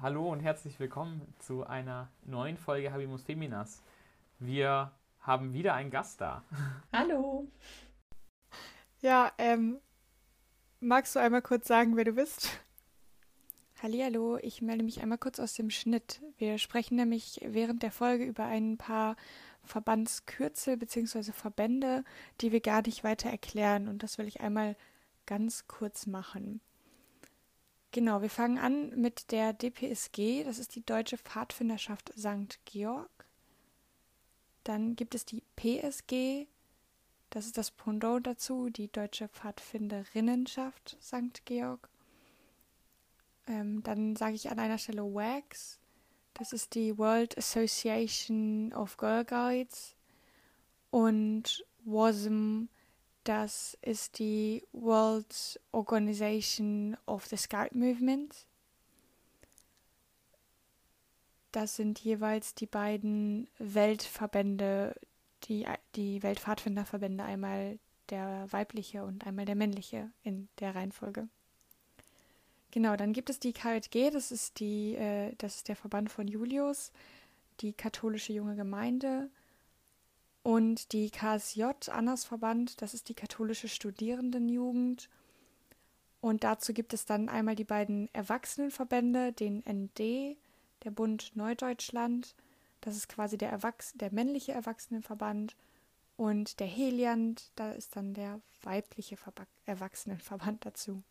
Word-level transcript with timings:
Hallo 0.00 0.30
und 0.30 0.38
herzlich 0.38 0.78
willkommen 0.78 1.34
zu 1.40 1.66
einer 1.66 2.08
neuen 2.24 2.56
Folge 2.56 2.92
Habimus 2.92 3.24
Feminas. 3.24 3.82
Wir 4.38 4.92
haben 5.18 5.54
wieder 5.54 5.74
einen 5.74 5.90
Gast 5.90 6.20
da. 6.20 6.44
Hallo. 6.92 7.48
Ja, 9.00 9.32
ähm, 9.38 9.80
magst 10.78 11.16
du 11.16 11.18
einmal 11.18 11.42
kurz 11.42 11.66
sagen, 11.66 11.96
wer 11.96 12.04
du 12.04 12.12
bist? 12.12 12.60
Hallo, 13.82 14.38
ich 14.40 14.62
melde 14.62 14.84
mich 14.84 15.02
einmal 15.02 15.18
kurz 15.18 15.40
aus 15.40 15.54
dem 15.54 15.68
Schnitt. 15.68 16.22
Wir 16.36 16.58
sprechen 16.58 16.94
nämlich 16.94 17.40
während 17.44 17.82
der 17.82 17.90
Folge 17.90 18.24
über 18.24 18.44
ein 18.44 18.78
paar 18.78 19.16
Verbandskürzel 19.64 20.76
bzw. 20.76 21.32
Verbände, 21.32 22.04
die 22.40 22.52
wir 22.52 22.60
gar 22.60 22.82
nicht 22.82 23.02
weiter 23.02 23.30
erklären 23.30 23.88
und 23.88 24.04
das 24.04 24.16
will 24.16 24.28
ich 24.28 24.42
einmal 24.42 24.76
ganz 25.26 25.66
kurz 25.66 26.06
machen. 26.06 26.60
Genau, 27.90 28.20
wir 28.20 28.30
fangen 28.30 28.58
an 28.58 28.90
mit 29.00 29.30
der 29.30 29.54
DPSG, 29.54 30.44
das 30.44 30.58
ist 30.58 30.74
die 30.74 30.84
Deutsche 30.84 31.16
Pfadfinderschaft 31.16 32.12
St. 32.18 32.58
Georg. 32.66 33.08
Dann 34.64 34.94
gibt 34.94 35.14
es 35.14 35.24
die 35.24 35.42
PSG, 35.56 36.46
das 37.30 37.46
ist 37.46 37.56
das 37.56 37.70
Pendant 37.70 38.26
dazu, 38.26 38.68
die 38.68 38.92
Deutsche 38.92 39.28
Pfadfinderinnenschaft 39.28 40.98
St. 41.00 41.46
Georg. 41.46 41.88
Ähm, 43.46 43.82
dann 43.82 44.16
sage 44.16 44.34
ich 44.34 44.50
an 44.50 44.58
einer 44.58 44.76
Stelle 44.76 45.02
WAGS, 45.02 45.78
das 46.34 46.52
ist 46.52 46.74
die 46.74 46.96
World 46.98 47.36
Association 47.36 48.72
of 48.74 48.96
Girl 48.96 49.24
Guides. 49.24 49.96
Und 50.90 51.64
WASM, 51.84 52.68
das 53.24 53.76
ist 53.82 54.18
die 54.18 54.66
World 54.72 55.60
Organization 55.72 56.96
of 57.06 57.26
the 57.26 57.36
Scout 57.36 57.70
Movement. 57.72 58.46
Das 61.52 61.76
sind 61.76 61.98
jeweils 62.00 62.54
die 62.54 62.66
beiden 62.66 63.48
Weltverbände, 63.58 64.94
die, 65.44 65.66
die 65.94 66.22
Weltpfadfinderverbände, 66.22 67.24
einmal 67.24 67.78
der 68.10 68.46
weibliche 68.50 69.04
und 69.04 69.26
einmal 69.26 69.44
der 69.44 69.56
männliche 69.56 70.10
in 70.22 70.48
der 70.60 70.74
Reihenfolge. 70.74 71.28
Genau, 72.70 72.96
dann 72.96 73.12
gibt 73.12 73.30
es 73.30 73.40
die 73.40 73.52
KJG, 73.52 74.10
das 74.10 74.30
ist 74.30 74.60
die, 74.60 74.94
äh, 74.94 75.34
das 75.38 75.56
ist 75.56 75.68
der 75.68 75.76
Verband 75.76 76.10
von 76.10 76.28
Julius, 76.28 76.92
die 77.60 77.72
katholische 77.72 78.32
junge 78.32 78.56
Gemeinde. 78.56 79.30
Und 80.42 80.92
die 80.92 81.10
KSJ, 81.10 81.64
Annas 81.90 82.24
Verband, 82.24 82.80
das 82.80 82.94
ist 82.94 83.08
die 83.08 83.14
katholische 83.14 83.68
Studierendenjugend. 83.68 85.08
Und 86.20 86.44
dazu 86.44 86.72
gibt 86.72 86.94
es 86.94 87.04
dann 87.04 87.28
einmal 87.28 87.54
die 87.54 87.64
beiden 87.64 88.12
Erwachsenenverbände, 88.12 89.32
den 89.32 89.62
ND, 89.68 90.36
der 90.84 90.90
Bund 90.90 91.32
Neudeutschland, 91.34 92.34
das 92.80 92.96
ist 92.96 93.08
quasi 93.08 93.36
der, 93.36 93.50
Erwachs 93.50 93.92
der 93.94 94.12
männliche 94.12 94.52
Erwachsenenverband. 94.52 95.56
Und 96.16 96.58
der 96.58 96.66
Heliand, 96.66 97.50
da 97.54 97.70
ist 97.72 97.94
dann 97.96 98.14
der 98.14 98.40
weibliche 98.62 99.16
Verba 99.16 99.46
Erwachsenenverband 99.66 100.66
dazu. 100.66 101.02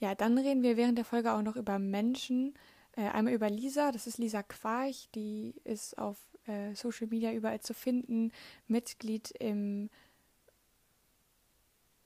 Ja, 0.00 0.14
dann 0.14 0.38
reden 0.38 0.62
wir 0.62 0.76
während 0.76 0.98
der 0.98 1.04
Folge 1.04 1.32
auch 1.32 1.42
noch 1.42 1.56
über 1.56 1.78
Menschen. 1.78 2.54
Äh, 2.96 3.08
einmal 3.08 3.34
über 3.34 3.50
Lisa, 3.50 3.92
das 3.92 4.06
ist 4.06 4.18
Lisa 4.18 4.42
Quarch, 4.42 5.08
die 5.14 5.54
ist 5.64 5.98
auf 5.98 6.16
äh, 6.50 6.74
Social 6.74 7.06
Media 7.06 7.32
überall 7.32 7.60
zu 7.60 7.74
finden, 7.74 8.32
Mitglied 8.66 9.30
im 9.32 9.88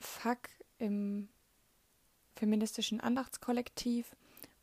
FAK, 0.00 0.50
im 0.78 1.28
feministischen 2.36 3.00
Andachtskollektiv 3.00 4.14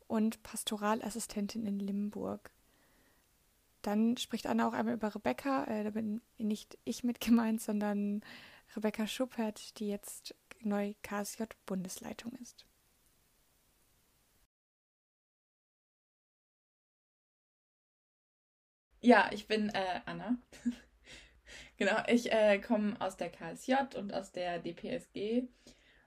und 0.06 0.42
Pastoralassistentin 0.42 1.66
in 1.66 1.78
Limburg. 1.78 2.50
Dann 3.82 4.16
spricht 4.16 4.46
Anna 4.46 4.68
auch 4.68 4.74
einmal 4.74 4.94
über 4.94 5.14
Rebecca, 5.14 5.64
äh, 5.64 5.84
da 5.84 5.90
bin 5.90 6.20
nicht 6.38 6.78
ich 6.84 7.02
mit 7.02 7.20
gemeint, 7.20 7.60
sondern 7.60 8.22
Rebecca 8.76 9.06
Schuppert, 9.06 9.78
die 9.80 9.88
jetzt 9.88 10.34
neu 10.60 10.94
KSJ-Bundesleitung 11.02 12.32
ist. 12.40 12.64
Ja, 19.04 19.28
ich 19.32 19.48
bin 19.48 19.68
äh, 19.70 20.00
Anna. 20.06 20.36
genau, 21.76 21.96
ich 22.06 22.30
äh, 22.30 22.60
komme 22.60 22.94
aus 23.00 23.16
der 23.16 23.30
KSJ 23.30 23.96
und 23.96 24.14
aus 24.14 24.30
der 24.30 24.60
DPSG 24.60 25.48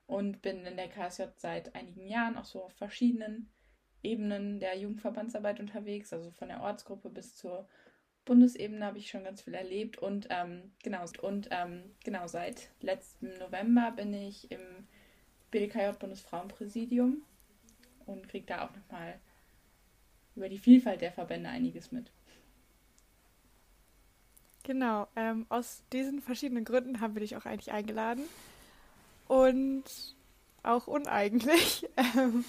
und 0.07 0.41
bin 0.41 0.65
in 0.65 0.77
der 0.77 0.87
KSJ 0.87 1.23
seit 1.35 1.75
einigen 1.75 2.07
Jahren 2.07 2.37
auch 2.37 2.45
so 2.45 2.63
auf 2.63 2.73
verschiedenen 2.73 3.49
Ebenen 4.01 4.61
der 4.61 4.77
Jugendverbandsarbeit 4.77 5.59
unterwegs, 5.59 6.13
also 6.13 6.31
von 6.31 6.47
der 6.47 6.61
Ortsgruppe 6.61 7.09
bis 7.09 7.35
zur 7.35 7.67
Bundesebene 8.23 8.85
habe 8.85 8.97
ich 8.97 9.09
schon 9.09 9.25
ganz 9.25 9.41
viel 9.41 9.55
erlebt 9.55 9.97
und 9.97 10.27
ähm, 10.29 10.71
genau 10.81 11.03
und 11.21 11.49
ähm, 11.51 11.95
genau 12.03 12.27
seit 12.27 12.69
letztem 12.79 13.37
November 13.39 13.91
bin 13.91 14.13
ich 14.13 14.49
im 14.51 14.87
BDKJ 15.51 15.97
Bundesfrauenpräsidium 15.99 17.23
und 18.05 18.29
kriege 18.29 18.45
da 18.45 18.65
auch 18.65 18.73
nochmal 18.73 19.19
über 20.35 20.47
die 20.47 20.59
Vielfalt 20.59 21.01
der 21.01 21.11
Verbände 21.11 21.49
einiges 21.49 21.91
mit. 21.91 22.14
Genau, 24.65 25.07
ähm, 25.15 25.45
aus 25.49 25.83
diesen 25.93 26.23
verschiedenen 26.23 26.65
Gründen 26.65 26.99
haben 26.99 27.13
wir 27.13 27.19
dich 27.19 27.37
auch 27.37 27.45
eigentlich 27.45 27.71
eingeladen. 27.71 28.23
Und 29.27 29.83
auch 30.63 30.87
uneigentlich. 30.87 31.87
Ähm, 32.17 32.45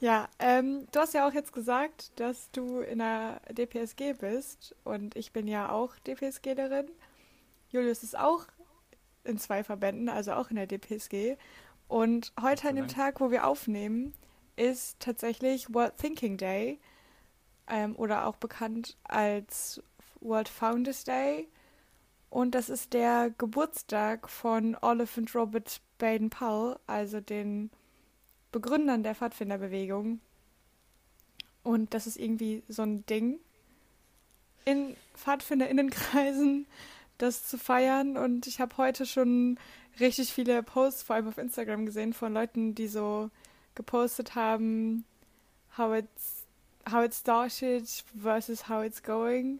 ja, 0.00 0.28
ähm, 0.38 0.86
du 0.90 1.00
hast 1.00 1.12
ja 1.12 1.28
auch 1.28 1.34
jetzt 1.34 1.52
gesagt, 1.52 2.18
dass 2.18 2.50
du 2.50 2.80
in 2.80 2.98
der 2.98 3.42
DPSG 3.50 4.14
bist 4.14 4.74
und 4.84 5.16
ich 5.16 5.32
bin 5.32 5.46
ja 5.46 5.70
auch 5.70 5.98
DPSGlerin. 5.98 6.90
Julius 7.68 8.02
ist 8.02 8.18
auch 8.18 8.46
in 9.24 9.36
zwei 9.36 9.62
Verbänden, 9.62 10.08
also 10.08 10.32
auch 10.32 10.48
in 10.48 10.56
der 10.56 10.66
DPSG. 10.66 11.36
Und 11.88 12.32
heute 12.40 12.70
an 12.70 12.76
dem 12.76 12.88
Tag, 12.88 13.20
wo 13.20 13.30
wir 13.30 13.46
aufnehmen, 13.46 14.14
ist 14.56 14.98
tatsächlich 14.98 15.72
World 15.74 15.98
Thinking 15.98 16.38
Day 16.38 16.80
ähm, 17.66 17.94
oder 17.96 18.26
auch 18.26 18.36
bekannt 18.36 18.96
als 19.04 19.82
World 20.20 20.48
Founders 20.48 21.04
Day. 21.04 21.48
Und 22.30 22.54
das 22.54 22.68
ist 22.68 22.92
der 22.92 23.30
Geburtstag 23.38 24.28
von 24.28 24.76
Olive 24.80 25.20
und 25.20 25.34
Robert 25.34 25.80
Baden-Powell, 25.98 26.78
also 26.86 27.20
den 27.20 27.70
Begründern 28.52 29.02
der 29.02 29.14
Pfadfinderbewegung. 29.14 30.20
Und 31.62 31.92
das 31.92 32.06
ist 32.06 32.16
irgendwie 32.16 32.62
so 32.68 32.82
ein 32.82 33.04
Ding 33.06 33.40
in 34.64 34.96
PfadfinderInnenkreisen, 35.14 36.66
das 37.18 37.46
zu 37.46 37.58
feiern. 37.58 38.16
Und 38.16 38.46
ich 38.46 38.60
habe 38.60 38.76
heute 38.76 39.06
schon 39.06 39.58
richtig 39.98 40.32
viele 40.32 40.62
Posts, 40.62 41.02
vor 41.02 41.16
allem 41.16 41.28
auf 41.28 41.38
Instagram, 41.38 41.86
gesehen 41.86 42.12
von 42.12 42.32
Leuten, 42.32 42.74
die 42.74 42.88
so 42.88 43.30
gepostet 43.74 44.34
haben, 44.34 45.04
how 45.76 45.94
it's, 45.94 46.44
how 46.90 47.04
it 47.04 47.14
started 47.14 47.88
versus 48.20 48.68
how 48.68 48.84
it's 48.84 49.02
going. 49.02 49.58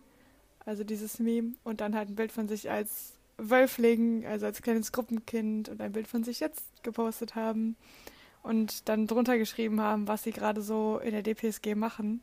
Also 0.66 0.84
dieses 0.84 1.18
Meme 1.18 1.54
und 1.64 1.80
dann 1.80 1.94
halt 1.94 2.10
ein 2.10 2.16
Bild 2.16 2.32
von 2.32 2.48
sich 2.48 2.70
als 2.70 3.14
Wölfling, 3.38 4.26
also 4.26 4.46
als 4.46 4.62
kleines 4.62 4.92
Gruppenkind 4.92 5.68
und 5.68 5.80
ein 5.80 5.92
Bild 5.92 6.06
von 6.06 6.24
sich 6.24 6.40
jetzt 6.40 6.64
gepostet 6.82 7.34
haben 7.34 7.76
und 8.42 8.88
dann 8.88 9.06
drunter 9.06 9.38
geschrieben 9.38 9.80
haben, 9.80 10.08
was 10.08 10.22
sie 10.22 10.32
gerade 10.32 10.62
so 10.62 10.98
in 10.98 11.12
der 11.12 11.22
DPSG 11.22 11.74
machen. 11.74 12.22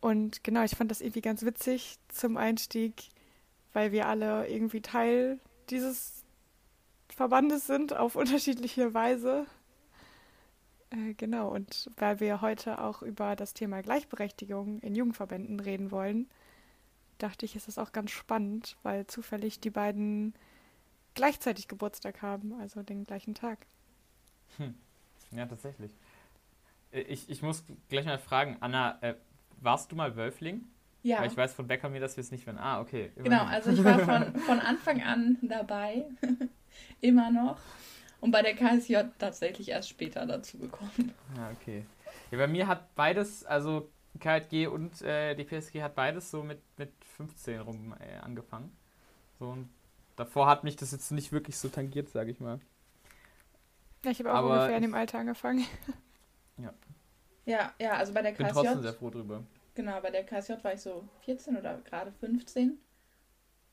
Und 0.00 0.44
genau, 0.44 0.62
ich 0.62 0.76
fand 0.76 0.90
das 0.90 1.00
irgendwie 1.00 1.22
ganz 1.22 1.44
witzig 1.44 1.98
zum 2.08 2.36
Einstieg, 2.36 2.94
weil 3.72 3.92
wir 3.92 4.06
alle 4.06 4.48
irgendwie 4.48 4.80
Teil 4.80 5.40
dieses 5.70 6.24
Verbandes 7.08 7.66
sind 7.66 7.96
auf 7.96 8.14
unterschiedliche 8.16 8.94
Weise. 8.94 9.46
Äh, 10.90 11.14
genau, 11.14 11.52
und 11.52 11.90
weil 11.96 12.20
wir 12.20 12.40
heute 12.40 12.80
auch 12.80 13.02
über 13.02 13.36
das 13.36 13.54
Thema 13.54 13.82
Gleichberechtigung 13.82 14.80
in 14.80 14.94
Jugendverbänden 14.94 15.60
reden 15.60 15.90
wollen, 15.90 16.28
dachte 17.18 17.44
ich, 17.44 17.56
ist 17.56 17.68
das 17.68 17.78
auch 17.78 17.92
ganz 17.92 18.10
spannend, 18.10 18.76
weil 18.82 19.06
zufällig 19.06 19.60
die 19.60 19.70
beiden 19.70 20.34
gleichzeitig 21.14 21.68
Geburtstag 21.68 22.22
haben, 22.22 22.54
also 22.60 22.82
den 22.82 23.04
gleichen 23.04 23.34
Tag. 23.34 23.66
Hm. 24.56 24.74
Ja, 25.32 25.46
tatsächlich. 25.46 25.92
Äh, 26.92 27.00
ich, 27.02 27.28
ich 27.28 27.42
muss 27.42 27.64
gleich 27.88 28.06
mal 28.06 28.18
fragen, 28.18 28.56
Anna, 28.60 28.98
äh, 29.02 29.14
warst 29.60 29.92
du 29.92 29.96
mal 29.96 30.16
Wölfling? 30.16 30.64
Ja. 31.02 31.20
Weil 31.20 31.28
ich 31.28 31.36
weiß 31.36 31.54
von 31.54 31.66
Becker 31.66 31.88
mir, 31.88 32.00
dass 32.00 32.16
wir 32.16 32.22
es 32.22 32.30
nicht 32.30 32.46
werden. 32.46 32.58
Ah, 32.58 32.80
okay. 32.80 33.12
Genau, 33.16 33.44
also 33.44 33.70
ich 33.70 33.82
war 33.84 33.98
von, 34.00 34.34
von 34.40 34.60
Anfang 34.60 35.02
an 35.02 35.38
dabei. 35.42 36.04
Immer 37.00 37.30
noch. 37.30 37.58
Und 38.20 38.32
bei 38.32 38.42
der 38.42 38.54
KSJ 38.54 38.96
tatsächlich 39.18 39.68
erst 39.68 39.88
später 39.88 40.26
dazu 40.26 40.58
gekommen. 40.58 41.14
Ja, 41.36 41.50
okay. 41.52 41.84
Ja, 42.30 42.38
bei 42.38 42.48
mir 42.48 42.66
hat 42.66 42.94
beides, 42.96 43.44
also 43.44 43.88
KJG 44.18 44.66
und 44.66 45.00
äh, 45.02 45.34
die 45.34 45.44
PSG 45.44 45.82
hat 45.82 45.94
beides 45.94 46.30
so 46.30 46.42
mit, 46.42 46.60
mit 46.76 46.92
15 47.18 47.60
rum 47.60 47.94
äh, 48.00 48.16
angefangen. 48.18 48.74
So 49.38 49.48
und 49.50 49.68
davor 50.16 50.46
hat 50.46 50.64
mich 50.64 50.76
das 50.76 50.92
jetzt 50.92 51.12
nicht 51.12 51.32
wirklich 51.32 51.58
so 51.58 51.68
tangiert, 51.68 52.08
sage 52.08 52.30
ich 52.30 52.40
mal. 52.40 52.60
Ja, 54.04 54.10
ich 54.10 54.18
habe 54.20 54.32
auch 54.32 54.36
Aber 54.36 54.52
ungefähr 54.54 54.76
in 54.76 54.82
dem 54.82 54.94
Alter 54.94 55.18
angefangen. 55.18 55.64
Ja. 56.60 56.74
Ja, 57.46 57.72
ja, 57.78 57.92
also 57.92 58.12
bei 58.12 58.20
der 58.20 58.32
Bin 58.32 58.48
KSJ. 58.48 58.52
trotzdem 58.52 58.82
sehr 58.82 58.92
froh 58.94 59.10
drüber. 59.10 59.44
Genau, 59.76 60.00
bei 60.00 60.10
der 60.10 60.24
KSJ 60.26 60.54
war 60.62 60.74
ich 60.74 60.80
so 60.80 61.08
14 61.20 61.56
oder 61.56 61.78
gerade 61.82 62.10
15. 62.10 62.78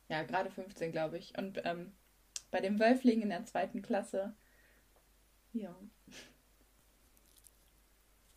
Ja, 0.08 0.22
gerade 0.22 0.52
15, 0.52 0.92
glaube 0.92 1.18
ich. 1.18 1.36
Und 1.36 1.62
ähm, 1.66 1.94
bei 2.52 2.62
dem 2.62 2.80
Wölfling 2.80 3.24
in 3.24 3.30
der 3.30 3.44
zweiten 3.46 3.82
Klasse. 3.82 4.36
Ja. 5.54 5.76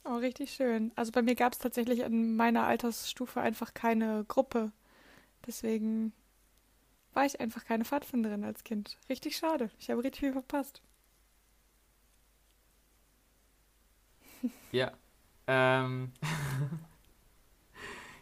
Oh, 0.04 0.16
richtig 0.16 0.50
schön. 0.52 0.92
Also 0.96 1.12
bei 1.12 1.20
mir 1.20 1.34
gab 1.34 1.52
es 1.52 1.58
tatsächlich 1.58 2.00
in 2.00 2.34
meiner 2.36 2.64
Altersstufe 2.64 3.40
einfach 3.40 3.74
keine 3.74 4.24
Gruppe. 4.26 4.72
Deswegen 5.46 6.12
war 7.14 7.24
ich 7.24 7.40
einfach 7.40 7.64
keine 7.64 7.84
Pfadfinderin 7.84 8.44
als 8.44 8.64
Kind. 8.64 8.98
Richtig 9.08 9.36
schade. 9.36 9.70
Ich 9.78 9.90
habe 9.90 10.02
richtig 10.04 10.20
viel 10.20 10.32
verpasst. 10.32 10.82
Ja. 14.72 14.92
Ähm. 15.46 16.12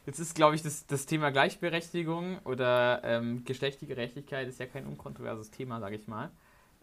Jetzt 0.06 0.20
ist, 0.20 0.36
glaube 0.36 0.54
ich, 0.54 0.62
das, 0.62 0.86
das 0.86 1.04
Thema 1.06 1.30
Gleichberechtigung 1.30 2.38
oder 2.44 3.02
ähm, 3.02 3.44
geschlechtliche 3.44 3.92
Gerechtigkeit 3.92 4.46
ist 4.46 4.60
ja 4.60 4.66
kein 4.66 4.86
unkontroverses 4.86 5.50
Thema, 5.50 5.80
sage 5.80 5.96
ich 5.96 6.06
mal. 6.06 6.30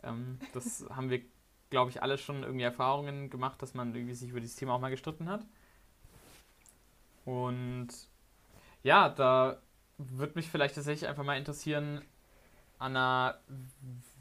Ähm, 0.04 0.40
das 0.52 0.86
haben 0.94 1.10
wir, 1.10 1.22
glaube 1.70 1.90
ich, 1.90 2.04
alle 2.04 2.18
schon 2.18 2.44
irgendwie 2.44 2.66
Erfahrungen 2.66 3.30
gemacht, 3.30 3.62
dass 3.62 3.74
man 3.74 3.96
irgendwie 3.96 4.14
sich 4.14 4.30
über 4.30 4.42
dieses 4.42 4.58
Thema 4.58 4.74
auch 4.74 4.82
mal 4.82 4.90
gestritten 4.90 5.30
hat. 5.30 5.46
Und 7.24 7.88
ja, 8.84 9.08
da 9.08 9.62
würde 9.98 10.34
mich 10.36 10.50
vielleicht 10.50 10.76
tatsächlich 10.76 11.10
einfach 11.10 11.24
mal 11.24 11.38
interessieren, 11.38 12.02
Anna, 12.80 13.40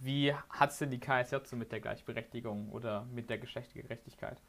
wie 0.01 0.33
hat 0.35 0.71
es 0.71 0.79
denn 0.79 0.91
die 0.91 1.01
KSJ 1.01 1.37
so 1.45 1.57
mit 1.57 1.73
der 1.73 1.81
Gleichberechtigung 1.81 2.71
oder 2.71 3.05
mit 3.07 3.31
der 3.31 3.39
geschlechtlichen 3.39 3.83
Gerechtigkeit? 3.83 4.41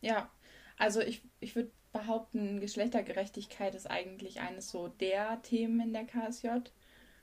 Ja, 0.00 0.30
also 0.78 1.00
ich, 1.00 1.22
ich 1.40 1.54
würde 1.54 1.70
behaupten, 1.92 2.60
Geschlechtergerechtigkeit 2.60 3.74
ist 3.74 3.90
eigentlich 3.90 4.40
eines 4.40 4.70
so 4.70 4.88
der 4.88 5.42
Themen 5.42 5.80
in 5.80 5.92
der 5.92 6.06
KSJ, 6.06 6.48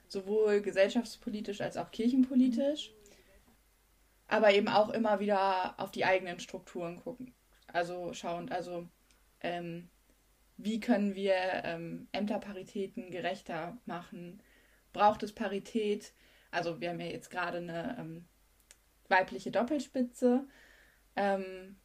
sowohl 0.08 0.62
gesellschaftspolitisch 0.62 1.62
als 1.62 1.78
auch 1.78 1.92
kirchenpolitisch, 1.92 2.94
aber 4.28 4.54
eben 4.54 4.68
auch 4.68 4.90
immer 4.90 5.20
wieder 5.20 5.80
auf 5.80 5.92
die 5.92 6.06
eigenen 6.06 6.40
Strukturen 6.40 7.02
gucken. 7.02 7.34
Also 7.68 8.14
schauend, 8.14 8.52
also 8.52 8.88
ähm, 9.42 9.90
wie 10.58 10.80
können 10.80 11.16
wir 11.16 11.36
ähm, 11.64 12.08
Ämterparitäten 12.12 13.12
gerechter 13.12 13.78
machen? 13.86 14.42
Braucht 14.92 15.24
es 15.24 15.34
Parität? 15.34 16.14
Also 16.52 16.82
wir 16.82 16.90
haben 16.90 17.00
ja 17.00 17.08
jetzt 17.08 17.30
gerade 17.30 17.60
eine 17.60 17.96
ähm, 18.00 18.26
weibliche 19.08 19.52
Doppelspitze. 19.52 20.48
Ähm, 21.16 21.76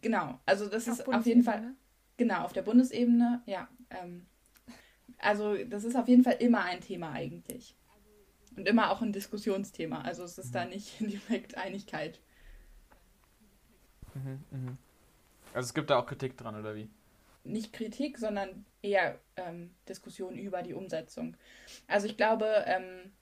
genau, 0.00 0.40
also 0.46 0.68
das 0.68 0.88
auf 0.88 1.00
ist 1.00 1.08
auf 1.08 1.26
jeden 1.26 1.42
Fall, 1.42 1.74
genau, 2.16 2.44
auf 2.44 2.52
der 2.52 2.62
Bundesebene, 2.62 3.42
ja. 3.46 3.68
Ähm, 3.90 4.26
also 5.18 5.56
das 5.64 5.84
ist 5.84 5.96
auf 5.96 6.08
jeden 6.08 6.24
Fall 6.24 6.36
immer 6.40 6.62
ein 6.62 6.80
Thema 6.80 7.12
eigentlich. 7.12 7.76
Und 8.56 8.68
immer 8.68 8.90
auch 8.90 9.00
ein 9.00 9.12
Diskussionsthema. 9.12 10.02
Also 10.02 10.24
es 10.24 10.38
ist 10.38 10.48
mhm. 10.48 10.52
da 10.52 10.64
nicht 10.66 11.00
direkt 11.00 11.56
Einigkeit. 11.56 12.20
Mhm, 14.14 14.44
mh. 14.50 14.76
Also 15.54 15.66
es 15.66 15.74
gibt 15.74 15.90
da 15.90 15.98
auch 15.98 16.06
Kritik 16.06 16.36
dran, 16.36 16.54
oder 16.54 16.74
wie? 16.74 16.88
Nicht 17.44 17.72
Kritik, 17.72 18.18
sondern 18.18 18.64
eher 18.82 19.18
ähm, 19.36 19.74
Diskussion 19.88 20.36
über 20.38 20.62
die 20.62 20.74
Umsetzung. 20.74 21.36
Also 21.86 22.06
ich 22.06 22.16
glaube, 22.16 22.64
ähm, 22.66 23.12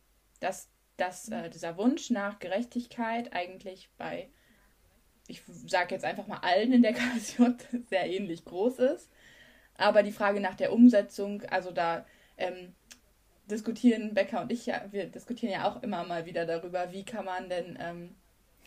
dass, 0.40 0.68
dass 0.96 1.28
äh, 1.28 1.48
dieser 1.50 1.76
Wunsch 1.76 2.10
nach 2.10 2.38
Gerechtigkeit 2.38 3.32
eigentlich 3.32 3.90
bei 3.96 4.30
ich 5.30 5.42
sage 5.66 5.94
jetzt 5.94 6.04
einfach 6.04 6.26
mal 6.26 6.38
allen 6.38 6.72
in 6.72 6.82
der 6.82 6.92
KSJ, 6.94 7.42
sehr 7.88 8.10
ähnlich 8.10 8.44
groß 8.44 8.78
ist. 8.80 9.10
Aber 9.74 10.02
die 10.02 10.12
Frage 10.12 10.40
nach 10.40 10.56
der 10.56 10.72
Umsetzung, 10.72 11.42
also 11.44 11.70
da 11.70 12.04
ähm, 12.36 12.74
diskutieren 13.50 14.14
Becker 14.14 14.42
und 14.42 14.52
ich 14.52 14.66
ja, 14.66 14.84
wir 14.90 15.06
diskutieren 15.06 15.52
ja 15.52 15.70
auch 15.70 15.82
immer 15.82 16.04
mal 16.04 16.26
wieder 16.26 16.46
darüber, 16.46 16.92
wie 16.92 17.04
kann 17.04 17.24
man 17.24 17.48
denn 17.48 17.78
ähm, 17.80 18.14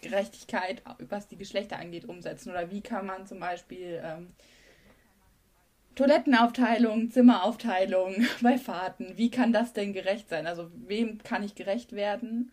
Gerechtigkeit, 0.01 0.81
was 0.99 1.27
die 1.27 1.37
Geschlechter 1.37 1.77
angeht, 1.77 2.05
umsetzen. 2.05 2.49
Oder 2.49 2.71
wie 2.71 2.81
kann 2.81 3.05
man 3.05 3.27
zum 3.27 3.39
Beispiel 3.39 4.01
ähm, 4.03 4.33
Toilettenaufteilung, 5.95 7.11
Zimmeraufteilung 7.11 8.25
bei 8.41 8.57
Fahrten, 8.57 9.17
wie 9.17 9.29
kann 9.29 9.53
das 9.53 9.73
denn 9.73 9.93
gerecht 9.93 10.29
sein? 10.29 10.47
Also 10.47 10.71
wem 10.73 11.19
kann 11.19 11.43
ich 11.43 11.55
gerecht 11.55 11.93
werden? 11.93 12.51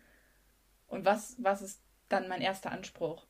Und 0.87 1.05
was, 1.05 1.35
was 1.39 1.61
ist 1.61 1.81
dann 2.09 2.27
mein 2.27 2.41
erster 2.41 2.71
Anspruch? 2.71 3.25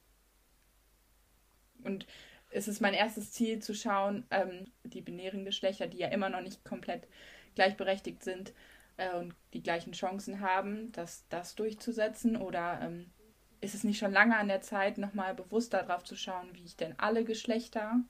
Und 1.83 2.05
es 2.49 2.67
ist 2.67 2.81
mein 2.81 2.93
erstes 2.93 3.31
Ziel 3.31 3.59
zu 3.59 3.73
schauen, 3.73 4.25
ähm, 4.31 4.71
die 4.83 5.01
binären 5.01 5.45
Geschlechter, 5.45 5.87
die 5.87 5.99
ja 5.99 6.09
immer 6.09 6.29
noch 6.29 6.41
nicht 6.41 6.65
komplett 6.65 7.07
gleichberechtigt 7.55 8.23
sind 8.23 8.53
äh, 8.97 9.15
und 9.15 9.33
die 9.53 9.63
gleichen 9.63 9.93
Chancen 9.93 10.41
haben, 10.41 10.91
das, 10.91 11.25
das 11.29 11.55
durchzusetzen? 11.55 12.35
Oder 12.35 12.81
ähm, 12.81 13.11
ist 13.61 13.75
es 13.75 13.83
nicht 13.83 13.99
schon 13.99 14.11
lange 14.11 14.37
an 14.37 14.49
der 14.49 14.61
Zeit, 14.61 14.97
nochmal 14.97 15.33
bewusst 15.33 15.73
darauf 15.73 16.03
zu 16.03 16.15
schauen, 16.15 16.49
wie 16.53 16.65
ich 16.65 16.75
denn 16.75 16.95
alle 16.97 17.23
Geschlechter, 17.23 18.01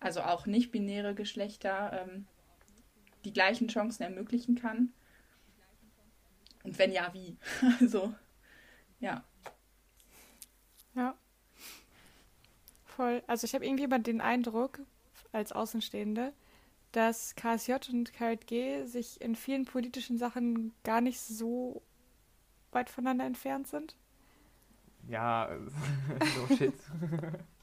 also 0.00 0.22
auch 0.22 0.46
nicht-binäre 0.46 1.14
Geschlechter, 1.14 2.06
ähm, 2.08 2.26
die 3.24 3.32
gleichen 3.32 3.68
Chancen 3.68 4.02
ermöglichen 4.02 4.56
kann? 4.56 4.92
Und 6.64 6.78
wenn 6.78 6.92
ja, 6.92 7.12
wie? 7.14 7.38
also, 7.80 8.14
ja. 8.98 9.24
Ja, 10.94 11.16
voll. 13.00 13.22
Also 13.26 13.46
ich 13.46 13.54
habe 13.54 13.64
irgendwie 13.64 13.84
immer 13.84 13.98
den 13.98 14.20
Eindruck, 14.20 14.80
als 15.32 15.52
Außenstehende, 15.52 16.34
dass 16.92 17.34
KSJ 17.34 17.74
und 17.92 18.12
KJG 18.12 18.84
sich 18.84 19.20
in 19.20 19.36
vielen 19.36 19.64
politischen 19.64 20.18
Sachen 20.18 20.74
gar 20.84 21.00
nicht 21.00 21.20
so 21.20 21.82
weit 22.72 22.90
voneinander 22.90 23.24
entfernt 23.24 23.68
sind. 23.68 23.96
Ja, 25.08 25.48
so 26.48 26.56
shit. 26.56 26.74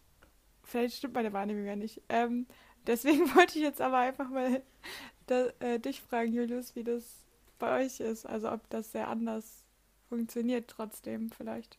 Vielleicht 0.67 0.97
stimmt 0.97 1.15
meine 1.15 1.33
Wahrnehmung 1.33 1.65
ja 1.65 1.75
nicht. 1.75 2.01
Ähm, 2.09 2.45
deswegen 2.85 3.21
wollte 3.35 3.57
ich 3.57 3.63
jetzt 3.63 3.81
aber 3.81 3.97
einfach 3.99 4.29
mal 4.29 4.61
da, 5.25 5.47
äh, 5.59 5.79
dich 5.79 6.01
fragen, 6.01 6.33
Julius, 6.33 6.75
wie 6.75 6.83
das 6.83 7.25
bei 7.57 7.85
euch 7.85 7.99
ist. 7.99 8.25
Also 8.25 8.51
ob 8.51 8.69
das 8.69 8.91
sehr 8.91 9.07
anders 9.07 9.63
funktioniert 10.09 10.69
trotzdem 10.69 11.31
vielleicht. 11.31 11.77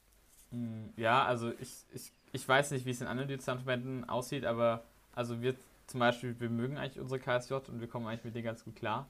Hm, 0.51 0.93
ja, 0.97 1.25
also 1.25 1.53
ich, 1.61 1.85
ich 1.93 2.13
ich 2.33 2.49
weiß 2.49 2.71
nicht, 2.73 2.85
wie 2.85 2.91
es 2.91 3.01
in 3.01 3.07
anderen 3.07 3.29
Dezernverbänden 3.29 4.09
aussieht, 4.09 4.45
aber 4.45 4.83
also 5.15 5.41
wir 5.41 5.55
zum 5.87 6.01
Beispiel, 6.01 6.39
wir 6.39 6.51
mögen 6.51 6.77
eigentlich 6.77 7.01
unsere 7.01 7.19
KSJ 7.19 7.55
und 7.55 7.81
wir 7.81 7.89
kommen 7.89 8.07
eigentlich 8.07 8.25
mit 8.25 8.35
denen 8.35 8.45
ganz 8.45 8.65
gut 8.65 8.77
klar. 8.77 9.07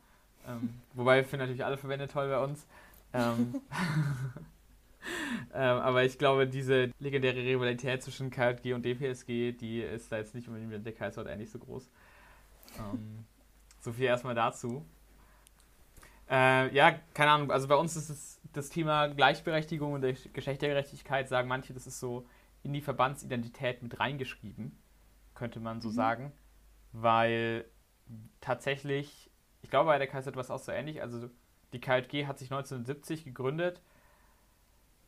Ähm, 0.47 0.81
wobei 0.95 1.17
wir 1.17 1.25
finden 1.25 1.41
natürlich 1.41 1.65
alle 1.65 1.77
Verbände 1.77 2.07
toll 2.07 2.29
bei 2.29 2.39
uns. 2.39 2.67
Ähm, 3.13 3.61
ähm, 5.55 5.79
aber 5.79 6.05
ich 6.05 6.19
glaube, 6.19 6.47
diese 6.47 6.91
legendäre 6.99 7.37
Rivalität 7.37 8.03
zwischen 8.03 8.31
KJG 8.31 8.75
und 8.75 8.85
DPSG, 8.85 9.53
die 9.53 9.81
ist 9.81 10.11
da 10.11 10.19
jetzt 10.19 10.35
nicht 10.35 10.49
unbedingt 10.49 10.73
mit 10.73 10.85
der 10.85 10.93
KSJ 10.93 11.21
eigentlich 11.21 11.51
so 11.51 11.59
groß. 11.59 11.89
Ähm, 12.79 13.25
so 13.81 13.93
viel 13.93 14.07
erstmal 14.07 14.35
dazu. 14.35 14.85
Äh, 16.31 16.75
ja, 16.75 16.99
keine 17.15 17.31
Ahnung, 17.31 17.51
also 17.51 17.69
bei 17.69 17.77
uns 17.77 17.97
ist 17.97 18.11
es 18.11 18.41
das 18.53 18.69
Thema 18.69 19.09
Gleichberechtigung 19.09 19.93
und 19.93 20.03
Geschlechtergerechtigkeit, 20.33 21.29
sagen 21.29 21.49
manche, 21.49 21.73
das 21.73 21.87
ist 21.87 22.01
so 22.01 22.27
in 22.63 22.73
die 22.73 22.81
Verbandsidentität 22.81 23.83
mit 23.83 23.99
reingeschrieben, 23.99 24.77
könnte 25.35 25.61
man 25.61 25.81
so 25.81 25.89
mhm. 25.89 25.95
sagen. 25.95 26.33
Weil 26.93 27.65
tatsächlich, 28.41 29.31
ich 29.63 29.71
glaube, 29.71 29.87
bei 29.87 29.99
der 29.99 30.07
KZ 30.07 30.35
war 30.35 30.43
es 30.43 30.51
auch 30.51 30.59
so 30.59 30.73
ähnlich. 30.73 31.01
Also 31.03 31.31
die 31.73 31.81
KJG 31.81 32.27
hat 32.27 32.39
sich 32.39 32.51
1970 32.51 33.25
gegründet. 33.25 33.81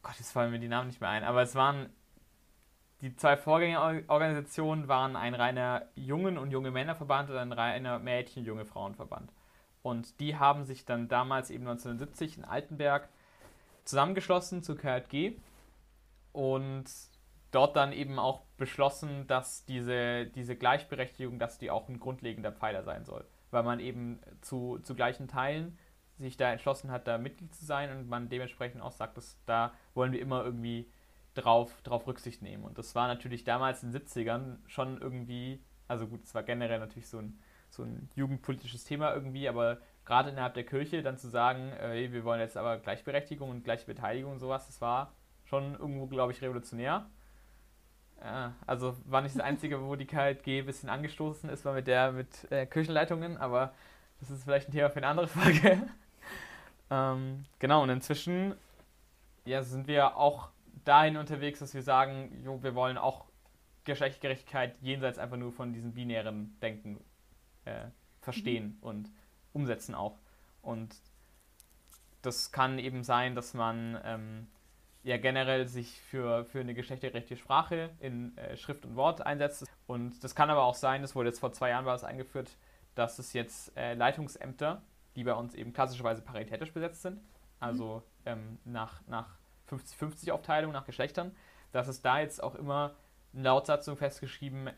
Gott, 0.02 0.16
jetzt 0.18 0.32
fallen 0.32 0.50
mir 0.50 0.58
die 0.58 0.68
Namen 0.68 0.88
nicht 0.88 1.00
mehr 1.00 1.10
ein, 1.10 1.24
aber 1.24 1.42
es 1.42 1.54
waren 1.54 1.90
die 3.00 3.16
zwei 3.16 3.36
Vorgängerorganisationen 3.36 4.86
waren 4.86 5.16
ein 5.16 5.34
reiner 5.34 5.86
Jungen- 5.94 6.36
und 6.36 6.50
junge 6.50 6.70
Männerverband 6.70 7.30
und 7.30 7.36
ein 7.36 7.52
reiner 7.52 7.98
Mädchen-junge 7.98 8.66
Frauenverband. 8.66 9.32
Und 9.82 10.20
die 10.20 10.36
haben 10.36 10.64
sich 10.64 10.84
dann 10.84 11.08
damals 11.08 11.50
eben 11.50 11.66
1970 11.66 12.38
in 12.38 12.44
Altenberg 12.44 13.08
zusammengeschlossen 13.84 14.62
zu 14.62 14.76
KJG 14.76 15.38
und 16.32 16.84
dort 17.50 17.74
dann 17.76 17.92
eben 17.92 18.18
auch 18.18 18.42
beschlossen, 18.58 19.26
dass 19.26 19.64
diese, 19.64 20.26
diese 20.26 20.54
Gleichberechtigung, 20.54 21.38
dass 21.38 21.56
die 21.56 21.70
auch 21.70 21.88
ein 21.88 21.98
grundlegender 21.98 22.52
Pfeiler 22.52 22.82
sein 22.82 23.06
soll. 23.06 23.24
Weil 23.50 23.62
man 23.62 23.80
eben 23.80 24.20
zu, 24.42 24.78
zu 24.82 24.94
gleichen 24.94 25.26
Teilen 25.26 25.78
sich 26.22 26.36
da 26.36 26.50
entschlossen 26.50 26.90
hat, 26.90 27.06
da 27.06 27.18
Mitglied 27.18 27.54
zu 27.54 27.64
sein 27.64 27.90
und 27.90 28.08
man 28.08 28.28
dementsprechend 28.28 28.82
auch 28.82 28.92
sagt, 28.92 29.16
dass 29.16 29.38
da 29.46 29.72
wollen 29.94 30.12
wir 30.12 30.20
immer 30.20 30.44
irgendwie 30.44 30.90
drauf, 31.34 31.80
drauf 31.82 32.06
Rücksicht 32.06 32.42
nehmen. 32.42 32.64
Und 32.64 32.78
das 32.78 32.94
war 32.94 33.08
natürlich 33.08 33.44
damals 33.44 33.82
in 33.82 33.92
den 33.92 34.02
70ern 34.02 34.58
schon 34.66 35.00
irgendwie, 35.00 35.62
also 35.88 36.06
gut, 36.06 36.24
es 36.24 36.34
war 36.34 36.42
generell 36.42 36.78
natürlich 36.78 37.08
so 37.08 37.18
ein, 37.18 37.38
so 37.70 37.84
ein 37.84 38.10
jugendpolitisches 38.16 38.84
Thema 38.84 39.14
irgendwie, 39.14 39.48
aber 39.48 39.78
gerade 40.04 40.30
innerhalb 40.30 40.54
der 40.54 40.64
Kirche 40.64 41.02
dann 41.02 41.18
zu 41.18 41.28
sagen, 41.28 41.72
äh, 41.72 42.10
wir 42.12 42.24
wollen 42.24 42.40
jetzt 42.40 42.56
aber 42.56 42.78
Gleichberechtigung 42.78 43.50
und 43.50 43.64
gleiche 43.64 43.86
Beteiligung 43.86 44.32
und 44.32 44.38
sowas, 44.40 44.66
das 44.66 44.80
war 44.80 45.12
schon 45.44 45.72
irgendwo, 45.74 46.06
glaube 46.06 46.32
ich, 46.32 46.42
revolutionär. 46.42 47.08
Also 48.66 48.96
war 49.06 49.22
nicht 49.22 49.34
das 49.34 49.42
Einzige, 49.42 49.82
wo 49.82 49.96
die 49.96 50.06
KLG 50.06 50.60
ein 50.60 50.66
bisschen 50.66 50.90
angestoßen 50.90 51.48
ist, 51.48 51.64
war 51.64 51.72
mit 51.72 51.86
der 51.86 52.12
mit 52.12 52.50
äh, 52.52 52.66
Kirchenleitungen, 52.66 53.38
aber 53.38 53.72
das 54.20 54.30
ist 54.30 54.44
vielleicht 54.44 54.68
ein 54.68 54.72
Thema 54.72 54.90
für 54.90 54.98
eine 54.98 55.06
andere 55.06 55.26
Folge. 55.26 55.80
Ähm, 56.90 57.44
genau, 57.58 57.82
und 57.82 57.90
inzwischen 57.90 58.54
ja, 59.44 59.62
sind 59.62 59.86
wir 59.86 60.16
auch 60.16 60.50
dahin 60.84 61.16
unterwegs, 61.16 61.60
dass 61.60 61.74
wir 61.74 61.82
sagen, 61.82 62.42
jo, 62.44 62.62
wir 62.62 62.74
wollen 62.74 62.98
auch 62.98 63.26
Geschlechtergerechtigkeit 63.84 64.76
jenseits 64.82 65.18
einfach 65.18 65.36
nur 65.36 65.52
von 65.52 65.72
diesem 65.72 65.92
binären 65.92 66.58
Denken 66.60 67.02
äh, 67.64 67.86
verstehen 68.20 68.78
mhm. 68.80 68.86
und 68.86 69.10
umsetzen 69.52 69.94
auch. 69.94 70.18
Und 70.62 70.94
das 72.22 72.52
kann 72.52 72.78
eben 72.78 73.02
sein, 73.02 73.34
dass 73.34 73.54
man 73.54 73.98
ähm, 74.04 74.46
ja 75.02 75.16
generell 75.16 75.66
sich 75.66 76.00
für, 76.00 76.44
für 76.44 76.60
eine 76.60 76.74
geschlechtergerechte 76.74 77.36
Sprache 77.36 77.90
in 78.00 78.36
äh, 78.36 78.56
Schrift 78.56 78.84
und 78.84 78.96
Wort 78.96 79.24
einsetzt. 79.24 79.64
Und 79.86 80.22
das 80.22 80.34
kann 80.34 80.50
aber 80.50 80.62
auch 80.62 80.74
sein, 80.74 81.02
das 81.02 81.14
wurde 81.14 81.30
jetzt 81.30 81.40
vor 81.40 81.52
zwei 81.52 81.70
Jahren 81.70 81.86
war 81.86 81.94
es 81.94 82.04
eingeführt, 82.04 82.50
dass 82.94 83.18
es 83.18 83.32
jetzt 83.32 83.76
äh, 83.76 83.94
Leitungsämter, 83.94 84.82
die 85.20 85.24
bei 85.24 85.34
uns 85.34 85.54
eben 85.54 85.74
klassischerweise 85.74 86.22
paritätisch 86.22 86.72
besetzt 86.72 87.02
sind, 87.02 87.20
also 87.58 88.02
ähm, 88.24 88.58
nach, 88.64 89.06
nach 89.06 89.36
50-50 89.68 90.32
Aufteilung 90.32 90.72
nach 90.72 90.86
Geschlechtern, 90.86 91.36
dass 91.72 91.88
es 91.88 92.00
da 92.00 92.20
jetzt 92.20 92.42
auch 92.42 92.54
immer 92.54 92.94
in 93.34 93.42
Lautsatzung 93.42 93.98
festgeschrieben 93.98 94.68
äh, 94.68 94.72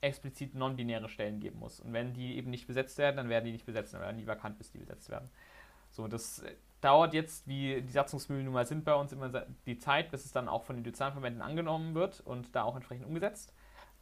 explizit 0.00 0.56
non-binäre 0.56 1.08
Stellen 1.08 1.38
geben 1.38 1.60
muss. 1.60 1.78
Und 1.78 1.92
wenn 1.92 2.12
die 2.12 2.36
eben 2.36 2.50
nicht 2.50 2.66
besetzt 2.66 2.98
werden, 2.98 3.16
dann 3.16 3.28
werden 3.28 3.44
die 3.44 3.52
nicht 3.52 3.64
besetzt, 3.64 3.94
dann 3.94 4.00
werden 4.00 4.18
die 4.18 4.26
vakant, 4.26 4.58
bis 4.58 4.72
die 4.72 4.78
besetzt 4.78 5.08
werden. 5.08 5.30
So, 5.90 6.08
das 6.08 6.40
äh, 6.40 6.56
dauert 6.80 7.14
jetzt, 7.14 7.46
wie 7.46 7.80
die 7.80 7.92
Satzungsmühlen 7.92 8.44
nun 8.44 8.54
mal 8.54 8.66
sind 8.66 8.84
bei 8.84 8.94
uns, 8.94 9.12
immer 9.12 9.46
die 9.66 9.78
Zeit, 9.78 10.10
bis 10.10 10.24
es 10.24 10.32
dann 10.32 10.48
auch 10.48 10.64
von 10.64 10.74
den 10.74 10.84
Dezernverbänden 10.84 11.42
angenommen 11.42 11.94
wird 11.94 12.18
und 12.20 12.56
da 12.56 12.64
auch 12.64 12.74
entsprechend 12.74 13.06
umgesetzt. 13.06 13.54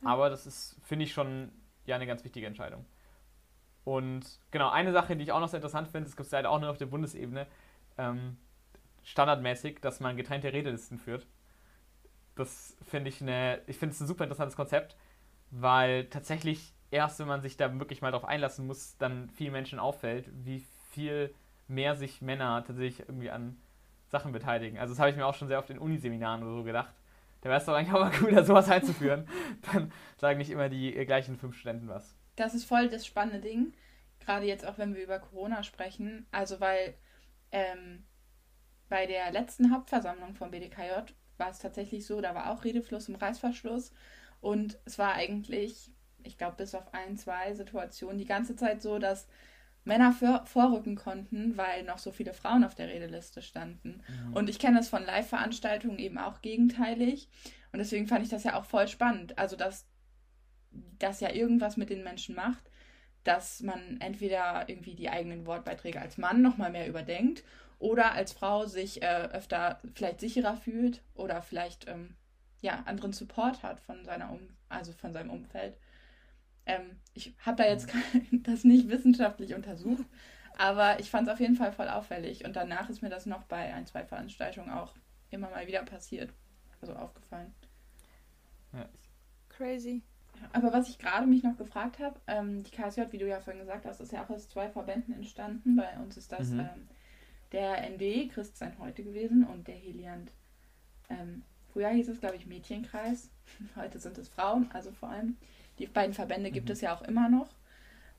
Aber 0.02 0.30
das 0.30 0.46
ist, 0.46 0.76
finde 0.82 1.04
ich, 1.04 1.12
schon 1.12 1.52
ja 1.84 1.96
eine 1.96 2.06
ganz 2.06 2.24
wichtige 2.24 2.46
Entscheidung. 2.46 2.86
Und 3.88 4.38
genau, 4.50 4.68
eine 4.68 4.92
Sache, 4.92 5.16
die 5.16 5.22
ich 5.22 5.32
auch 5.32 5.40
noch 5.40 5.48
sehr 5.48 5.58
interessant 5.58 5.88
finde, 5.88 6.10
es 6.10 6.14
gibt 6.14 6.26
es 6.26 6.32
leider 6.32 6.50
auch 6.50 6.60
nur 6.60 6.68
auf 6.68 6.76
der 6.76 6.84
Bundesebene, 6.84 7.46
ähm, 7.96 8.36
standardmäßig, 9.02 9.80
dass 9.80 9.98
man 9.98 10.14
getrennte 10.14 10.52
Redelisten 10.52 10.98
führt. 10.98 11.26
Das 12.36 12.76
finde 12.86 13.08
ich 13.08 13.22
eine, 13.22 13.62
ich 13.66 13.78
finde 13.78 13.94
es 13.94 14.00
ein 14.00 14.06
super 14.06 14.24
interessantes 14.24 14.56
Konzept, 14.56 14.94
weil 15.50 16.04
tatsächlich 16.04 16.74
erst, 16.90 17.18
wenn 17.18 17.28
man 17.28 17.40
sich 17.40 17.56
da 17.56 17.78
wirklich 17.78 18.02
mal 18.02 18.10
drauf 18.10 18.26
einlassen 18.26 18.66
muss, 18.66 18.98
dann 18.98 19.30
vielen 19.30 19.52
Menschen 19.52 19.78
auffällt, 19.78 20.28
wie 20.44 20.62
viel 20.90 21.34
mehr 21.66 21.96
sich 21.96 22.20
Männer 22.20 22.62
tatsächlich 22.66 23.08
irgendwie 23.08 23.30
an 23.30 23.56
Sachen 24.08 24.32
beteiligen. 24.32 24.78
Also 24.78 24.92
das 24.92 25.00
habe 25.00 25.08
ich 25.08 25.16
mir 25.16 25.24
auch 25.24 25.34
schon 25.34 25.48
sehr 25.48 25.58
oft 25.58 25.70
in 25.70 25.78
Uniseminaren 25.78 26.42
oder 26.42 26.52
so 26.52 26.62
gedacht. 26.62 26.92
Da 27.40 27.48
wäre 27.48 27.58
es 27.58 27.64
doch 27.64 27.72
eigentlich 27.72 27.94
auch 27.94 28.00
mal 28.00 28.12
cool, 28.20 28.32
da 28.32 28.44
sowas 28.44 28.68
einzuführen. 28.68 29.26
Dann 29.72 29.90
sagen 30.18 30.36
nicht 30.36 30.50
immer 30.50 30.68
die 30.68 30.92
gleichen 31.06 31.38
fünf 31.38 31.56
Studenten 31.56 31.88
was. 31.88 32.17
Das 32.38 32.54
ist 32.54 32.64
voll 32.64 32.88
das 32.88 33.06
spannende 33.06 33.40
Ding. 33.40 33.72
Gerade 34.20 34.46
jetzt 34.46 34.66
auch, 34.66 34.78
wenn 34.78 34.94
wir 34.94 35.02
über 35.02 35.18
Corona 35.18 35.62
sprechen. 35.62 36.26
Also 36.30 36.60
weil 36.60 36.94
ähm, 37.52 38.04
bei 38.88 39.06
der 39.06 39.30
letzten 39.32 39.72
Hauptversammlung 39.72 40.34
vom 40.34 40.50
BDKJ 40.50 41.12
war 41.36 41.50
es 41.50 41.58
tatsächlich 41.58 42.06
so, 42.06 42.20
da 42.20 42.34
war 42.34 42.50
auch 42.50 42.64
Redefluss 42.64 43.08
im 43.08 43.16
Reißverschluss. 43.16 43.92
Und 44.40 44.78
es 44.84 44.98
war 44.98 45.14
eigentlich, 45.14 45.90
ich 46.22 46.38
glaube, 46.38 46.56
bis 46.56 46.74
auf 46.74 46.94
ein, 46.94 47.16
zwei 47.16 47.54
Situationen 47.54 48.18
die 48.18 48.24
ganze 48.24 48.56
Zeit 48.56 48.82
so, 48.82 48.98
dass 48.98 49.26
Männer 49.84 50.12
für, 50.12 50.42
vorrücken 50.44 50.96
konnten, 50.96 51.56
weil 51.56 51.82
noch 51.84 51.98
so 51.98 52.12
viele 52.12 52.34
Frauen 52.34 52.62
auf 52.62 52.74
der 52.74 52.88
Redeliste 52.88 53.42
standen. 53.42 54.02
Mhm. 54.06 54.34
Und 54.34 54.50
ich 54.50 54.58
kenne 54.58 54.76
das 54.76 54.88
von 54.88 55.04
Live-Veranstaltungen 55.04 55.98
eben 55.98 56.18
auch 56.18 56.42
gegenteilig. 56.42 57.28
Und 57.72 57.78
deswegen 57.78 58.06
fand 58.06 58.22
ich 58.22 58.28
das 58.28 58.44
ja 58.44 58.54
auch 58.54 58.64
voll 58.64 58.86
spannend. 58.86 59.38
Also, 59.38 59.56
dass 59.56 59.86
das 60.98 61.20
ja 61.20 61.32
irgendwas 61.32 61.76
mit 61.76 61.90
den 61.90 62.04
Menschen 62.04 62.34
macht, 62.34 62.70
dass 63.24 63.60
man 63.60 64.00
entweder 64.00 64.68
irgendwie 64.68 64.94
die 64.94 65.10
eigenen 65.10 65.46
Wortbeiträge 65.46 66.00
als 66.00 66.18
Mann 66.18 66.42
nochmal 66.42 66.70
mehr 66.70 66.88
überdenkt 66.88 67.44
oder 67.78 68.12
als 68.12 68.32
Frau 68.32 68.66
sich 68.66 69.02
äh, 69.02 69.28
öfter 69.32 69.80
vielleicht 69.94 70.20
sicherer 70.20 70.56
fühlt 70.56 71.02
oder 71.14 71.42
vielleicht 71.42 71.88
ähm, 71.88 72.16
ja 72.60 72.82
anderen 72.86 73.12
Support 73.12 73.62
hat 73.62 73.80
von 73.80 74.04
seiner 74.04 74.30
um 74.30 74.40
also 74.68 74.92
von 74.92 75.12
seinem 75.12 75.30
Umfeld. 75.30 75.78
Ähm, 76.66 77.00
ich 77.14 77.34
habe 77.38 77.62
da 77.62 77.68
jetzt 77.68 77.92
mhm. 77.94 78.42
das 78.42 78.64
nicht 78.64 78.88
wissenschaftlich 78.88 79.54
untersucht, 79.54 80.04
aber 80.58 81.00
ich 81.00 81.10
fand 81.10 81.28
es 81.28 81.32
auf 81.32 81.40
jeden 81.40 81.56
Fall 81.56 81.72
voll 81.72 81.88
auffällig. 81.88 82.44
Und 82.44 82.56
danach 82.56 82.90
ist 82.90 83.02
mir 83.02 83.08
das 83.08 83.26
noch 83.26 83.44
bei 83.44 83.72
ein, 83.72 83.86
zwei 83.86 84.04
Veranstaltungen 84.04 84.70
auch 84.70 84.94
immer 85.30 85.50
mal 85.50 85.66
wieder 85.66 85.82
passiert. 85.82 86.32
Also 86.80 86.94
aufgefallen. 86.94 87.54
Ja. 88.72 88.88
Crazy. 89.48 90.02
Aber 90.52 90.72
was 90.72 90.88
ich 90.88 90.98
gerade 90.98 91.26
mich 91.26 91.42
noch 91.42 91.56
gefragt 91.56 91.98
habe, 91.98 92.18
ähm, 92.26 92.62
die 92.62 92.70
KSJ, 92.70 93.02
wie 93.10 93.18
du 93.18 93.28
ja 93.28 93.40
vorhin 93.40 93.60
gesagt 93.60 93.86
hast, 93.86 94.00
ist 94.00 94.12
ja 94.12 94.24
auch 94.24 94.30
aus 94.30 94.48
zwei 94.48 94.68
Verbänden 94.68 95.14
entstanden. 95.14 95.76
Bei 95.76 95.96
uns 95.98 96.16
ist 96.16 96.32
das 96.32 96.50
mhm. 96.50 96.60
ähm, 96.60 96.88
der 97.52 97.88
ND, 97.90 98.30
Christsein 98.32 98.76
heute 98.78 99.02
gewesen, 99.02 99.44
und 99.44 99.68
der 99.68 99.74
Heliant. 99.74 100.30
Ähm, 101.08 101.42
früher 101.72 101.88
hieß 101.88 102.08
es, 102.08 102.20
glaube 102.20 102.36
ich, 102.36 102.46
Mädchenkreis. 102.46 103.30
Heute 103.76 103.98
sind 103.98 104.18
es 104.18 104.28
Frauen, 104.28 104.70
also 104.72 104.92
vor 104.92 105.08
allem. 105.08 105.36
Die 105.78 105.86
beiden 105.86 106.14
Verbände 106.14 106.50
gibt 106.50 106.66
mhm. 106.66 106.72
es 106.72 106.80
ja 106.80 106.94
auch 106.94 107.02
immer 107.02 107.28
noch. 107.28 107.48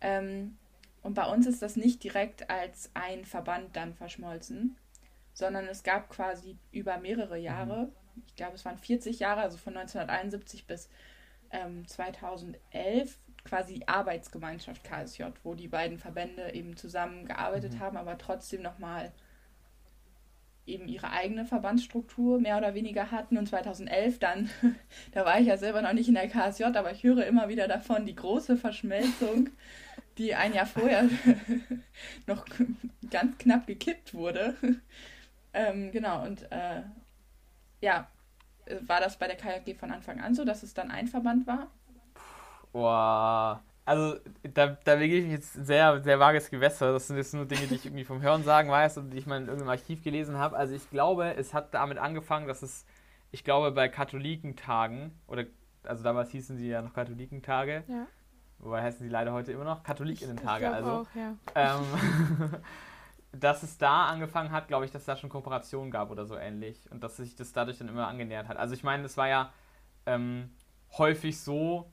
Ähm, 0.01 0.57
und 1.01 1.13
bei 1.13 1.25
uns 1.25 1.45
ist 1.45 1.61
das 1.61 1.75
nicht 1.75 2.03
direkt 2.03 2.49
als 2.49 2.89
ein 2.93 3.25
Verband 3.25 3.75
dann 3.75 3.93
verschmolzen, 3.93 4.75
sondern 5.33 5.65
es 5.67 5.83
gab 5.83 6.09
quasi 6.09 6.57
über 6.71 6.97
mehrere. 6.97 7.37
Jahre, 7.37 7.91
mhm. 8.15 8.23
ich 8.27 8.35
glaube 8.35 8.55
es 8.55 8.65
waren 8.65 8.77
40 8.77 9.19
Jahre, 9.19 9.41
also 9.41 9.57
von 9.57 9.77
1971 9.77 10.65
bis 10.65 10.89
ähm, 11.51 11.87
2011, 11.87 13.17
quasi 13.43 13.83
Arbeitsgemeinschaft 13.87 14.83
KSJ, 14.83 15.23
wo 15.43 15.55
die 15.55 15.67
beiden 15.67 15.97
Verbände 15.97 16.53
eben 16.53 16.75
zusammengearbeitet 16.77 17.73
mhm. 17.73 17.79
haben, 17.79 17.97
aber 17.97 18.17
trotzdem 18.17 18.61
nochmal 18.61 19.11
eben 20.69 20.87
ihre 20.87 21.11
eigene 21.11 21.45
Verbandsstruktur 21.45 22.39
mehr 22.39 22.57
oder 22.57 22.73
weniger 22.73 23.11
hatten. 23.11 23.37
Und 23.37 23.47
2011 23.47 24.19
dann, 24.19 24.49
da 25.11 25.25
war 25.25 25.39
ich 25.39 25.47
ja 25.47 25.57
selber 25.57 25.81
noch 25.81 25.93
nicht 25.93 26.07
in 26.07 26.13
der 26.13 26.29
KSJ, 26.29 26.65
aber 26.65 26.91
ich 26.91 27.03
höre 27.03 27.25
immer 27.25 27.49
wieder 27.49 27.67
davon, 27.67 28.05
die 28.05 28.15
große 28.15 28.55
Verschmelzung, 28.55 29.49
die 30.17 30.35
ein 30.35 30.53
Jahr 30.53 30.67
vorher 30.67 31.09
noch 32.27 32.45
ganz 33.09 33.37
knapp 33.37 33.67
gekippt 33.67 34.13
wurde. 34.13 34.55
ähm, 35.53 35.91
genau, 35.91 36.23
und 36.25 36.43
äh, 36.51 36.83
ja, 37.81 38.07
war 38.81 38.99
das 38.99 39.17
bei 39.17 39.27
der 39.27 39.35
KJG 39.35 39.75
von 39.77 39.91
Anfang 39.91 40.19
an 40.19 40.35
so, 40.35 40.45
dass 40.45 40.63
es 40.63 40.73
dann 40.73 40.91
ein 40.91 41.07
Verband 41.07 41.47
war? 41.47 41.67
Boah, 42.71 43.61
also 43.89 44.17
da, 44.53 44.77
da 44.83 44.95
begebe 44.95 45.17
ich 45.17 45.23
mich 45.23 45.33
jetzt 45.33 45.53
sehr, 45.53 45.99
sehr 46.03 46.19
vages 46.19 46.51
Gewässer. 46.51 46.93
Das 46.93 47.07
sind 47.07 47.17
jetzt 47.17 47.33
nur 47.33 47.45
Dinge, 47.45 47.65
die 47.65 47.73
ich 47.73 47.85
irgendwie 47.85 48.03
vom 48.03 48.21
Hören 48.21 48.43
sagen 48.43 48.69
weiß 48.69 48.99
und 48.99 49.09
die 49.09 49.17
ich 49.17 49.25
mal 49.25 49.37
in 49.37 49.47
irgendeinem 49.47 49.69
Archiv 49.69 50.03
gelesen 50.03 50.37
habe. 50.37 50.55
Also 50.55 50.75
ich 50.75 50.87
glaube, 50.91 51.35
es 51.35 51.55
hat 51.55 51.73
damit 51.73 51.97
angefangen, 51.97 52.47
dass 52.47 52.61
es, 52.61 52.85
ich 53.31 53.43
glaube, 53.43 53.71
bei 53.71 53.89
Katholikentagen, 53.89 55.11
oder 55.25 55.45
also 55.83 56.03
damals 56.03 56.29
hießen 56.29 56.57
sie 56.57 56.67
ja 56.67 56.83
noch 56.83 56.93
Katholikentage, 56.93 57.83
ja. 57.87 58.05
wobei 58.59 58.83
heißen 58.83 58.99
sie 58.99 59.09
leider 59.09 59.33
heute 59.33 59.53
immer 59.53 59.63
noch 59.63 59.81
Katholikinnen-Tage. 59.81 60.69
Also, 60.69 60.89
auch, 60.91 61.07
ja. 61.15 61.35
ähm, 61.55 61.81
dass 63.31 63.63
es 63.63 63.77
da 63.77 64.07
angefangen 64.07 64.51
hat, 64.51 64.67
glaube 64.67 64.85
ich, 64.85 64.91
dass 64.91 65.03
es 65.03 65.05
da 65.05 65.15
schon 65.15 65.29
Kooperationen 65.29 65.91
gab 65.91 66.09
oder 66.09 66.25
so 66.25 66.35
ähnlich 66.35 66.89
und 66.91 67.03
dass 67.03 67.17
sich 67.17 67.35
das 67.35 67.53
dadurch 67.53 67.77
dann 67.77 67.89
immer 67.89 68.07
angenähert 68.07 68.47
hat. 68.47 68.57
Also 68.57 68.73
ich 68.73 68.83
meine, 68.83 69.03
es 69.03 69.17
war 69.17 69.27
ja 69.27 69.53
ähm, 70.05 70.49
häufig 70.97 71.39
so, 71.39 71.91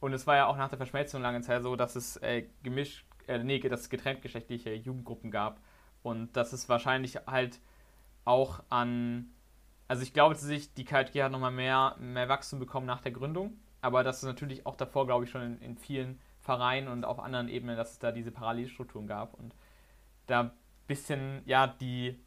und 0.00 0.12
es 0.12 0.26
war 0.26 0.36
ja 0.36 0.46
auch 0.46 0.58
nach 0.58 0.68
der 0.68 0.76
Verschmelzung 0.76 1.22
lange 1.22 1.40
Zeit 1.40 1.62
so, 1.62 1.76
dass 1.76 1.96
es 1.96 2.18
äh, 2.18 2.44
gemischt, 2.62 3.06
äh, 3.26 3.38
nee, 3.38 3.58
dass 3.58 3.80
es 3.80 3.88
getrenntgeschlechtliche 3.88 4.74
Jugendgruppen 4.74 5.30
gab. 5.30 5.60
Und 6.02 6.36
dass 6.36 6.52
es 6.52 6.68
wahrscheinlich 6.68 7.16
halt 7.26 7.58
auch 8.26 8.62
an, 8.68 9.30
also 9.88 10.02
ich 10.02 10.12
glaube 10.12 10.34
tatsächlich, 10.34 10.74
die 10.74 10.84
KJG 10.84 11.22
hat 11.22 11.32
nochmal 11.32 11.50
mehr, 11.50 11.96
mehr 11.98 12.28
Wachstum 12.28 12.58
bekommen 12.58 12.86
nach 12.86 13.00
der 13.00 13.12
Gründung, 13.12 13.58
aber 13.80 14.04
das 14.04 14.18
ist 14.18 14.24
natürlich 14.24 14.66
auch 14.66 14.76
davor, 14.76 15.06
glaube 15.06 15.24
ich, 15.24 15.30
schon 15.30 15.40
in, 15.40 15.58
in 15.62 15.78
vielen 15.78 16.20
Vereinen 16.40 16.88
und 16.88 17.06
auf 17.06 17.18
anderen 17.18 17.48
Ebenen, 17.48 17.78
dass 17.78 17.92
es 17.92 17.98
da 17.98 18.12
diese 18.12 18.30
Parallelstrukturen 18.30 19.06
gab 19.06 19.32
und 19.32 19.54
da 20.26 20.52
bisschen, 20.86 21.42
ja, 21.46 21.66
die, 21.66 22.18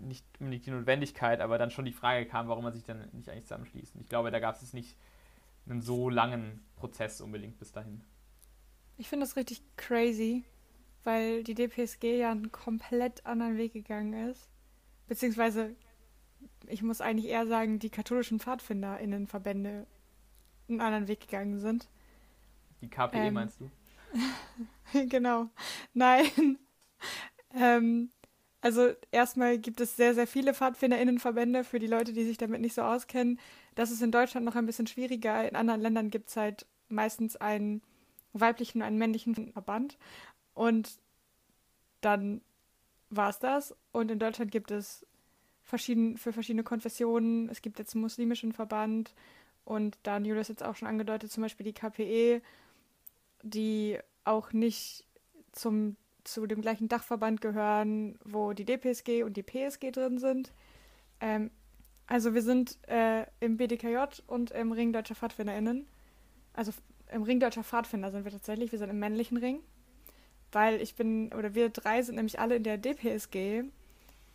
nicht 0.00 0.24
unbedingt 0.38 0.66
die 0.66 0.70
Notwendigkeit, 0.70 1.40
aber 1.40 1.58
dann 1.58 1.70
schon 1.70 1.84
die 1.84 1.92
Frage 1.92 2.26
kam, 2.26 2.48
warum 2.48 2.64
man 2.64 2.72
sich 2.72 2.84
dann 2.84 3.08
nicht 3.12 3.28
eigentlich 3.28 3.44
zusammenschließt. 3.44 3.94
Und 3.94 4.02
ich 4.02 4.08
glaube, 4.08 4.30
da 4.30 4.40
gab 4.40 4.60
es 4.60 4.72
nicht 4.72 4.96
einen 5.68 5.82
so 5.82 6.08
langen 6.08 6.62
Prozess 6.76 7.20
unbedingt 7.20 7.58
bis 7.58 7.72
dahin. 7.72 8.02
Ich 8.96 9.08
finde 9.08 9.26
das 9.26 9.36
richtig 9.36 9.62
crazy, 9.76 10.44
weil 11.04 11.44
die 11.44 11.54
DPSG 11.54 12.18
ja 12.18 12.30
einen 12.30 12.52
komplett 12.52 13.24
anderen 13.26 13.56
Weg 13.56 13.72
gegangen 13.72 14.30
ist. 14.30 14.50
Beziehungsweise, 15.06 15.74
ich 16.66 16.82
muss 16.82 17.00
eigentlich 17.00 17.30
eher 17.30 17.46
sagen, 17.46 17.78
die 17.78 17.90
katholischen 17.90 18.40
PfadfinderInnenverbände 18.40 19.86
einen 20.68 20.80
anderen 20.80 21.08
Weg 21.08 21.20
gegangen 21.20 21.58
sind. 21.58 21.88
Die 22.80 22.88
KPE 22.88 23.16
ähm, 23.16 23.34
meinst 23.34 23.60
du? 23.60 23.70
genau. 25.08 25.48
Nein. 25.94 26.58
Ähm, 27.54 28.10
Also 28.62 28.90
erstmal 29.10 29.58
gibt 29.58 29.80
es 29.80 29.96
sehr, 29.96 30.14
sehr 30.14 30.26
viele 30.26 30.54
PfadfinderInnenverbände 30.54 31.64
für 31.64 31.78
die 31.78 31.86
Leute, 31.86 32.12
die 32.12 32.24
sich 32.24 32.36
damit 32.38 32.60
nicht 32.60 32.74
so 32.74 32.82
auskennen. 32.82 33.40
Das 33.74 33.90
ist 33.90 34.02
in 34.02 34.12
Deutschland 34.12 34.44
noch 34.46 34.56
ein 34.56 34.66
bisschen 34.66 34.86
schwieriger. 34.86 35.48
In 35.48 35.56
anderen 35.56 35.80
Ländern 35.80 36.10
gibt 36.10 36.28
es 36.30 36.36
halt 36.36 36.66
meistens 36.88 37.36
einen 37.36 37.82
weiblichen 38.34 38.78
und 38.78 38.84
einen 38.86 38.98
männlichen 38.98 39.52
Verband. 39.52 39.98
Und 40.54 40.98
dann 42.02 42.42
war 43.10 43.30
es 43.30 43.38
das. 43.38 43.74
Und 43.92 44.10
in 44.10 44.18
Deutschland 44.18 44.50
gibt 44.52 44.70
es 44.70 45.06
verschieden, 45.62 46.18
für 46.18 46.32
verschiedene 46.32 46.64
Konfessionen. 46.64 47.48
Es 47.48 47.62
gibt 47.62 47.78
jetzt 47.78 47.94
einen 47.94 48.02
muslimischen 48.02 48.52
Verband 48.52 49.14
und 49.64 49.98
dann 50.02 50.24
Julius 50.24 50.48
jetzt 50.48 50.62
auch 50.64 50.76
schon 50.76 50.88
angedeutet, 50.88 51.32
zum 51.32 51.42
Beispiel 51.42 51.64
die 51.64 51.72
KPE, 51.72 52.42
die 53.42 53.98
auch 54.24 54.52
nicht 54.52 55.04
zum, 55.52 55.96
zu 56.32 56.46
dem 56.46 56.60
gleichen 56.60 56.88
Dachverband 56.88 57.40
gehören, 57.40 58.18
wo 58.24 58.52
die 58.52 58.64
DPSG 58.64 59.22
und 59.22 59.36
die 59.36 59.42
PSG 59.42 59.92
drin 59.92 60.18
sind. 60.18 60.52
Ähm, 61.20 61.50
also 62.06 62.34
wir 62.34 62.42
sind 62.42 62.78
äh, 62.88 63.26
im 63.40 63.56
BDKJ 63.56 64.22
und 64.26 64.50
im 64.50 64.72
Ring 64.72 64.92
Deutscher 64.92 65.14
PfadfinderInnen. 65.14 65.86
Also 66.52 66.72
im 67.12 67.22
Ring 67.22 67.40
Deutscher 67.40 67.64
Pfadfinder 67.64 68.10
sind 68.10 68.24
wir 68.24 68.32
tatsächlich. 68.32 68.72
Wir 68.72 68.78
sind 68.78 68.90
im 68.90 68.98
männlichen 68.98 69.36
Ring. 69.36 69.60
Weil 70.52 70.80
ich 70.80 70.94
bin, 70.96 71.32
oder 71.32 71.54
wir 71.54 71.68
drei 71.68 72.02
sind 72.02 72.16
nämlich 72.16 72.40
alle 72.40 72.56
in 72.56 72.64
der 72.64 72.78
DPSG, 72.78 73.62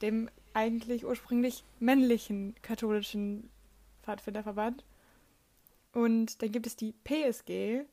dem 0.01 0.29
eigentlich 0.53 1.05
ursprünglich 1.05 1.65
männlichen 1.79 2.55
katholischen 2.61 3.49
Pfadfinderverband. 4.03 4.85
Und 5.91 6.41
dann 6.41 6.51
gibt 6.51 6.67
es 6.67 6.75
die 6.75 6.93
PSG 7.03 7.85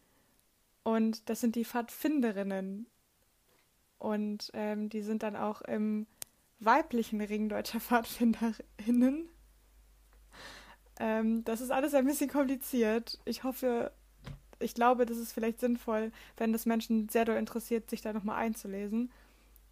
und 0.85 1.29
das 1.29 1.41
sind 1.41 1.57
die 1.57 1.65
Pfadfinderinnen. 1.65 2.87
Und 4.03 4.51
ähm, 4.53 4.89
die 4.89 5.01
sind 5.01 5.23
dann 5.23 5.37
auch 5.37 5.63
im 5.63 6.09
weiblichen 6.59 7.21
Ring 7.21 7.49
deutscher 7.49 7.79
Pfadfinderinnen. 7.79 9.29
Ähm, 10.99 11.45
das 11.45 11.61
ist 11.61 11.71
alles 11.71 11.95
ein 11.95 12.05
bisschen 12.05 12.29
kompliziert. 12.29 13.21
Ich 13.25 13.45
hoffe, 13.45 13.93
ich 14.59 14.75
glaube, 14.75 15.07
das 15.07 15.19
ist 15.19 15.33
vielleicht 15.33 15.61
sinnvoll, 15.61 16.11
wenn 16.37 16.53
das 16.53 16.67
Menschen 16.67 17.09
sehr 17.11 17.25
doll 17.25 17.37
interessiert, 17.37 17.91
sich 17.91 18.01
da 18.01 18.13
nochmal 18.13 18.39
einzulesen, 18.39 19.13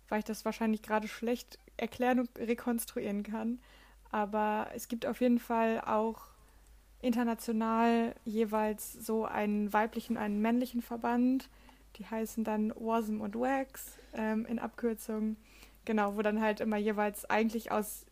weil 0.09 0.21
ich 0.21 0.25
das 0.25 0.45
wahrscheinlich 0.45 0.83
gerade 0.83 1.09
schlecht 1.09 1.59
erklären 1.77 2.21
und 2.21 2.31
rekonstruieren 2.39 3.25
kann. 3.25 3.59
Aber 4.13 4.69
es 4.77 4.87
gibt 4.87 5.07
auf 5.07 5.21
jeden 5.21 5.41
Fall 5.41 5.81
auch 5.81 6.21
international 7.03 8.15
jeweils 8.25 8.93
so 8.93 9.25
einen 9.25 9.73
weiblichen, 9.73 10.17
einen 10.17 10.41
männlichen 10.41 10.83
Verband. 10.83 11.49
Die 11.97 12.07
heißen 12.07 12.45
dann 12.45 12.73
WASM 12.77 13.21
und 13.21 13.35
WAX 13.35 13.99
ähm, 14.15 14.47
in 14.47 14.59
Abkürzung. 14.59 15.37
Genau, 15.85 16.17
wo 16.17 16.23
dann 16.23 16.41
halt 16.41 16.61
immer 16.61 16.77
jeweils 16.77 17.25
eigentlich 17.25 17.73
aus 17.73 18.07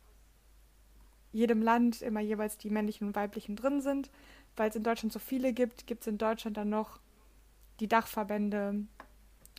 jedem 1.32 1.60
Land 1.62 2.00
immer 2.02 2.20
jeweils 2.20 2.56
die 2.56 2.70
männlichen 2.70 3.06
und 3.06 3.14
weiblichen 3.14 3.54
drin 3.54 3.80
sind 3.80 4.10
weil 4.58 4.70
es 4.70 4.76
in 4.76 4.82
Deutschland 4.82 5.12
so 5.12 5.18
viele 5.18 5.52
gibt, 5.52 5.86
gibt 5.86 6.02
es 6.02 6.06
in 6.06 6.18
Deutschland 6.18 6.56
dann 6.56 6.68
noch 6.68 6.98
die 7.80 7.88
Dachverbände, 7.88 8.84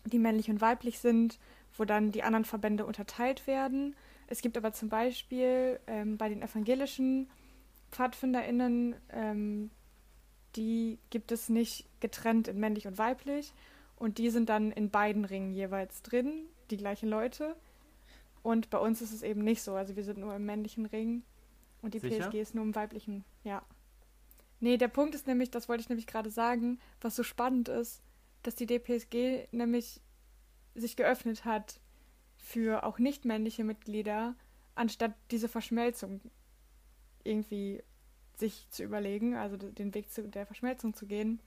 die 0.06 0.20
männlich 0.20 0.50
und 0.50 0.62
weiblich 0.62 1.00
sind, 1.00 1.40
wo 1.78 1.86
dann 1.86 2.12
die 2.12 2.24
anderen 2.24 2.46
Verbände 2.46 2.86
unterteilt 2.86 3.48
werden. 3.48 3.96
Es 4.28 4.42
gibt 4.42 4.58
aber 4.58 4.74
zum 4.74 4.90
Beispiel 4.90 5.80
ähm, 5.88 6.18
bei 6.18 6.30
den 6.30 6.42
evangelischen 6.42 7.30
PfadfinderInnen, 7.92 8.96
ähm, 9.12 9.72
die 10.56 11.00
gibt 11.10 11.32
es 11.32 11.50
nicht 11.50 11.86
getrennt 12.00 12.48
in 12.48 12.60
männlich 12.60 12.88
und 12.88 12.98
weiblich. 12.98 13.54
Und 14.00 14.18
die 14.18 14.29
sind 14.29 14.50
dann 14.50 14.72
in 14.72 14.89
beiden 14.89 15.25
Ringen 15.25 15.53
jeweils 15.53 16.01
drin, 16.01 16.46
die 16.72 16.77
gleichen 16.77 17.10
Leute. 17.10 17.56
Und 18.41 18.70
bei 18.70 18.77
uns 18.77 19.01
ist 19.01 19.12
es 19.12 19.22
eben 19.22 19.44
nicht 19.44 19.62
so. 19.62 19.75
Also 19.75 19.96
wir 19.96 20.03
sind 20.03 20.18
nur 20.18 20.34
im 20.34 20.46
männlichen 20.46 20.86
Ring 20.86 21.24
und 21.82 21.94
die 21.94 22.00
Sicher? 22.00 22.29
PSG 22.29 22.36
ist 22.36 22.56
nur 22.56 22.63
im 22.63 22.75
weiblichen, 22.75 23.25
ja. 23.44 23.62
Nee, 24.62 24.77
der 24.77 24.88
Punkt 24.88 25.15
ist 25.15 25.27
nämlich, 25.27 25.51
das 25.51 25.70
wollte 25.70 25.82
ich 25.82 25.89
nämlich 25.89 26.08
gerade 26.08 26.29
sagen, 26.29 26.79
was 27.01 27.15
so 27.15 27.24
spannend 27.24 27.70
ist, 27.70 28.01
dass 28.44 28.56
die 28.56 28.65
DPSG 28.65 29.48
nämlich 29.51 30.01
sich 30.75 30.96
geöffnet 30.96 31.46
hat 31.46 31.79
für 32.38 32.83
auch 32.83 33.00
nicht 33.00 33.25
männliche 33.25 33.64
Mitglieder, 33.64 34.35
anstatt 34.75 35.14
diese 35.31 35.50
Verschmelzung 35.50 36.22
irgendwie 37.24 37.83
sich 38.35 38.70
zu 38.70 38.83
überlegen, 38.83 39.35
also 39.35 39.57
den 39.57 39.94
Weg 39.94 40.09
zu 40.12 40.27
der 40.27 40.46
Verschmelzung 40.46 40.94
zu 40.94 41.05
gehen. 41.05 41.42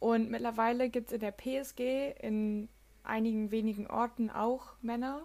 Und 0.00 0.30
mittlerweile 0.30 0.90
gibt 0.90 1.08
es 1.08 1.12
in 1.12 1.20
der 1.20 1.30
PSG 1.30 2.14
in 2.20 2.68
einigen 3.04 3.50
wenigen 3.50 3.86
Orten 3.86 4.30
auch 4.30 4.74
Männer, 4.82 5.24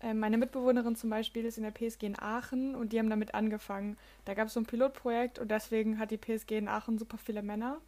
äh, 0.00 0.14
meine 0.14 0.38
Mitbewohnerin 0.38 0.96
zum 0.96 1.10
Beispiel 1.10 1.44
ist 1.44 1.58
in 1.58 1.64
der 1.64 1.70
PSG 1.70 2.04
in 2.04 2.18
Aachen 2.18 2.74
und 2.74 2.92
die 2.92 2.98
haben 2.98 3.10
damit 3.10 3.34
angefangen. 3.34 3.96
Da 4.24 4.34
gab 4.34 4.48
es 4.48 4.54
so 4.54 4.60
ein 4.60 4.66
Pilotprojekt 4.66 5.38
und 5.38 5.50
deswegen 5.50 5.98
hat 5.98 6.10
die 6.10 6.16
PSG 6.16 6.52
in 6.52 6.68
Aachen 6.68 6.98
super 6.98 7.18
viele 7.18 7.42
Männer. 7.42 7.80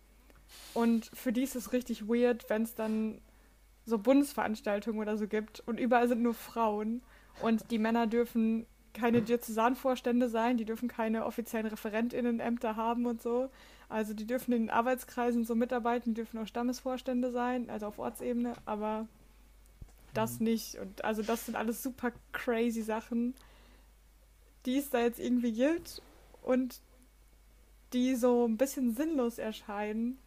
Und 0.75 1.11
für 1.15 1.33
die 1.33 1.43
ist 1.43 1.57
es 1.57 1.73
richtig 1.73 2.09
weird, 2.09 2.49
wenn 2.51 2.63
es 2.63 2.75
dann 2.75 3.21
so 3.87 3.99
Bundesveranstaltungen 3.99 5.01
oder 5.01 5.17
so 5.17 5.27
gibt 5.27 5.61
und 5.61 5.81
überall 5.81 6.07
sind 6.07 6.23
nur 6.23 6.35
Frauen 6.35 7.03
und 7.41 7.71
die 7.71 7.79
Männer 7.79 8.07
dürfen 8.07 8.67
keine 8.93 9.23
Diözesanvorstände 9.23 10.29
sein, 10.29 10.59
die 10.59 10.67
dürfen 10.67 10.87
keine 10.87 11.25
offiziellen 11.25 11.67
Referentinnenämter 11.67 12.77
haben 12.77 13.07
und 13.07 13.23
so. 13.23 13.49
Also 13.93 14.15
die 14.15 14.27
dürfen 14.27 14.53
in 14.53 14.63
den 14.63 14.71
Arbeitskreisen 14.71 15.45
so 15.45 15.55
mitarbeiten, 15.55 16.15
die 16.15 16.23
dürfen 16.23 16.39
auch 16.39 16.47
Stammesvorstände 16.47 17.31
sein, 17.31 17.69
also 17.69 17.87
auf 17.87 17.99
Ortsebene, 17.99 18.55
aber 18.65 19.07
das 20.15 20.41
mhm. 20.41 20.45
nicht. 20.45 20.77
Und 20.77 21.05
also 21.05 21.23
das 21.23 21.45
sind 21.45 21.57
alles 21.57 21.83
super 21.83 22.11
crazy 22.33 22.81
Sachen, 22.81 23.35
die 24.65 24.79
es 24.79 24.89
da 24.89 24.99
jetzt 24.99 25.21
irgendwie 25.21 25.53
gibt 25.53 26.01
und 26.41 26.81
die 27.93 28.17
so 28.17 28.47
ein 28.47 28.57
bisschen 28.57 28.95
sinnlos 28.95 29.37
erscheinen. 29.37 30.19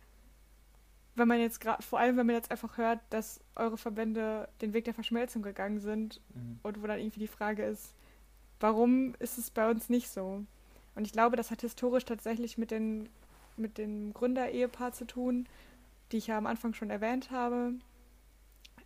Wenn 1.15 1.27
man 1.27 1.39
jetzt 1.39 1.59
gerade, 1.59 1.81
vor 1.81 1.97
allem 1.97 2.17
wenn 2.17 2.27
man 2.27 2.35
jetzt 2.35 2.51
einfach 2.51 2.77
hört, 2.77 2.99
dass 3.09 3.39
eure 3.55 3.77
Verbände 3.77 4.47
den 4.61 4.73
Weg 4.73 4.85
der 4.85 4.93
Verschmelzung 4.93 5.41
gegangen 5.41 5.79
sind 5.79 6.21
mhm. 6.35 6.59
und 6.61 6.83
wo 6.83 6.85
dann 6.85 6.99
irgendwie 6.99 7.21
die 7.21 7.27
Frage 7.27 7.65
ist, 7.65 7.95
warum 8.59 9.15
ist 9.17 9.39
es 9.39 9.49
bei 9.49 9.67
uns 9.67 9.89
nicht 9.89 10.09
so? 10.09 10.43
Und 10.93 11.07
ich 11.07 11.13
glaube, 11.13 11.35
das 11.35 11.49
hat 11.49 11.61
historisch 11.61 12.05
tatsächlich 12.05 12.59
mit, 12.59 12.69
den, 12.69 13.09
mit 13.57 13.77
dem 13.77 14.13
Gründerehepaar 14.13 14.91
zu 14.91 15.05
tun, 15.05 15.47
die 16.11 16.17
ich 16.17 16.27
ja 16.27 16.37
am 16.37 16.45
Anfang 16.45 16.73
schon 16.73 16.89
erwähnt 16.89 17.31
habe. 17.31 17.73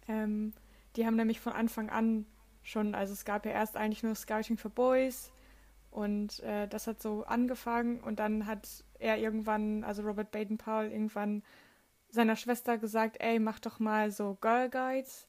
Ähm, 0.08 0.54
die 0.96 1.06
haben 1.06 1.16
nämlich 1.16 1.40
von 1.40 1.54
Anfang 1.54 1.90
an 1.90 2.26
schon, 2.64 2.96
also 2.96 3.14
es 3.14 3.26
gab 3.26 3.46
ja 3.46 3.52
erst 3.52 3.78
eigentlich 3.78 4.04
nur 4.04 4.16
Scouting 4.16 4.58
for 4.58 4.72
Boys 4.72 5.32
und 5.92 6.40
äh, 6.42 6.68
das 6.68 6.88
hat 6.88 7.02
so 7.02 7.24
angefangen 7.26 8.00
und 8.00 8.20
dann 8.20 8.46
hat 8.46 8.84
er 9.00 9.18
irgendwann, 9.18 9.84
also 9.84 10.04
Robert 10.04 10.32
Baden-Powell, 10.32 10.92
irgendwann 10.92 11.44
seiner 12.10 12.36
Schwester 12.36 12.78
gesagt, 12.78 13.18
ey, 13.20 13.40
mach 13.40 13.60
doch 13.60 13.80
mal 13.80 14.12
so 14.12 14.38
Girl 14.42 14.70
Guides. 14.70 15.28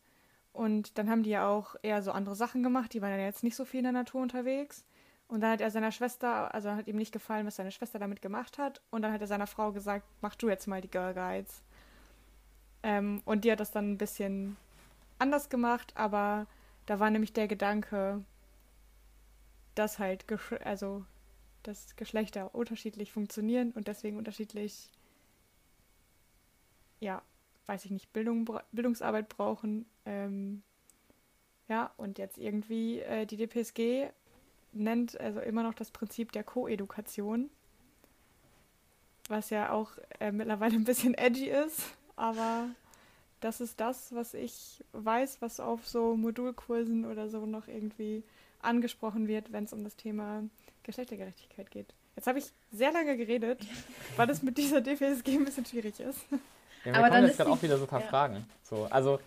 Und 0.53 0.99
dann 0.99 1.09
haben 1.09 1.23
die 1.23 1.31
ja 1.31 1.47
auch 1.47 1.77
eher 1.83 2.03
so 2.03 2.11
andere 2.11 2.35
Sachen 2.35 2.63
gemacht, 2.63 2.93
die 2.93 3.03
waren 3.03 3.13
ja 3.13 3.25
jetzt 3.25 3.45
nicht 3.45 3.55
so 3.55 3.65
viel 3.65 3.79
in 3.79 3.85
der 3.85 3.93
Natur 3.93 4.21
unterwegs. 4.23 4.85
Und 5.31 5.43
dann 5.43 5.53
hat 5.53 5.61
er 5.61 5.71
seiner 5.71 5.93
Schwester, 5.93 6.53
also 6.53 6.73
hat 6.73 6.89
ihm 6.89 6.97
nicht 6.97 7.13
gefallen, 7.13 7.47
was 7.47 7.55
seine 7.55 7.71
Schwester 7.71 8.01
damit 8.01 8.21
gemacht 8.21 8.59
hat. 8.59 8.83
Und 8.91 9.03
dann 9.03 9.13
hat 9.13 9.21
er 9.21 9.29
seiner 9.29 9.47
Frau 9.47 9.71
gesagt, 9.71 10.05
mach 10.21 10.35
du 10.35 10.49
jetzt 10.49 10.67
mal 10.67 10.81
die 10.81 10.91
Girl 10.91 11.15
Guides. 11.15 11.63
Ähm, 12.83 13.23
und 13.25 13.45
die 13.45 13.53
hat 13.53 13.61
das 13.61 13.71
dann 13.71 13.93
ein 13.93 13.99
bisschen 13.99 14.57
anders 15.21 15.49
gemacht, 15.49 15.93
aber 15.95 16.49
da 16.87 16.99
war 16.99 17.11
nämlich 17.11 17.33
der 17.33 17.47
Gedanke, 17.47 18.25
dass 19.77 20.01
halt, 20.01 20.25
also, 20.65 21.05
dass 21.63 21.95
Geschlechter 21.95 22.53
unterschiedlich 22.53 23.13
funktionieren 23.13 23.71
und 23.71 23.87
deswegen 23.87 24.17
unterschiedlich, 24.17 24.91
ja, 26.99 27.23
weiß 27.67 27.85
ich 27.85 27.93
nicht, 27.93 28.13
Bildung, 28.13 28.51
Bildungsarbeit 28.73 29.29
brauchen. 29.29 29.87
Ähm, 30.07 30.65
ja, 31.69 31.93
und 31.99 32.19
jetzt 32.19 32.37
irgendwie 32.37 32.99
äh, 32.99 33.27
die 33.27 33.37
DPSG 33.37 34.11
nennt 34.73 35.19
also 35.21 35.41
immer 35.41 35.63
noch 35.63 35.75
das 35.75 35.91
Prinzip 35.91 36.33
der 36.33 36.45
Koedukation, 36.45 37.51
was 39.29 39.51
ja 39.51 39.73
auch 39.73 39.93
äh, 40.19 40.33
mittlerweile 40.33 40.75
ein 40.75 40.85
bisschen 40.85 41.15
edgy 41.15 41.49
ist, 41.49 41.83
aber 42.17 42.69
das 43.41 43.61
ist 43.61 43.81
das, 43.81 44.15
was 44.15 44.35
ich 44.35 44.85
weiß, 44.93 45.39
was 45.41 45.61
auf 45.61 45.87
so 45.87 46.17
Modulkursen 46.17 47.05
oder 47.07 47.29
so 47.29 47.47
noch 47.47 47.69
irgendwie 47.69 48.23
angesprochen 48.61 49.29
wird, 49.29 49.53
wenn 49.53 49.65
es 49.65 49.73
um 49.73 49.83
das 49.85 49.97
Thema 49.97 50.43
Geschlechtergerechtigkeit 50.83 51.71
geht. 51.71 51.95
Jetzt 52.17 52.27
habe 52.27 52.39
ich 52.39 52.47
sehr 52.71 52.93
lange 52.93 53.17
geredet, 53.17 53.67
weil 54.17 54.29
es 54.29 54.43
mit 54.43 54.59
dieser 54.59 54.81
DFSG 54.81 55.29
ein 55.29 55.45
bisschen 55.45 55.65
schwierig 55.65 55.99
ist. 56.01 56.21
Ja, 56.85 56.95
aber 56.95 57.11
dann 57.11 57.25
jetzt 57.25 57.37
gerade 57.37 57.51
auch 57.51 57.63
wieder 57.63 57.77
so 57.77 57.85
ein 57.85 57.89
paar 57.89 58.01
ja. 58.01 58.09
Fragen. 58.09 58.47
So, 58.63 58.87
also 58.91 59.21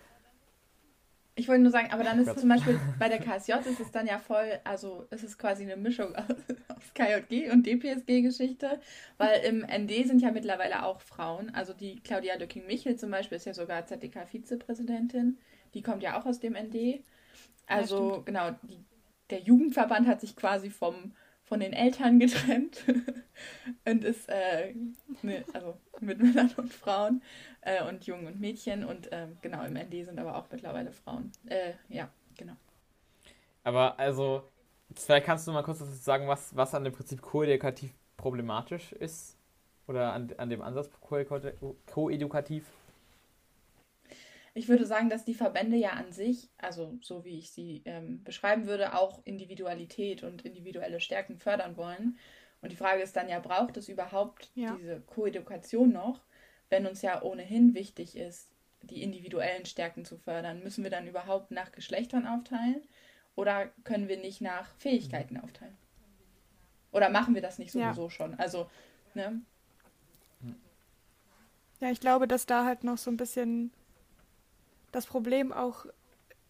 ich 1.35 1.47
wollte 1.47 1.63
nur 1.63 1.71
sagen, 1.71 1.91
aber 1.91 2.03
dann 2.03 2.19
ist 2.19 2.39
zum 2.39 2.49
Beispiel 2.49 2.79
bei 2.99 3.09
der 3.09 3.19
KSJ 3.19 3.53
ist 3.67 3.79
es 3.79 3.91
dann 3.91 4.05
ja 4.05 4.19
voll, 4.19 4.59
also 4.63 5.07
ist 5.09 5.23
es 5.23 5.37
quasi 5.37 5.63
eine 5.63 5.75
Mischung 5.77 6.15
aus, 6.15 6.35
aus 6.67 6.93
KJG 6.93 7.51
und 7.51 7.65
DPSG-Geschichte, 7.65 8.79
weil 9.17 9.41
im 9.43 9.61
ND 9.61 10.05
sind 10.05 10.21
ja 10.21 10.31
mittlerweile 10.31 10.85
auch 10.85 11.01
Frauen. 11.01 11.49
Also 11.55 11.73
die 11.73 11.99
Claudia 12.01 12.35
Lücking-Michel 12.35 12.97
zum 12.97 13.09
Beispiel 13.09 13.37
ist 13.37 13.45
ja 13.45 13.53
sogar 13.53 13.85
ZDK-Vizepräsidentin. 13.85 15.39
Die 15.73 15.81
kommt 15.81 16.03
ja 16.03 16.19
auch 16.19 16.27
aus 16.27 16.39
dem 16.39 16.53
ND. 16.53 17.03
Also 17.65 18.17
ja, 18.17 18.21
genau, 18.25 18.51
die, 18.63 18.77
der 19.31 19.39
Jugendverband 19.39 20.07
hat 20.07 20.21
sich 20.21 20.35
quasi 20.35 20.69
vom, 20.69 21.13
von 21.43 21.59
den 21.59 21.73
Eltern 21.73 22.19
getrennt 22.19 22.83
und 23.85 24.03
ist 24.03 24.29
äh, 24.29 24.73
ne, 25.21 25.43
also 25.53 25.77
mit 25.99 26.19
Männern 26.23 26.51
und 26.57 26.73
Frauen 26.73 27.21
äh, 27.61 27.83
und 27.83 28.05
Jungen 28.05 28.27
und 28.27 28.39
Mädchen 28.39 28.83
und 28.85 29.11
äh, 29.11 29.27
genau 29.41 29.63
im 29.63 29.75
ND 29.75 30.05
sind 30.05 30.19
aber 30.19 30.37
auch 30.37 30.45
mittlerweile 30.51 30.91
Frauen. 30.91 31.31
Äh, 31.45 31.73
ja, 31.89 32.09
genau. 32.37 32.55
Aber 33.63 33.97
also, 33.99 34.43
vielleicht 34.95 35.25
kannst 35.25 35.47
du 35.47 35.51
mal 35.51 35.63
kurz 35.63 35.79
sagen, 36.03 36.27
was, 36.27 36.55
was 36.55 36.75
an 36.75 36.83
dem 36.83 36.93
Prinzip 36.93 37.21
koedukativ 37.21 37.93
problematisch 38.17 38.93
ist 38.93 39.37
oder 39.87 40.13
an, 40.13 40.33
an 40.37 40.49
dem 40.49 40.61
Ansatz 40.61 40.89
koedukativ? 41.01 42.65
Ich 44.55 44.67
würde 44.67 44.85
sagen, 44.85 45.09
dass 45.09 45.25
die 45.25 45.33
Verbände 45.33 45.77
ja 45.77 45.91
an 45.91 46.11
sich, 46.11 46.49
also 46.57 46.97
so 47.01 47.25
wie 47.25 47.39
ich 47.39 47.51
sie 47.51 47.81
ähm, 47.85 48.23
beschreiben 48.23 48.67
würde, 48.67 48.95
auch 48.95 49.21
Individualität 49.25 50.23
und 50.23 50.45
individuelle 50.45 50.99
Stärken 50.99 51.37
fördern 51.37 51.75
wollen. 51.75 52.19
Und 52.61 52.71
die 52.71 52.75
Frage 52.75 53.01
ist 53.01 53.15
dann 53.15 53.27
ja, 53.27 53.39
braucht 53.39 53.77
es 53.77 53.89
überhaupt 53.89 54.51
ja. 54.53 54.75
diese 54.79 55.01
Koedukation 55.01 55.91
noch, 55.91 56.21
wenn 56.69 56.85
uns 56.85 57.01
ja 57.01 57.21
ohnehin 57.23 57.73
wichtig 57.73 58.15
ist, 58.15 58.47
die 58.83 59.01
individuellen 59.01 59.65
Stärken 59.65 60.05
zu 60.05 60.17
fördern? 60.17 60.63
Müssen 60.63 60.83
wir 60.83 60.91
dann 60.91 61.07
überhaupt 61.07 61.51
nach 61.51 61.71
Geschlechtern 61.71 62.27
aufteilen 62.27 62.81
oder 63.35 63.67
können 63.83 64.07
wir 64.07 64.17
nicht 64.17 64.41
nach 64.41 64.73
Fähigkeiten 64.75 65.37
aufteilen? 65.37 65.75
Oder 66.91 67.09
machen 67.09 67.33
wir 67.33 67.41
das 67.41 67.57
nicht 67.57 67.71
sowieso 67.71 68.03
ja. 68.03 68.09
schon? 68.11 68.35
Also, 68.35 68.69
ne? 69.15 69.41
Ja, 71.79 71.89
ich 71.89 71.99
glaube, 71.99 72.27
dass 72.27 72.45
da 72.45 72.65
halt 72.65 72.83
noch 72.83 72.97
so 72.97 73.09
ein 73.09 73.17
bisschen 73.17 73.71
das 74.93 75.05
Problem 75.05 75.51
auch 75.51 75.85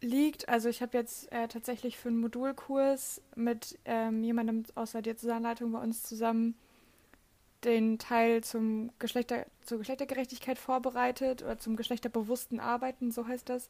liegt. 0.01 0.47
Also 0.49 0.69
ich 0.69 0.81
habe 0.81 0.97
jetzt 0.97 1.31
äh, 1.31 1.47
tatsächlich 1.47 1.97
für 1.97 2.09
einen 2.09 2.19
Modulkurs 2.19 3.21
mit 3.35 3.79
ähm, 3.85 4.23
jemandem 4.23 4.63
aus 4.75 4.91
der 4.91 5.01
Diözesanleitung 5.01 5.71
bei 5.71 5.79
uns 5.79 6.03
zusammen 6.03 6.55
den 7.63 7.97
Teil 7.97 8.43
zum 8.43 8.91
Geschlechter, 8.99 9.45
zur 9.61 9.79
Geschlechtergerechtigkeit 9.79 10.59
vorbereitet 10.59 11.41
oder 11.41 11.57
zum 11.57 11.77
geschlechterbewussten 11.77 12.59
Arbeiten, 12.59 13.11
so 13.11 13.25
heißt 13.25 13.47
das. 13.49 13.69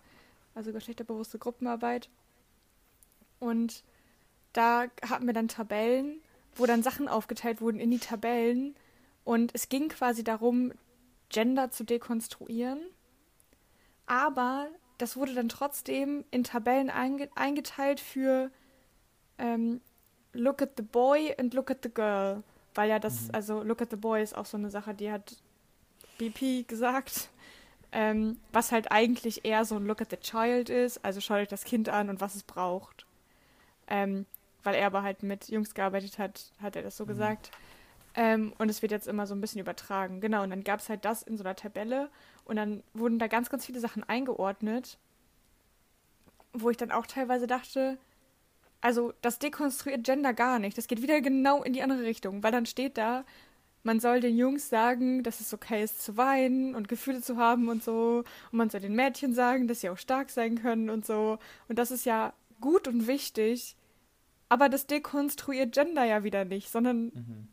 Also 0.55 0.73
geschlechterbewusste 0.73 1.38
Gruppenarbeit. 1.38 2.09
Und 3.39 3.83
da 4.53 4.86
hatten 5.07 5.25
wir 5.25 5.33
dann 5.33 5.47
Tabellen, 5.47 6.21
wo 6.55 6.65
dann 6.65 6.83
Sachen 6.83 7.07
aufgeteilt 7.07 7.62
wurden 7.62 7.79
in 7.79 7.91
die 7.91 7.99
Tabellen. 7.99 8.75
Und 9.23 9.51
es 9.53 9.69
ging 9.69 9.89
quasi 9.89 10.23
darum, 10.23 10.71
Gender 11.29 11.71
zu 11.71 11.83
dekonstruieren. 11.83 12.79
Aber 14.13 14.67
das 14.99 15.17
wurde 15.17 15.34
dann 15.34 15.49
trotzdem 15.49 16.23
in 16.30 16.43
Tabellen 16.43 16.91
einge 16.91 17.30
eingeteilt 17.34 17.99
für 17.99 18.52
ähm, 19.39 19.82
Look 20.34 20.62
at 20.62 20.73
the 20.78 20.84
Boy 20.84 21.34
and 21.39 21.56
Look 21.56 21.71
at 21.71 21.80
the 21.82 21.89
Girl. 21.89 22.43
Weil 22.76 22.91
ja 22.91 22.99
das, 22.99 23.23
mhm. 23.23 23.30
also 23.34 23.63
Look 23.63 23.82
at 23.82 23.89
the 23.89 23.95
Boy 23.95 24.21
ist 24.21 24.38
auch 24.38 24.45
so 24.45 24.56
eine 24.56 24.69
Sache, 24.69 24.93
die 24.93 25.12
hat 25.12 25.36
BP 26.19 26.63
gesagt. 26.67 27.30
Ähm, 27.91 28.39
was 28.52 28.71
halt 28.71 28.91
eigentlich 28.91 29.45
eher 29.45 29.65
so 29.65 29.78
ein 29.78 29.86
Look 29.88 29.99
at 29.99 30.12
the 30.12 30.17
Child 30.17 30.69
ist. 30.69 31.04
Also 31.04 31.19
schaut 31.19 31.39
euch 31.39 31.47
das 31.47 31.63
Kind 31.63 31.89
an 31.89 32.10
und 32.10 32.21
was 32.21 32.36
es 32.36 32.43
braucht. 32.43 33.08
Ähm, 33.88 34.28
weil 34.62 34.76
er 34.76 34.86
aber 34.86 35.02
halt 35.02 35.23
mit 35.23 35.49
Jungs 35.49 35.73
gearbeitet 35.73 36.19
hat, 36.19 36.52
hat 36.62 36.76
er 36.76 36.84
das 36.84 36.97
so 36.97 37.06
mhm. 37.06 37.08
gesagt. 37.08 37.49
Ähm, 38.15 38.54
und 38.58 38.69
es 38.69 38.82
wird 38.82 38.91
jetzt 38.91 39.08
immer 39.08 39.26
so 39.26 39.34
ein 39.34 39.41
bisschen 39.41 39.62
übertragen. 39.62 40.21
Genau, 40.21 40.43
und 40.43 40.52
dann 40.52 40.63
gab 40.63 40.80
es 40.80 40.89
halt 40.89 41.04
das 41.06 41.23
in 41.23 41.38
so 41.38 41.43
einer 41.43 41.56
Tabelle 41.56 42.10
und 42.45 42.58
dann 42.58 42.84
wurden 42.93 43.19
da 43.19 43.28
ganz, 43.28 43.49
ganz 43.49 43.65
viele 43.65 43.80
Sachen 43.80 44.04
eingeordnet, 44.04 44.97
wo 46.54 46.69
ich 46.69 46.78
dann 46.78 46.91
auch 46.91 47.08
teilweise 47.08 47.47
dachte, 47.47 47.97
also 48.82 49.13
das 49.21 49.39
dekonstruiert 49.39 50.04
Gender 50.04 50.34
gar 50.34 50.60
nicht. 50.60 50.78
Das 50.78 50.88
geht 50.88 51.02
wieder 51.02 51.21
genau 51.21 51.63
in 51.63 51.73
die 51.73 51.82
andere 51.82 52.04
Richtung, 52.04 52.43
weil 52.43 52.52
dann 52.52 52.65
steht 52.65 52.97
da, 52.97 53.23
man 53.82 53.99
soll 53.99 54.19
den 54.19 54.38
Jungs 54.38 54.69
sagen, 54.69 55.23
dass 55.23 55.39
es 55.39 55.54
okay 55.54 55.84
ist 55.84 56.02
zu 56.02 56.15
weinen 56.15 56.76
und 56.76 56.88
Gefühle 56.88 57.21
zu 57.21 57.38
haben 57.38 57.69
und 57.69 57.84
so. 57.84 58.23
Und 58.52 58.58
man 58.58 58.69
soll 58.69 58.82
den 58.82 58.95
Mädchen 58.95 59.34
sagen, 59.34 59.67
dass 59.67 59.82
sie 59.82 59.89
auch 59.89 59.97
stark 59.97 60.30
sein 60.30 60.62
können 60.62 60.89
und 60.89 61.06
so. 61.06 61.39
Und 61.67 61.80
das 61.80 61.91
ist 61.91 62.06
ja 62.06 62.34
gut 62.62 62.88
und 62.88 63.08
wichtig. 63.08 63.76
Aber 64.49 64.69
das 64.69 64.86
dekonstruiert 64.86 65.73
Gender 65.73 66.04
ja 66.04 66.23
wieder 66.23 66.45
nicht, 66.45 66.69
sondern 66.69 67.06
mhm 67.06 67.47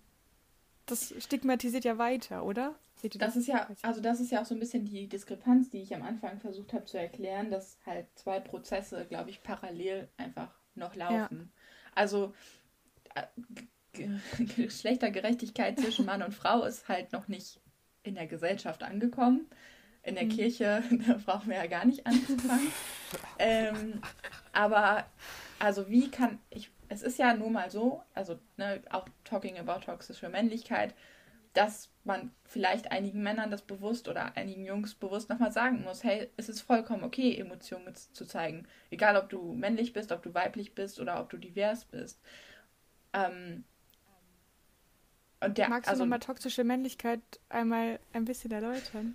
das 0.90 1.14
stigmatisiert 1.18 1.85
ja 1.85 1.98
weiter, 1.98 2.44
oder? 2.44 2.74
Das, 3.03 3.12
das 3.12 3.37
ist 3.37 3.46
ja, 3.46 3.68
also 3.83 4.00
das 4.00 4.20
ist 4.20 4.31
ja 4.31 4.42
auch 4.42 4.46
so 4.46 4.55
ein 4.55 4.61
bisschen 4.61 4.85
die 4.85 5.09
Diskrepanz, 5.09 5.70
die 5.70 5.81
ich 5.81 5.94
am 5.94 6.03
Anfang 6.03 6.38
versucht 6.38 6.72
habe 6.72 6.85
zu 6.85 6.98
erklären, 6.98 7.50
dass 7.50 7.79
halt 7.87 8.07
zwei 8.14 8.40
Prozesse, 8.40 9.07
glaube 9.07 9.31
ich, 9.31 9.42
parallel 9.42 10.09
einfach 10.16 10.55
noch 10.74 10.94
laufen. 10.94 11.53
Ja. 11.53 11.92
Also 11.94 12.35
äh, 13.14 13.26
Geschlechtergerechtigkeit 14.57 15.79
zwischen 15.79 16.07
Mann 16.07 16.22
und 16.22 16.35
Frau 16.35 16.64
ist 16.64 16.88
halt 16.88 17.12
noch 17.12 17.29
nicht 17.29 17.61
in 18.03 18.14
der 18.14 18.26
Gesellschaft 18.26 18.83
angekommen. 18.83 19.48
In 20.03 20.14
der 20.14 20.24
mhm. 20.24 20.31
Kirche, 20.31 20.83
da 21.07 21.14
brauchen 21.24 21.48
wir 21.48 21.57
ja 21.57 21.66
gar 21.66 21.85
nicht 21.85 22.07
anzufangen. 22.07 22.72
ähm, 23.38 24.00
aber 24.53 25.07
also 25.59 25.88
wie 25.88 26.11
kann 26.11 26.38
ich 26.50 26.70
es 26.90 27.03
ist 27.03 27.18
ja 27.18 27.33
nun 27.35 27.53
mal 27.53 27.70
so, 27.70 28.03
also 28.14 28.38
ne, 28.57 28.83
auch 28.90 29.07
talking 29.24 29.57
about 29.59 29.85
toxische 29.87 30.29
Männlichkeit, 30.29 30.92
dass 31.53 31.88
man 32.05 32.33
vielleicht 32.44 32.90
einigen 32.90 33.22
Männern 33.22 33.50
das 33.50 33.62
bewusst 33.62 34.09
oder 34.09 34.37
einigen 34.37 34.64
Jungs 34.64 34.94
bewusst 34.94 35.31
nochmal 35.31 35.53
sagen 35.53 35.83
muss, 35.83 36.03
hey, 36.03 36.29
es 36.37 36.48
ist 36.48 36.61
vollkommen 36.61 37.05
okay, 37.05 37.37
Emotionen 37.37 37.94
zu 37.94 38.26
zeigen. 38.26 38.66
Egal, 38.90 39.16
ob 39.16 39.31
du 39.31 39.53
männlich 39.53 39.92
bist, 39.92 40.11
ob 40.11 40.22
du 40.22 40.35
weiblich 40.35 40.74
bist 40.74 41.00
oder 41.00 41.20
ob 41.20 41.31
du 41.31 41.38
divers 41.38 41.85
bist. 41.85 42.20
Ähm, 43.12 43.64
und 45.40 45.57
der, 45.57 45.68
Magst 45.68 45.87
du 45.88 45.92
also, 45.92 46.05
nochmal 46.05 46.18
toxische 46.18 46.64
Männlichkeit 46.64 47.20
einmal 47.48 48.00
ein 48.12 48.24
bisschen 48.24 48.50
erläutern? 48.50 49.14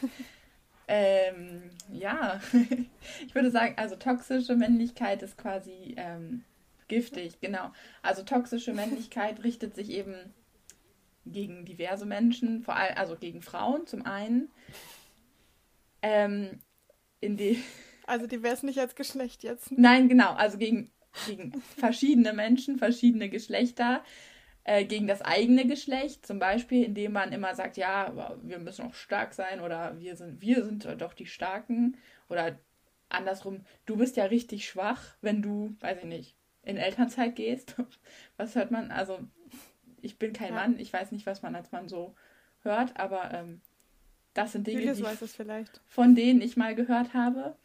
ähm, 0.88 1.70
ja, 1.90 2.40
ich 3.26 3.34
würde 3.34 3.50
sagen, 3.50 3.74
also 3.78 3.96
toxische 3.96 4.54
Männlichkeit 4.54 5.22
ist 5.22 5.36
quasi 5.36 5.94
ähm, 5.96 6.44
Giftig, 6.88 7.40
genau. 7.40 7.72
Also 8.02 8.22
toxische 8.22 8.72
Männlichkeit 8.72 9.42
richtet 9.42 9.74
sich 9.74 9.90
eben 9.90 10.34
gegen 11.26 11.64
diverse 11.64 12.06
Menschen, 12.06 12.62
vor 12.62 12.76
allem 12.76 12.96
also 12.96 13.16
gegen 13.16 13.40
Frauen 13.40 13.86
zum 13.86 14.04
einen. 14.04 14.50
Ähm, 16.02 16.60
in 17.20 17.36
die 17.36 17.62
also 18.06 18.26
divers 18.26 18.62
nicht 18.62 18.78
als 18.78 18.94
Geschlecht 18.94 19.42
jetzt. 19.42 19.72
Nein, 19.72 20.08
genau, 20.08 20.34
also 20.34 20.58
gegen, 20.58 20.90
gegen 21.26 21.52
verschiedene 21.76 22.32
Menschen, 22.32 22.78
verschiedene 22.78 23.30
Geschlechter, 23.30 24.04
äh, 24.64 24.84
gegen 24.84 25.06
das 25.06 25.22
eigene 25.22 25.66
Geschlecht, 25.66 26.26
zum 26.26 26.38
Beispiel, 26.38 26.84
indem 26.84 27.12
man 27.12 27.32
immer 27.32 27.54
sagt, 27.54 27.76
ja, 27.76 28.38
wir 28.42 28.58
müssen 28.58 28.86
auch 28.86 28.94
stark 28.94 29.32
sein 29.34 29.60
oder 29.60 29.98
wir 29.98 30.16
sind, 30.16 30.40
wir 30.40 30.64
sind 30.64 30.84
doch 31.00 31.14
die 31.14 31.26
Starken 31.26 31.96
oder 32.28 32.58
andersrum, 33.08 33.64
du 33.86 33.96
bist 33.96 34.16
ja 34.16 34.24
richtig 34.24 34.66
schwach, 34.66 35.16
wenn 35.20 35.42
du, 35.42 35.76
weiß 35.80 35.98
ich 35.98 36.04
nicht, 36.04 36.36
in 36.64 36.76
Elternzeit 36.76 37.36
gehst. 37.36 37.76
Was 38.36 38.54
hört 38.54 38.70
man? 38.70 38.90
Also, 38.90 39.18
ich 40.00 40.18
bin 40.18 40.32
kein 40.32 40.50
ja. 40.50 40.54
Mann, 40.54 40.78
ich 40.78 40.92
weiß 40.92 41.12
nicht, 41.12 41.24
was 41.24 41.40
man 41.40 41.54
als 41.54 41.72
Mann 41.72 41.88
so 41.88 42.14
hört, 42.62 42.98
aber 43.00 43.32
ähm, 43.32 43.62
das 44.34 44.52
sind 44.52 44.66
Dinge, 44.66 44.92
die 44.92 45.04
von 45.86 46.14
denen 46.14 46.42
ich 46.42 46.56
mal 46.56 46.74
gehört 46.74 47.14
habe. 47.14 47.56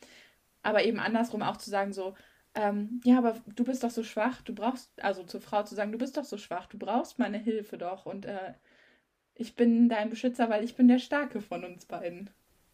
Aber 0.62 0.84
eben 0.84 1.00
andersrum 1.00 1.42
auch 1.42 1.58
zu 1.58 1.70
sagen, 1.70 1.92
so, 1.92 2.16
ähm, 2.56 3.02
ja, 3.04 3.18
aber 3.18 3.36
du 3.56 3.64
bist 3.64 3.84
doch 3.84 3.90
so 3.90 4.04
schwach, 4.04 4.42
du 4.42 4.54
brauchst, 4.54 4.92
also 5.02 5.24
zur 5.24 5.42
Frau 5.42 5.64
zu 5.64 5.76
sagen, 5.76 5.92
du 5.92 5.98
bist 5.98 6.18
doch 6.18 6.26
so 6.26 6.38
schwach, 6.38 6.68
du 6.68 6.78
brauchst 6.78 7.20
meine 7.20 7.38
Hilfe 7.38 7.78
doch 7.78 8.06
und 8.06 8.26
äh, 8.26 8.54
ich 9.36 9.56
bin 9.56 9.88
dein 9.88 10.10
Beschützer, 10.10 10.50
weil 10.50 10.64
ich 10.64 10.76
bin 10.76 10.88
der 10.88 11.00
Starke 11.00 11.42
von 11.42 11.64
uns 11.64 11.86
beiden. 11.86 12.30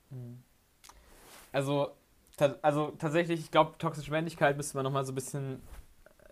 Mhm. 0.09 0.39
Also, 1.51 1.91
also 2.61 2.91
tatsächlich, 2.97 3.39
ich 3.39 3.51
glaube, 3.51 3.77
toxische 3.77 4.11
Männlichkeit 4.11 4.57
müsste 4.57 4.75
man 4.77 4.83
nochmal 4.83 5.05
so 5.05 5.11
ein 5.11 5.15
bisschen 5.15 5.61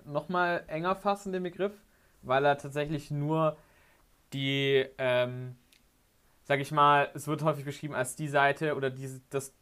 nochmal 0.05 0.63
enger 0.67 0.95
fassen, 0.95 1.31
den 1.31 1.43
Begriff, 1.43 1.73
weil 2.21 2.45
er 2.45 2.57
tatsächlich 2.57 3.11
nur 3.11 3.57
die, 4.33 4.85
ähm, 4.97 5.55
sag 6.43 6.59
ich 6.59 6.71
mal, 6.71 7.09
es 7.13 7.27
wird 7.27 7.43
häufig 7.43 7.65
beschrieben 7.65 7.93
als 7.93 8.15
die 8.15 8.27
Seite 8.27 8.75
oder 8.75 8.89
die, 8.89 9.21
das, 9.29 9.53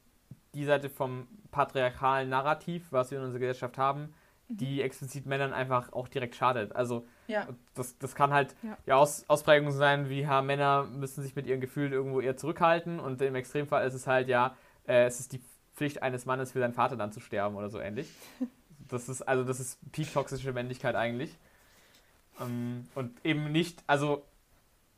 die 0.54 0.66
Seite 0.66 0.90
vom 0.90 1.28
patriarchalen 1.52 2.30
Narrativ, 2.30 2.88
was 2.92 3.12
wir 3.12 3.18
in 3.18 3.26
unserer 3.26 3.40
Gesellschaft 3.40 3.78
haben, 3.78 4.14
mhm. 4.48 4.58
die 4.58 4.82
explizit 4.82 5.26
Männern 5.26 5.54
einfach 5.54 5.92
auch 5.94 6.08
direkt 6.08 6.36
schadet. 6.36 6.76
Also 6.76 7.06
ja. 7.28 7.48
das, 7.74 7.98
das 7.98 8.16
kann 8.16 8.32
halt 8.32 8.56
ja, 8.64 8.78
ja 8.86 8.96
Aus, 8.96 9.26
Ausprägungen 9.28 9.74
sein, 9.74 10.10
wie 10.10 10.22
ja, 10.22 10.42
Männer 10.42 10.84
müssen 10.84 11.22
sich 11.22 11.36
mit 11.36 11.48
ihren 11.48 11.62
Gefühlen 11.62 11.92
irgendwo 11.92 12.22
eher 12.22 12.38
zurückhalten 12.38 13.00
und 13.00 13.22
im 13.22 13.36
Extremfall 13.36 13.86
ist 13.86 13.94
es 13.94 14.08
halt 14.08 14.28
ja, 14.28 14.56
äh, 14.88 15.06
es 15.06 15.20
ist 15.20 15.34
die 15.34 15.42
Pflicht 15.76 16.04
eines 16.04 16.26
Mannes 16.26 16.52
für 16.52 16.60
seinen 16.60 16.74
Vater 16.74 16.96
dann 16.96 17.12
zu 17.12 17.20
sterben 17.20 17.56
oder 17.56 17.70
so 17.70 17.80
ähnlich. 17.80 18.10
Das 18.92 19.10
ist, 19.10 19.22
also 19.22 19.44
das 19.44 19.60
ist 19.60 19.80
peak-toxische 19.92 20.54
Männlichkeit 20.54 20.96
eigentlich. 20.96 21.38
Ähm, 22.40 22.88
und 22.96 23.14
eben 23.26 23.52
nicht, 23.52 23.84
also, 23.88 24.24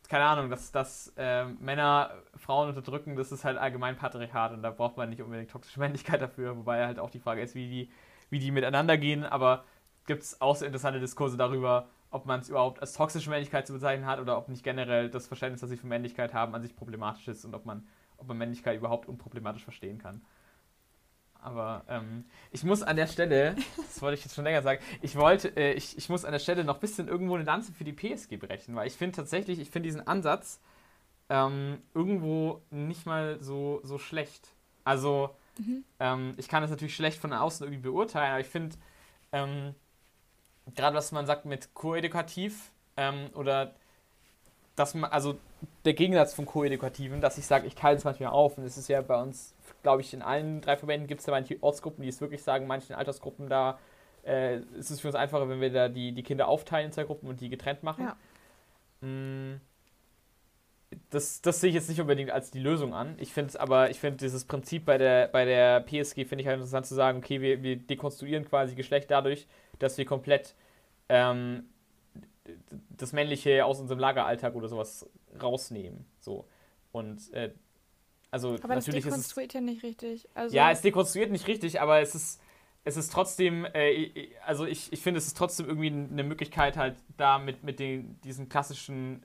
keine 0.10 0.26
Ahnung, 0.26 0.50
dass, 0.50 0.72
dass 0.72 1.14
äh, 1.18 1.46
Männer 1.46 2.12
Frauen 2.36 2.70
unterdrücken, 2.70 3.16
das 3.16 3.32
ist 3.32 3.44
halt 3.44 3.58
allgemein 3.58 3.96
Patriarchat 3.96 4.54
und 4.54 4.62
da 4.62 4.72
braucht 4.72 4.98
man 4.98 5.10
nicht 5.10 5.22
unbedingt 5.22 5.52
toxische 5.52 5.80
Männlichkeit 5.82 6.22
dafür, 6.22 6.58
wobei 6.58 6.86
halt 6.86 7.00
auch 7.00 7.10
die 7.10 7.20
Frage 7.20 7.42
ist, 7.42 7.56
wie 7.56 7.70
die, 7.70 7.92
wie 8.30 8.40
die 8.40 8.52
miteinander 8.52 8.98
gehen, 8.98 9.24
aber 9.26 9.64
gibt 10.06 10.24
es 10.24 10.42
auch 10.42 10.56
so 10.56 10.66
interessante 10.66 11.00
Diskurse 11.00 11.38
darüber, 11.38 11.88
ob 12.12 12.26
man 12.26 12.42
es 12.42 12.50
überhaupt 12.50 12.80
als 12.82 12.94
toxische 12.94 13.30
Männlichkeit 13.30 13.66
zu 13.66 13.74
bezeichnen 13.74 14.06
hat 14.06 14.20
oder 14.20 14.38
ob 14.38 14.50
nicht 14.50 14.64
generell 14.64 15.10
das 15.10 15.28
Verständnis, 15.28 15.62
das 15.62 15.70
sie 15.70 15.78
von 15.78 15.90
Männlichkeit 15.90 16.34
haben, 16.34 16.54
an 16.54 16.62
sich 16.62 16.76
problematisch 16.76 17.28
ist 17.28 17.46
und 17.46 17.56
ob 17.56 17.66
man, 17.66 17.88
ob 18.18 18.28
man 18.28 18.38
Männlichkeit 18.38 18.78
überhaupt 18.78 19.08
unproblematisch 19.08 19.64
verstehen 19.64 19.98
kann. 19.98 20.22
Aber 21.44 21.84
ähm, 21.90 22.24
ich 22.52 22.64
muss 22.64 22.84
an 22.84 22.96
der 22.96 23.08
Stelle, 23.08 23.56
das 23.78 24.02
wollte 24.02 24.18
ich 24.18 24.24
jetzt 24.24 24.34
schon 24.34 24.46
länger 24.46 24.62
sagen, 24.62 24.82
ich 25.02 25.16
wollte, 25.16 25.50
äh, 25.58 25.74
ich, 25.74 25.98
ich 25.98 26.10
muss 26.10 26.24
an 26.24 26.32
der 26.32 26.40
Stelle 26.40 26.64
noch 26.64 26.76
ein 26.76 26.80
bisschen 26.80 27.08
irgendwo 27.08 27.36
eine 27.36 27.44
Lanze 27.44 27.74
für 27.74 27.84
die 27.84 27.92
PSG 27.92 28.38
brechen, 28.38 28.76
weil 28.76 28.88
ich 28.88 28.94
finde 28.94 29.16
tatsächlich, 29.16 29.60
ich 29.60 29.70
finde 29.70 29.88
diesen 29.88 30.08
Ansatz 30.08 30.62
ähm, 31.30 31.82
irgendwo 31.94 32.62
nicht 32.70 33.06
mal 33.06 33.38
so, 33.42 33.82
so 33.84 33.98
schlecht. 33.98 34.50
Also, 34.86 35.36
mhm. 35.58 35.84
ähm, 36.00 36.34
ich 36.38 36.48
kann 36.48 36.62
das 36.62 36.72
natürlich 36.72 36.96
schlecht 36.96 37.20
von 37.20 37.34
außen 37.34 37.66
irgendwie 37.66 37.82
beurteilen, 37.82 38.32
aber 38.32 38.40
ich 38.40 38.48
finde, 38.48 38.76
ähm, 39.34 39.76
gerade 40.76 40.96
was 40.96 41.12
man 41.12 41.26
sagt 41.26 41.46
mit 41.46 41.74
koedukativ 41.74 42.72
ähm, 42.96 43.30
oder 43.34 43.74
dass 44.76 44.94
man, 44.96 45.12
also 45.12 45.38
der 45.86 45.94
Gegensatz 45.94 46.34
vom 46.34 46.46
Koedukativen, 46.46 47.22
dass 47.22 47.38
ich 47.38 47.46
sage, 47.46 47.68
ich 47.68 47.76
teile 47.76 47.98
es 47.98 48.04
manchmal 48.04 48.30
auf 48.30 48.58
und 48.58 48.64
es 48.64 48.78
ist 48.78 48.88
ja 48.88 49.02
bei 49.02 49.22
uns, 49.22 49.54
glaube 49.84 50.02
ich, 50.02 50.14
in 50.14 50.22
allen 50.22 50.62
drei 50.62 50.78
Verbänden 50.78 51.08
gibt 51.08 51.20
es 51.20 51.26
da 51.26 51.32
manche 51.32 51.62
Ortsgruppen, 51.62 52.02
die 52.02 52.10
es 52.10 52.22
wirklich 52.22 52.42
sagen, 52.42 52.66
manchen 52.66 52.96
Altersgruppen 52.96 53.50
da 53.50 53.78
äh, 54.26 54.60
ist 54.78 54.90
es 54.90 55.02
für 55.02 55.08
uns 55.08 55.16
einfacher, 55.16 55.48
wenn 55.50 55.62
wir 55.62 55.72
da 55.72 55.90
die, 55.90 56.14
die 56.14 56.24
Kinder 56.24 56.48
aufteilen 56.48 56.88
in 56.88 56.92
zwei 56.92 57.04
Gruppen 57.04 57.28
und 57.28 57.42
die 57.42 57.50
getrennt 57.50 57.84
machen. 57.84 58.06
Ja. 58.06 59.08
Mm, 59.08 59.60
das, 61.10 61.42
das 61.42 61.60
sehe 61.60 61.70
ich 61.70 61.76
jetzt 61.76 61.90
nicht 61.90 62.02
unbedingt 62.02 62.32
als 62.32 62.52
die 62.52 62.60
Lösung 62.60 62.94
an. 62.94 63.16
Ich 63.20 63.34
finde 63.34 63.50
es 63.50 63.56
aber, 63.56 63.90
ich 63.90 64.00
finde 64.00 64.18
dieses 64.18 64.46
Prinzip 64.46 64.86
bei 64.86 64.98
der, 64.98 65.28
bei 65.28 65.46
der 65.46 65.82
PSG 65.82 66.26
finde 66.26 66.42
ich 66.42 66.48
halt 66.48 66.56
interessant 66.56 66.86
zu 66.86 66.96
sagen, 66.96 67.18
okay, 67.18 67.42
wir, 67.42 67.64
wir 67.64 67.76
dekonstruieren 67.78 68.46
quasi 68.46 68.76
Geschlecht 68.76 69.12
dadurch, 69.12 69.48
dass 69.80 69.98
wir 69.98 70.06
komplett 70.06 70.56
ähm, 71.10 71.66
das 72.90 73.14
Männliche 73.14 73.66
aus 73.66 73.80
unserem 73.80 74.00
Lageralltag 74.00 74.56
oder 74.56 74.68
sowas 74.68 75.10
rausnehmen. 75.42 76.06
So. 76.20 76.48
Und 76.92 77.34
äh, 77.34 77.52
also 78.34 78.56
aber 78.64 78.76
natürlich 78.76 79.04
das 79.04 79.14
dekonstruiert 79.14 79.54
ist 79.54 79.56
es, 79.56 79.62
ja 79.62 79.62
nicht 79.62 79.84
richtig. 79.84 80.30
Also 80.34 80.56
ja, 80.56 80.72
es 80.72 80.82
dekonstruiert 80.82 81.30
nicht 81.30 81.48
richtig, 81.48 81.80
aber 81.80 82.00
es 82.02 82.16
ist, 82.16 82.42
es 82.84 82.98
ist 82.98 83.12
trotzdem, 83.12 83.68
äh, 83.76 84.30
also 84.44 84.66
ich, 84.66 84.92
ich 84.92 85.02
finde, 85.04 85.20
es 85.20 85.28
ist 85.28 85.38
trotzdem 85.38 85.68
irgendwie 85.68 85.92
eine 85.92 86.24
Möglichkeit, 86.24 86.76
halt 86.76 86.96
da 87.16 87.38
mit, 87.38 87.64
mit 87.64 87.80
den, 87.80 88.20
diesen 88.22 88.50
klassischen 88.50 89.22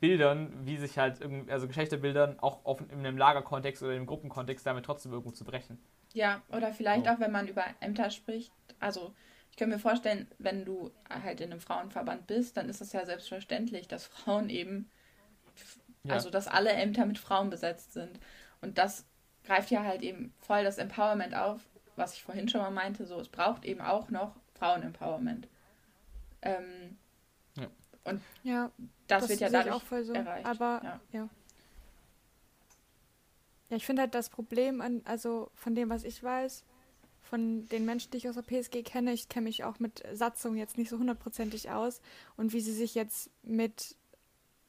Bildern, 0.00 0.66
wie 0.66 0.78
sich 0.78 0.96
halt, 0.96 1.20
also 1.48 1.66
Geschlechterbildern 1.66 2.38
auch 2.40 2.64
auf, 2.64 2.80
in 2.80 3.00
einem 3.00 3.18
Lagerkontext 3.18 3.82
oder 3.82 3.94
im 3.94 4.06
Gruppenkontext 4.06 4.64
damit 4.64 4.86
trotzdem 4.86 5.12
irgendwo 5.12 5.30
zu 5.30 5.44
brechen. 5.44 5.78
Ja, 6.14 6.40
oder 6.50 6.72
vielleicht 6.72 7.04
so. 7.04 7.10
auch, 7.10 7.20
wenn 7.20 7.30
man 7.30 7.46
über 7.46 7.64
Ämter 7.80 8.08
spricht, 8.08 8.54
also 8.80 9.12
ich 9.50 9.58
kann 9.58 9.68
mir 9.68 9.78
vorstellen, 9.78 10.28
wenn 10.38 10.64
du 10.64 10.90
halt 11.10 11.42
in 11.42 11.52
einem 11.52 11.60
Frauenverband 11.60 12.26
bist, 12.26 12.56
dann 12.56 12.70
ist 12.70 12.80
es 12.80 12.94
ja 12.94 13.04
selbstverständlich, 13.04 13.86
dass 13.86 14.06
Frauen 14.06 14.48
eben, 14.48 14.88
ja. 16.04 16.14
also 16.14 16.30
dass 16.30 16.48
alle 16.48 16.72
Ämter 16.72 17.06
mit 17.06 17.18
Frauen 17.18 17.50
besetzt 17.50 17.92
sind. 17.92 18.18
Und 18.60 18.78
das 18.78 19.04
greift 19.44 19.70
ja 19.70 19.82
halt 19.82 20.02
eben 20.02 20.32
voll 20.40 20.64
das 20.64 20.78
Empowerment 20.78 21.34
auf, 21.34 21.60
was 21.96 22.14
ich 22.14 22.22
vorhin 22.22 22.48
schon 22.48 22.60
mal 22.60 22.70
meinte, 22.70 23.06
so 23.06 23.20
es 23.20 23.28
braucht 23.28 23.64
eben 23.64 23.80
auch 23.80 24.10
noch 24.10 24.34
Frauen-Empowerment. 24.54 25.48
Ähm, 26.42 26.96
ja. 27.56 27.68
Und 28.04 28.20
ja, 28.42 28.70
das, 29.06 29.22
das 29.22 29.30
wird 29.30 29.40
ja 29.40 29.50
dadurch 29.50 29.74
auch 29.74 29.82
voll 29.82 30.04
so. 30.04 30.12
erreicht. 30.12 30.46
Aber 30.46 30.80
ja. 30.82 31.00
ja. 31.12 31.28
Ja, 33.70 33.76
ich 33.76 33.86
finde 33.86 34.02
halt 34.02 34.14
das 34.14 34.28
Problem 34.28 34.80
an, 34.80 35.00
also 35.04 35.50
von 35.54 35.74
dem, 35.74 35.88
was 35.88 36.04
ich 36.04 36.22
weiß, 36.22 36.64
von 37.22 37.66
den 37.68 37.86
Menschen, 37.86 38.10
die 38.10 38.18
ich 38.18 38.28
aus 38.28 38.34
der 38.34 38.42
PSG 38.42 38.84
kenne, 38.84 39.12
ich 39.12 39.28
kenne 39.28 39.44
mich 39.44 39.64
auch 39.64 39.78
mit 39.78 40.04
Satzung 40.12 40.56
jetzt 40.56 40.76
nicht 40.76 40.90
so 40.90 40.98
hundertprozentig 40.98 41.70
aus 41.70 42.02
und 42.36 42.52
wie 42.52 42.60
sie 42.60 42.72
sich 42.72 42.94
jetzt 42.94 43.30
mit 43.42 43.96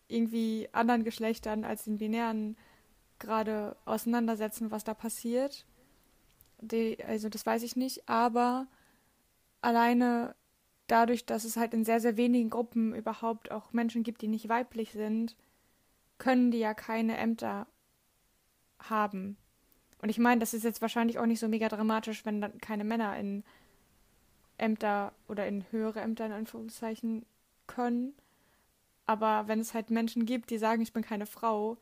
irgendwie 0.08 0.70
anderen 0.72 1.04
Geschlechtern 1.04 1.64
als 1.64 1.86
den 1.86 1.98
binären 1.98 2.58
gerade 3.20 3.76
auseinandersetzen, 3.86 4.72
was 4.72 4.84
da 4.84 4.94
passiert. 4.94 5.66
Die, 6.62 7.04
also 7.04 7.30
das 7.30 7.46
weiß 7.46 7.64
ich 7.64 7.76
nicht, 7.76 8.08
aber 8.08 8.68
alleine 9.62 10.36
dadurch, 10.88 11.26
dass 11.26 11.44
es 11.44 11.58
halt 11.58 11.74
in 11.74 11.86
sehr, 11.86 12.00
sehr 12.00 12.18
wenigen 12.18 12.50
Gruppen 12.50 12.94
überhaupt 12.94 13.52
auch 13.52 13.74
Menschen 13.74 14.04
gibt, 14.04 14.22
die 14.22 14.28
nicht 14.28 14.50
weiblich 14.50 14.92
sind, 14.92 15.36
können 16.18 16.52
die 16.52 16.60
ja 16.60 16.74
keine 16.74 17.18
Ämter 17.18 17.68
haben. 18.80 19.38
Und 20.02 20.10
ich 20.10 20.20
meine, 20.20 20.40
das 20.40 20.54
ist 20.54 20.64
jetzt 20.64 20.82
wahrscheinlich 20.82 21.20
auch 21.20 21.26
nicht 21.26 21.40
so 21.40 21.48
mega 21.48 21.68
dramatisch, 21.68 22.26
wenn 22.26 22.42
dann 22.42 22.58
keine 22.60 22.84
Männer 22.84 23.18
in 23.18 23.44
Ämter 24.58 25.14
oder 25.28 25.48
in 25.48 25.66
höhere 25.72 26.02
Ämter 26.02 26.26
in 26.26 26.32
Anführungszeichen 26.32 27.26
können. 27.68 28.14
Aber 29.06 29.48
wenn 29.48 29.60
es 29.60 29.74
halt 29.74 29.90
Menschen 29.90 30.26
gibt, 30.26 30.50
die 30.50 30.58
sagen, 30.58 30.82
ich 30.82 30.94
bin 30.94 31.04
keine 31.04 31.26
Frau, 31.26 31.78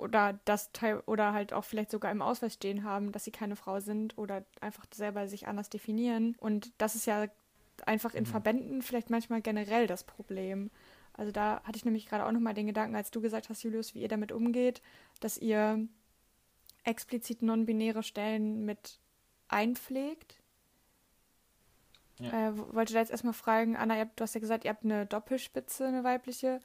oder 0.00 0.38
das 0.44 0.72
Teil 0.72 1.00
oder 1.06 1.32
halt 1.32 1.52
auch 1.52 1.64
vielleicht 1.64 1.90
sogar 1.90 2.10
im 2.10 2.22
Ausweis 2.22 2.54
stehen 2.54 2.84
haben, 2.84 3.12
dass 3.12 3.24
sie 3.24 3.30
keine 3.30 3.56
Frau 3.56 3.80
sind 3.80 4.16
oder 4.18 4.44
einfach 4.60 4.86
selber 4.92 5.28
sich 5.28 5.46
anders 5.46 5.68
definieren. 5.68 6.36
Und 6.40 6.72
das 6.78 6.94
ist 6.94 7.06
ja 7.06 7.26
einfach 7.86 8.14
in 8.14 8.24
mhm. 8.24 8.28
Verbänden 8.28 8.82
vielleicht 8.82 9.10
manchmal 9.10 9.42
generell 9.42 9.86
das 9.86 10.04
Problem. 10.04 10.70
Also 11.14 11.32
da 11.32 11.62
hatte 11.64 11.76
ich 11.76 11.84
nämlich 11.84 12.06
gerade 12.06 12.24
auch 12.24 12.32
nochmal 12.32 12.54
den 12.54 12.66
Gedanken, 12.66 12.96
als 12.96 13.10
du 13.10 13.20
gesagt 13.20 13.48
hast, 13.48 13.62
Julius, 13.62 13.94
wie 13.94 14.00
ihr 14.00 14.08
damit 14.08 14.32
umgeht, 14.32 14.80
dass 15.20 15.36
ihr 15.36 15.86
explizit 16.84 17.42
non-binäre 17.42 18.02
Stellen 18.02 18.64
mit 18.64 18.98
einpflegt. 19.48 20.39
Ja. 22.20 22.48
Äh, 22.48 22.74
wollte 22.74 22.92
da 22.92 23.00
jetzt 23.00 23.10
erstmal 23.10 23.32
fragen, 23.32 23.76
Anna, 23.76 23.96
habt, 23.96 24.18
du 24.18 24.22
hast 24.22 24.34
ja 24.34 24.40
gesagt, 24.40 24.64
ihr 24.64 24.70
habt 24.70 24.84
eine 24.84 25.06
Doppelspitze, 25.06 25.86
eine 25.86 26.04
weibliche. 26.04 26.60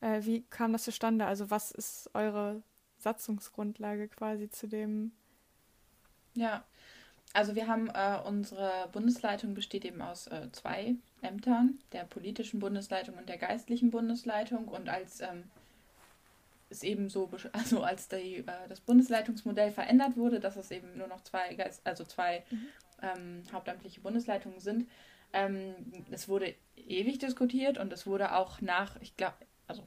Äh, 0.00 0.22
wie 0.22 0.42
kam 0.42 0.72
das 0.72 0.84
zustande? 0.84 1.26
Also 1.26 1.50
was 1.50 1.70
ist 1.70 2.10
eure 2.14 2.62
Satzungsgrundlage 2.98 4.08
quasi 4.08 4.50
zu 4.50 4.66
dem? 4.66 5.12
Ja, 6.34 6.64
also 7.32 7.54
wir 7.54 7.66
haben 7.66 7.88
äh, 7.88 8.18
unsere 8.24 8.88
Bundesleitung 8.92 9.54
besteht 9.54 9.84
eben 9.84 10.00
aus 10.02 10.26
äh, 10.28 10.50
zwei 10.52 10.96
Ämtern, 11.22 11.78
der 11.92 12.04
politischen 12.04 12.60
Bundesleitung 12.60 13.16
und 13.16 13.28
der 13.28 13.38
geistlichen 13.38 13.90
Bundesleitung. 13.90 14.68
Und 14.68 14.88
als 14.88 15.20
ähm, 15.20 15.44
es 16.70 16.82
eben 16.82 17.08
so, 17.08 17.30
also 17.52 17.82
als 17.82 18.08
die, 18.08 18.38
äh, 18.38 18.68
das 18.68 18.80
Bundesleitungsmodell 18.80 19.70
verändert 19.70 20.16
wurde, 20.16 20.40
dass 20.40 20.56
es 20.56 20.70
eben 20.70 20.96
nur 20.96 21.08
noch 21.08 21.22
zwei, 21.22 21.54
Geist, 21.54 21.82
also 21.84 22.04
zwei 22.04 22.42
mhm. 22.50 22.68
Ähm, 23.02 23.42
hauptamtliche 23.52 24.00
Bundesleitungen 24.00 24.60
sind, 24.60 24.88
ähm, 25.32 25.74
es 26.10 26.28
wurde 26.28 26.54
ewig 26.76 27.18
diskutiert 27.18 27.78
und 27.78 27.92
es 27.92 28.06
wurde 28.06 28.34
auch 28.34 28.60
nach, 28.60 28.96
ich 29.00 29.16
glaube, 29.16 29.36
also 29.66 29.82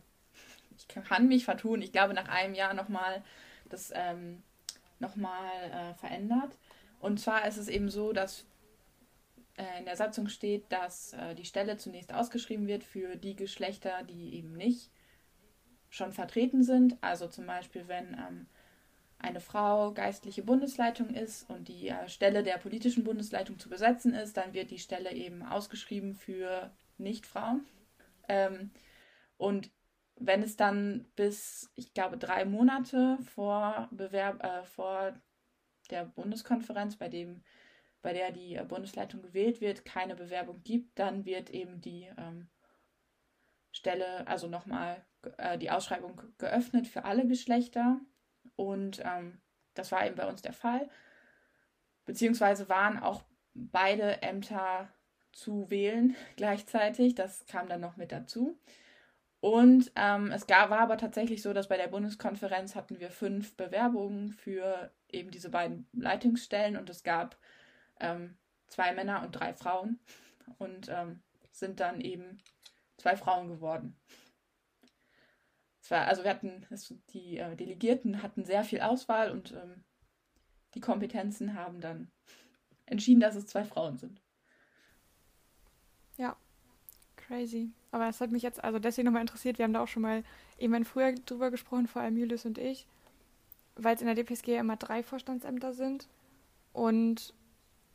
ich 0.77 0.87
kann 0.87 1.27
mich 1.27 1.45
vertun, 1.45 1.81
ich 1.81 1.91
glaube 1.91 2.13
nach 2.13 2.27
einem 2.27 2.55
Jahr 2.55 2.73
nochmal 2.73 3.23
das 3.69 3.91
ähm, 3.95 4.43
nochmal 4.99 5.71
äh, 5.71 5.93
verändert. 5.95 6.57
Und 6.99 7.19
zwar 7.19 7.47
ist 7.47 7.57
es 7.57 7.67
eben 7.67 7.89
so, 7.89 8.11
dass 8.11 8.45
äh, 9.57 9.79
in 9.79 9.85
der 9.85 9.95
Satzung 9.95 10.27
steht, 10.27 10.71
dass 10.71 11.13
äh, 11.13 11.35
die 11.35 11.45
Stelle 11.45 11.77
zunächst 11.77 12.13
ausgeschrieben 12.13 12.67
wird 12.67 12.83
für 12.83 13.15
die 13.15 13.35
Geschlechter, 13.35 14.03
die 14.03 14.35
eben 14.35 14.53
nicht 14.53 14.91
schon 15.89 16.11
vertreten 16.11 16.63
sind. 16.63 16.97
Also 17.01 17.27
zum 17.27 17.45
Beispiel, 17.45 17.87
wenn 17.87 18.13
ähm, 18.13 18.47
eine 19.19 19.41
Frau 19.41 19.93
geistliche 19.93 20.43
Bundesleitung 20.43 21.09
ist 21.09 21.49
und 21.49 21.67
die 21.67 21.89
äh, 21.89 22.07
Stelle 22.07 22.41
der 22.41 22.57
politischen 22.57 23.03
Bundesleitung 23.03 23.59
zu 23.59 23.69
besetzen 23.69 24.13
ist, 24.13 24.37
dann 24.37 24.53
wird 24.53 24.71
die 24.71 24.79
Stelle 24.79 25.11
eben 25.11 25.43
ausgeschrieben 25.43 26.15
für 26.15 26.71
Nicht-Frauen. 26.97 27.65
Ähm, 28.29 28.71
und 29.37 29.71
wenn 30.15 30.41
es 30.41 30.55
dann 30.55 31.05
bis, 31.15 31.71
ich 31.75 31.93
glaube, 31.93 32.17
drei 32.17 32.45
Monate 32.45 33.17
vor, 33.33 33.89
Bewerb, 33.91 34.43
äh, 34.43 34.63
vor 34.63 35.13
der 35.89 36.05
Bundeskonferenz, 36.05 36.97
bei, 36.97 37.09
dem, 37.09 37.43
bei 38.01 38.13
der 38.13 38.31
die 38.31 38.55
äh, 38.55 38.65
Bundesleitung 38.65 39.21
gewählt 39.21 39.59
wird, 39.59 39.85
keine 39.85 40.15
Bewerbung 40.15 40.61
gibt, 40.63 40.97
dann 40.97 41.25
wird 41.25 41.49
eben 41.49 41.81
die 41.81 42.09
ähm, 42.17 42.49
Stelle, 43.71 44.27
also 44.27 44.47
nochmal 44.47 45.05
äh, 45.37 45.57
die 45.57 45.71
Ausschreibung 45.71 46.21
geöffnet 46.37 46.87
für 46.87 47.05
alle 47.05 47.27
Geschlechter. 47.27 47.99
Und 48.59 49.01
ähm, 49.05 49.39
das 49.73 49.89
war 49.93 50.05
eben 50.05 50.17
bei 50.17 50.27
uns 50.27 50.41
der 50.41 50.51
Fall. 50.51 50.89
Beziehungsweise 52.05 52.67
waren 52.67 52.99
auch 53.01 53.23
beide 53.53 54.21
Ämter 54.21 54.89
zu 55.31 55.69
wählen 55.69 56.17
gleichzeitig. 56.35 57.15
Das 57.15 57.45
kam 57.45 57.69
dann 57.69 57.79
noch 57.79 57.95
mit 57.95 58.11
dazu. 58.11 58.59
Und 59.39 59.93
ähm, 59.95 60.33
es 60.33 60.45
gab, 60.45 60.71
war 60.71 60.79
aber 60.79 60.97
tatsächlich 60.97 61.41
so, 61.41 61.53
dass 61.53 61.69
bei 61.69 61.77
der 61.77 61.87
Bundeskonferenz 61.87 62.75
hatten 62.75 62.99
wir 62.99 63.11
fünf 63.11 63.55
Bewerbungen 63.55 64.33
für 64.33 64.91
eben 65.07 65.31
diese 65.31 65.49
beiden 65.49 65.87
Leitungsstellen 65.93 66.75
und 66.75 66.89
es 66.89 67.03
gab 67.03 67.37
ähm, 68.01 68.37
zwei 68.67 68.91
Männer 68.93 69.23
und 69.23 69.31
drei 69.31 69.53
Frauen 69.53 70.01
und 70.57 70.89
ähm, 70.89 71.21
sind 71.53 71.79
dann 71.79 72.01
eben 72.01 72.39
zwei 72.97 73.15
Frauen 73.15 73.47
geworden. 73.47 73.97
War, 75.91 76.07
also 76.07 76.23
wir 76.23 76.29
hatten, 76.29 76.65
die 77.13 77.37
äh, 77.37 77.55
Delegierten 77.55 78.21
hatten 78.21 78.45
sehr 78.45 78.63
viel 78.63 78.81
Auswahl 78.81 79.31
und 79.31 79.51
ähm, 79.51 79.83
die 80.75 80.81
Kompetenzen 80.81 81.55
haben 81.55 81.81
dann 81.81 82.11
entschieden, 82.85 83.19
dass 83.19 83.35
es 83.35 83.47
zwei 83.47 83.63
Frauen 83.63 83.97
sind. 83.97 84.21
Ja, 86.17 86.35
crazy. 87.15 87.71
Aber 87.91 88.07
es 88.07 88.21
hat 88.21 88.31
mich 88.31 88.43
jetzt 88.43 88.63
also 88.63 88.79
deswegen 88.79 89.05
nochmal 89.05 89.21
interessiert. 89.21 89.57
Wir 89.57 89.65
haben 89.65 89.73
da 89.73 89.83
auch 89.83 89.87
schon 89.87 90.03
mal 90.03 90.23
eben 90.57 90.85
früher 90.85 91.13
drüber 91.13 91.51
gesprochen, 91.51 91.87
vor 91.87 92.01
allem 92.01 92.17
Julius 92.17 92.45
und 92.45 92.57
ich, 92.57 92.87
weil 93.75 93.95
es 93.95 94.01
in 94.01 94.07
der 94.07 94.15
DPSG 94.15 94.57
immer 94.57 94.75
drei 94.75 95.01
Vorstandsämter 95.03 95.73
sind 95.73 96.07
und 96.73 97.33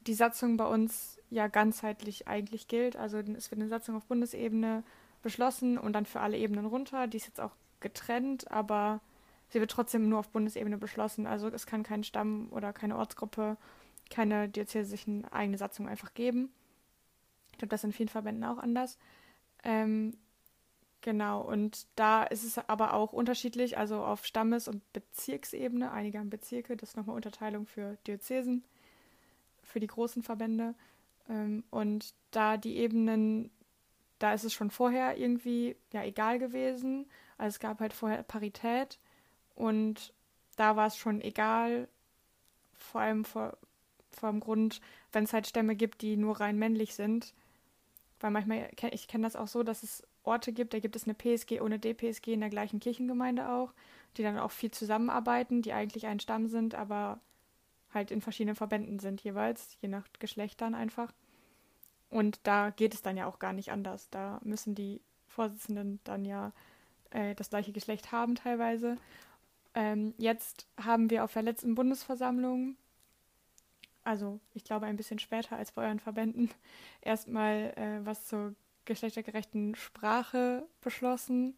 die 0.06 0.14
Satzung 0.14 0.56
bei 0.56 0.66
uns 0.66 1.20
ja 1.30 1.46
ganzheitlich 1.48 2.28
eigentlich 2.28 2.68
gilt. 2.68 2.96
Also 2.96 3.18
es 3.18 3.50
wird 3.50 3.60
eine 3.60 3.68
Satzung 3.68 3.96
auf 3.96 4.04
Bundesebene 4.06 4.82
beschlossen 5.22 5.78
und 5.78 5.92
dann 5.94 6.06
für 6.06 6.20
alle 6.20 6.36
Ebenen 6.36 6.66
runter. 6.66 7.06
Die 7.06 7.16
ist 7.16 7.26
jetzt 7.26 7.40
auch 7.40 7.52
getrennt, 7.84 8.50
aber 8.50 9.00
sie 9.50 9.60
wird 9.60 9.70
trotzdem 9.70 10.08
nur 10.08 10.18
auf 10.18 10.30
Bundesebene 10.30 10.78
beschlossen. 10.78 11.28
Also 11.28 11.46
es 11.48 11.66
kann 11.66 11.84
keinen 11.84 12.02
Stamm 12.02 12.48
oder 12.50 12.72
keine 12.72 12.96
Ortsgruppe, 12.98 13.56
keine 14.10 14.48
diözesischen 14.48 15.24
eigene 15.26 15.58
Satzung 15.58 15.86
einfach 15.86 16.14
geben. 16.14 16.52
Ich 17.52 17.58
glaube, 17.58 17.70
das 17.70 17.80
ist 17.80 17.84
in 17.84 17.92
vielen 17.92 18.08
Verbänden 18.08 18.44
auch 18.44 18.58
anders. 18.58 18.98
Ähm, 19.62 20.16
genau, 21.02 21.40
und 21.40 21.86
da 21.94 22.24
ist 22.24 22.42
es 22.42 22.58
aber 22.58 22.94
auch 22.94 23.12
unterschiedlich, 23.12 23.78
also 23.78 24.04
auf 24.04 24.26
Stammes- 24.26 24.66
und 24.66 24.82
Bezirksebene. 24.92 25.92
Einige 25.92 26.18
haben 26.18 26.30
Bezirke, 26.30 26.76
das 26.76 26.90
ist 26.90 26.96
nochmal 26.96 27.14
Unterteilung 27.14 27.66
für 27.66 27.96
Diözesen, 28.06 28.64
für 29.62 29.78
die 29.78 29.86
großen 29.86 30.24
Verbände. 30.24 30.74
Ähm, 31.28 31.62
und 31.70 32.14
da 32.32 32.56
die 32.56 32.76
Ebenen, 32.76 33.50
da 34.18 34.34
ist 34.34 34.44
es 34.44 34.52
schon 34.52 34.70
vorher 34.70 35.16
irgendwie 35.16 35.76
ja 35.92 36.02
egal 36.02 36.38
gewesen. 36.38 37.06
Also 37.38 37.54
es 37.54 37.60
gab 37.60 37.80
halt 37.80 37.92
vorher 37.92 38.22
Parität 38.22 38.98
und 39.54 40.12
da 40.56 40.76
war 40.76 40.86
es 40.86 40.96
schon 40.96 41.20
egal, 41.20 41.88
vor 42.74 43.00
allem 43.00 43.24
vor, 43.24 43.56
vor 44.10 44.30
dem 44.30 44.40
Grund, 44.40 44.80
wenn 45.12 45.24
es 45.24 45.32
halt 45.32 45.46
Stämme 45.46 45.74
gibt, 45.76 46.02
die 46.02 46.16
nur 46.16 46.40
rein 46.40 46.58
männlich 46.58 46.94
sind. 46.94 47.34
Weil 48.20 48.30
manchmal, 48.30 48.70
ich 48.92 49.08
kenne 49.08 49.24
das 49.24 49.36
auch 49.36 49.48
so, 49.48 49.62
dass 49.62 49.82
es 49.82 50.02
Orte 50.22 50.52
gibt, 50.52 50.72
da 50.72 50.78
gibt 50.78 50.96
es 50.96 51.04
eine 51.04 51.14
PSG 51.14 51.60
ohne 51.60 51.78
DPSG 51.78 52.32
in 52.32 52.40
der 52.40 52.50
gleichen 52.50 52.80
Kirchengemeinde 52.80 53.48
auch, 53.48 53.72
die 54.16 54.22
dann 54.22 54.38
auch 54.38 54.50
viel 54.50 54.70
zusammenarbeiten, 54.70 55.60
die 55.60 55.72
eigentlich 55.72 56.06
ein 56.06 56.20
Stamm 56.20 56.48
sind, 56.48 56.74
aber 56.74 57.20
halt 57.92 58.10
in 58.10 58.20
verschiedenen 58.20 58.56
Verbänden 58.56 58.98
sind 58.98 59.22
jeweils, 59.22 59.76
je 59.80 59.88
nach 59.88 60.06
Geschlechtern 60.18 60.74
einfach. 60.74 61.12
Und 62.10 62.40
da 62.44 62.70
geht 62.70 62.94
es 62.94 63.02
dann 63.02 63.16
ja 63.16 63.26
auch 63.26 63.38
gar 63.38 63.52
nicht 63.52 63.72
anders. 63.72 64.08
Da 64.10 64.40
müssen 64.44 64.74
die 64.74 65.00
Vorsitzenden 65.26 66.00
dann 66.04 66.24
ja 66.24 66.52
äh, 67.14 67.34
das 67.34 67.50
gleiche 67.50 67.72
Geschlecht 67.72 68.12
haben 68.12 68.34
teilweise. 68.34 68.98
Ähm, 69.74 70.14
jetzt 70.18 70.66
haben 70.82 71.10
wir 71.10 71.24
auf 71.24 71.32
der 71.32 71.42
letzten 71.42 71.74
Bundesversammlung, 71.74 72.76
also 74.02 74.38
ich 74.52 74.64
glaube 74.64 74.86
ein 74.86 74.96
bisschen 74.96 75.18
später 75.18 75.56
als 75.56 75.72
bei 75.72 75.84
euren 75.86 76.00
Verbänden, 76.00 76.50
erstmal 77.00 77.72
äh, 77.76 78.04
was 78.04 78.26
zur 78.26 78.54
geschlechtergerechten 78.84 79.74
Sprache 79.76 80.66
beschlossen. 80.82 81.56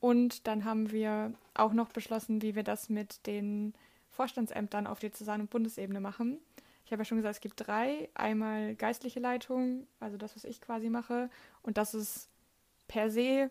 Und 0.00 0.48
dann 0.48 0.64
haben 0.64 0.90
wir 0.90 1.32
auch 1.54 1.72
noch 1.72 1.90
beschlossen, 1.90 2.42
wie 2.42 2.56
wir 2.56 2.64
das 2.64 2.88
mit 2.88 3.24
den 3.26 3.74
Vorstandsämtern 4.10 4.88
auf 4.88 4.98
Diözesan- 4.98 5.42
und 5.42 5.50
Bundesebene 5.50 6.00
machen. 6.00 6.38
Ich 6.84 6.90
habe 6.90 7.02
ja 7.02 7.04
schon 7.04 7.18
gesagt, 7.18 7.36
es 7.36 7.40
gibt 7.40 7.66
drei. 7.66 8.08
Einmal 8.14 8.74
geistliche 8.74 9.20
Leitung, 9.20 9.86
also 10.00 10.16
das, 10.16 10.34
was 10.34 10.44
ich 10.44 10.60
quasi 10.60 10.90
mache. 10.90 11.30
Und 11.62 11.78
das 11.78 11.94
ist 11.94 12.28
per 12.88 13.10
se 13.10 13.50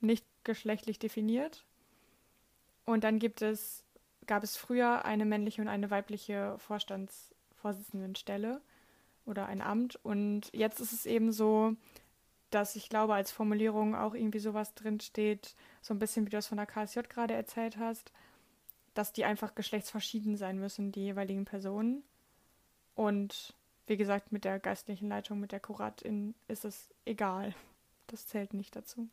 nicht 0.00 0.24
geschlechtlich 0.44 0.98
definiert. 0.98 1.64
Und 2.84 3.04
dann 3.04 3.18
gibt 3.18 3.42
es, 3.42 3.84
gab 4.26 4.42
es 4.42 4.56
früher 4.56 5.04
eine 5.04 5.24
männliche 5.24 5.60
und 5.60 5.68
eine 5.68 5.90
weibliche 5.90 6.56
Vorstandsvorsitzendenstelle 6.58 8.60
oder 9.26 9.46
ein 9.46 9.60
Amt. 9.60 9.98
Und 10.02 10.50
jetzt 10.52 10.80
ist 10.80 10.92
es 10.92 11.06
eben 11.06 11.32
so, 11.32 11.76
dass 12.50 12.76
ich 12.76 12.88
glaube, 12.88 13.14
als 13.14 13.30
Formulierung 13.30 13.94
auch 13.94 14.14
irgendwie 14.14 14.38
sowas 14.38 14.74
drinsteht, 14.74 15.54
so 15.82 15.92
ein 15.92 15.98
bisschen 15.98 16.26
wie 16.26 16.30
du 16.30 16.38
es 16.38 16.46
von 16.46 16.56
der 16.56 16.66
KSJ 16.66 17.00
gerade 17.08 17.34
erzählt 17.34 17.76
hast, 17.76 18.12
dass 18.94 19.12
die 19.12 19.24
einfach 19.24 19.54
geschlechtsverschieden 19.54 20.36
sein 20.36 20.58
müssen, 20.58 20.92
die 20.92 21.04
jeweiligen 21.04 21.44
Personen. 21.44 22.02
Und 22.94 23.54
wie 23.86 23.96
gesagt, 23.96 24.32
mit 24.32 24.44
der 24.44 24.58
geistlichen 24.58 25.08
Leitung, 25.08 25.40
mit 25.40 25.52
der 25.52 25.60
Kuratin 25.60 26.34
ist 26.48 26.64
es 26.64 26.88
egal. 27.04 27.54
Das 28.08 28.26
zählt 28.26 28.54
nicht 28.54 28.74
dazu. 28.74 29.08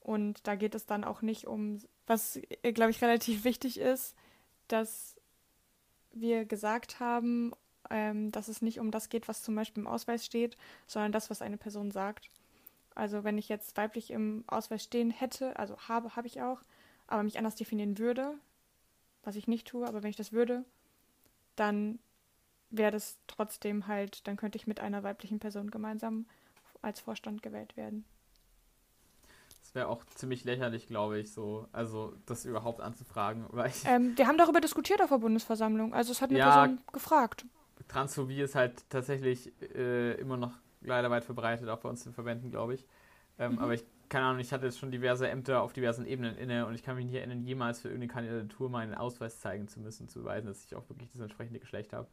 Und 0.00 0.46
da 0.46 0.56
geht 0.56 0.74
es 0.74 0.86
dann 0.86 1.04
auch 1.04 1.22
nicht 1.22 1.46
um, 1.46 1.78
was, 2.06 2.40
äh, 2.62 2.72
glaube 2.72 2.90
ich, 2.90 3.02
relativ 3.02 3.44
wichtig 3.44 3.78
ist, 3.78 4.14
dass 4.68 5.16
wir 6.12 6.44
gesagt 6.44 7.00
haben, 7.00 7.52
ähm, 7.90 8.30
dass 8.32 8.48
es 8.48 8.62
nicht 8.62 8.80
um 8.80 8.90
das 8.90 9.08
geht, 9.08 9.28
was 9.28 9.42
zum 9.42 9.54
Beispiel 9.54 9.82
im 9.82 9.88
Ausweis 9.88 10.24
steht, 10.24 10.56
sondern 10.86 11.12
das, 11.12 11.30
was 11.30 11.42
eine 11.42 11.56
Person 11.56 11.90
sagt. 11.90 12.30
Also 12.94 13.24
wenn 13.24 13.38
ich 13.38 13.48
jetzt 13.48 13.76
weiblich 13.76 14.10
im 14.10 14.44
Ausweis 14.46 14.82
stehen 14.82 15.10
hätte, 15.10 15.58
also 15.58 15.76
habe, 15.88 16.16
habe 16.16 16.26
ich 16.26 16.42
auch, 16.42 16.62
aber 17.06 17.22
mich 17.22 17.38
anders 17.38 17.56
definieren 17.56 17.98
würde, 17.98 18.34
was 19.22 19.36
ich 19.36 19.48
nicht 19.48 19.68
tue, 19.68 19.86
aber 19.86 20.02
wenn 20.02 20.10
ich 20.10 20.16
das 20.16 20.32
würde, 20.32 20.64
dann 21.56 21.98
wäre 22.70 22.92
das 22.92 23.18
trotzdem 23.26 23.86
halt, 23.86 24.26
dann 24.26 24.36
könnte 24.36 24.56
ich 24.56 24.66
mit 24.66 24.80
einer 24.80 25.02
weiblichen 25.02 25.40
Person 25.40 25.70
gemeinsam 25.70 26.26
als 26.82 27.00
Vorstand 27.00 27.42
gewählt 27.42 27.76
werden. 27.76 28.04
Das 29.70 29.76
wäre 29.76 29.88
auch 29.88 30.04
ziemlich 30.06 30.42
lächerlich, 30.42 30.88
glaube 30.88 31.20
ich, 31.20 31.32
so, 31.32 31.68
also 31.70 32.12
das 32.26 32.44
überhaupt 32.44 32.80
anzufragen. 32.80 33.44
Weil 33.50 33.68
ich, 33.68 33.84
ähm, 33.86 34.18
wir 34.18 34.26
haben 34.26 34.36
darüber 34.36 34.60
diskutiert 34.60 35.00
auf 35.00 35.10
der 35.10 35.18
Bundesversammlung, 35.18 35.94
also 35.94 36.10
es 36.10 36.20
hat 36.20 36.30
eine 36.30 36.40
ja, 36.40 36.50
Person 36.50 36.80
gefragt. 36.92 37.46
Transphobie 37.86 38.40
ist 38.40 38.56
halt 38.56 38.82
tatsächlich 38.90 39.52
äh, 39.62 40.14
immer 40.14 40.36
noch 40.36 40.54
leider 40.80 41.08
weit 41.10 41.24
verbreitet, 41.24 41.68
auch 41.68 41.78
bei 41.78 41.88
uns 41.88 42.04
in 42.04 42.12
Verbänden, 42.12 42.50
glaube 42.50 42.74
ich. 42.74 42.84
Ähm, 43.38 43.52
mhm. 43.52 43.58
Aber 43.60 43.74
ich, 43.74 43.84
keine 44.08 44.26
Ahnung, 44.26 44.40
ich 44.40 44.52
hatte 44.52 44.66
jetzt 44.66 44.80
schon 44.80 44.90
diverse 44.90 45.28
Ämter 45.28 45.62
auf 45.62 45.72
diversen 45.72 46.04
Ebenen 46.04 46.36
inne 46.36 46.66
und 46.66 46.74
ich 46.74 46.82
kann 46.82 46.96
mich 46.96 47.06
nicht 47.06 47.14
erinnern, 47.14 47.44
jemals 47.44 47.80
für 47.80 47.90
irgendeine 47.90 48.12
Kandidatur 48.12 48.70
meinen 48.70 48.94
Ausweis 48.94 49.38
zeigen 49.38 49.68
zu 49.68 49.78
müssen, 49.78 50.08
zu 50.08 50.18
beweisen, 50.18 50.48
dass 50.48 50.64
ich 50.64 50.74
auch 50.74 50.88
wirklich 50.88 51.12
das 51.12 51.20
entsprechende 51.20 51.60
Geschlecht 51.60 51.92
habe. 51.92 52.08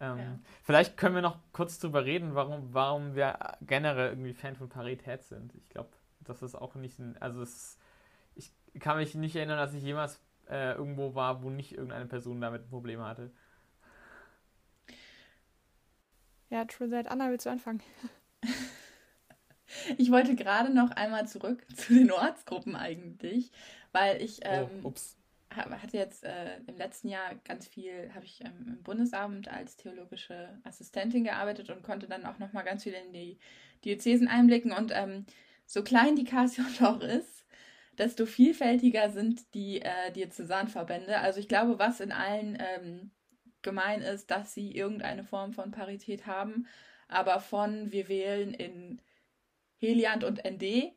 Ähm, 0.00 0.18
ja. 0.18 0.38
Vielleicht 0.62 0.96
können 0.96 1.16
wir 1.16 1.22
noch 1.22 1.36
kurz 1.52 1.78
drüber 1.78 2.06
reden, 2.06 2.34
warum, 2.34 2.72
warum 2.72 3.14
wir 3.14 3.38
generell 3.60 4.12
irgendwie 4.12 4.32
Fan 4.32 4.56
von 4.56 4.70
Parität 4.70 5.24
sind. 5.24 5.54
Ich 5.54 5.68
glaube, 5.68 5.90
das 6.28 6.42
ist 6.42 6.54
auch 6.54 6.74
nicht 6.74 6.98
ein, 6.98 7.16
also 7.18 7.42
es, 7.42 7.78
ich 8.34 8.52
kann 8.80 8.98
mich 8.98 9.14
nicht 9.14 9.36
erinnern, 9.36 9.58
dass 9.58 9.74
ich 9.74 9.82
jemals 9.82 10.20
äh, 10.48 10.72
irgendwo 10.72 11.14
war, 11.14 11.42
wo 11.42 11.50
nicht 11.50 11.72
irgendeine 11.72 12.06
Person 12.06 12.40
damit 12.40 12.68
Probleme 12.68 13.04
hatte. 13.04 13.30
Ja, 16.50 16.64
True 16.64 16.88
That. 16.88 17.08
Anna, 17.08 17.30
willst 17.30 17.46
du 17.46 17.50
anfangen? 17.50 17.82
Ich 19.98 20.10
wollte 20.10 20.34
gerade 20.34 20.72
noch 20.72 20.92
einmal 20.92 21.28
zurück 21.28 21.62
zu 21.76 21.92
den 21.94 22.10
Ortsgruppen 22.10 22.74
eigentlich, 22.74 23.52
weil 23.92 24.22
ich 24.22 24.40
oh, 24.44 24.48
ähm, 24.48 24.68
oh, 24.82 24.94
hatte 25.50 25.96
jetzt 25.96 26.24
äh, 26.24 26.58
im 26.66 26.76
letzten 26.76 27.08
Jahr 27.08 27.34
ganz 27.44 27.68
viel, 27.68 28.10
habe 28.14 28.24
ich 28.24 28.42
ähm, 28.42 28.66
im 28.66 28.82
Bundesamt 28.82 29.48
als 29.48 29.76
theologische 29.76 30.58
Assistentin 30.64 31.24
gearbeitet 31.24 31.70
und 31.70 31.82
konnte 31.82 32.06
dann 32.06 32.24
auch 32.24 32.38
noch 32.38 32.52
mal 32.52 32.62
ganz 32.62 32.84
viel 32.84 32.94
in 32.94 33.12
die 33.12 33.38
Diözesen 33.84 34.28
einblicken 34.28 34.72
und 34.72 34.90
ähm, 34.94 35.26
so 35.68 35.82
klein 35.84 36.16
die 36.16 36.24
KSJ 36.24 36.62
auch 36.82 37.00
ist, 37.00 37.44
desto 37.98 38.24
vielfältiger 38.24 39.10
sind 39.10 39.54
die 39.54 39.82
äh, 39.82 40.10
Diözesanverbände. 40.12 41.18
Also 41.18 41.40
ich 41.40 41.48
glaube, 41.48 41.78
was 41.78 42.00
in 42.00 42.10
allen 42.10 42.56
ähm, 42.58 43.10
gemein 43.60 44.00
ist, 44.00 44.30
dass 44.30 44.54
sie 44.54 44.74
irgendeine 44.74 45.24
Form 45.24 45.52
von 45.52 45.70
Parität 45.70 46.26
haben. 46.26 46.66
Aber 47.06 47.38
von 47.40 47.92
wir 47.92 48.08
wählen 48.08 48.54
in 48.54 49.02
Heliand 49.76 50.24
und 50.24 50.42
ND 50.42 50.92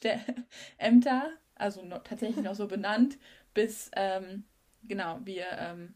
Ämter, 0.78 1.30
also 1.56 1.84
noch, 1.84 2.04
tatsächlich 2.04 2.44
noch 2.44 2.54
so 2.54 2.68
benannt, 2.68 3.18
bis 3.52 3.90
ähm, 3.96 4.44
genau, 4.84 5.20
wir 5.24 5.46
ähm, 5.58 5.94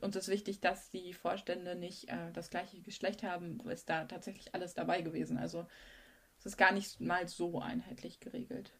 uns 0.00 0.16
ist 0.16 0.28
wichtig, 0.28 0.60
dass 0.60 0.90
die 0.90 1.12
Vorstände 1.12 1.76
nicht 1.76 2.08
äh, 2.08 2.32
das 2.32 2.50
gleiche 2.50 2.80
Geschlecht 2.80 3.22
haben, 3.22 3.60
ist 3.70 3.88
da 3.88 4.06
tatsächlich 4.06 4.54
alles 4.54 4.74
dabei 4.74 5.02
gewesen. 5.02 5.38
Also 5.38 5.66
es 6.38 6.46
ist 6.46 6.56
gar 6.56 6.72
nicht 6.72 7.00
mal 7.00 7.26
so 7.28 7.60
einheitlich 7.60 8.20
geregelt. 8.20 8.72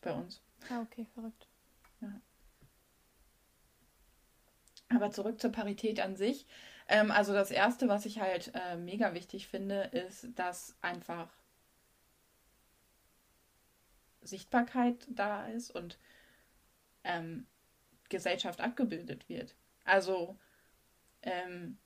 Bei 0.00 0.12
uns. 0.12 0.40
Ah, 0.70 0.80
okay, 0.80 1.06
verrückt. 1.14 1.48
Ja. 2.00 2.20
Aber 4.88 5.10
zurück 5.10 5.40
zur 5.40 5.52
Parität 5.52 6.00
an 6.00 6.16
sich. 6.16 6.46
Ähm, 6.88 7.10
also 7.10 7.32
das 7.32 7.50
Erste, 7.50 7.88
was 7.88 8.06
ich 8.06 8.20
halt 8.20 8.52
äh, 8.54 8.76
mega 8.76 9.12
wichtig 9.12 9.48
finde, 9.48 9.82
ist, 9.92 10.28
dass 10.36 10.76
einfach 10.80 11.28
Sichtbarkeit 14.22 15.06
da 15.10 15.46
ist 15.48 15.70
und 15.70 15.98
ähm, 17.04 17.46
Gesellschaft 18.08 18.60
abgebildet 18.60 19.28
wird. 19.28 19.54
Also 19.84 20.38
ähm, 21.22 21.78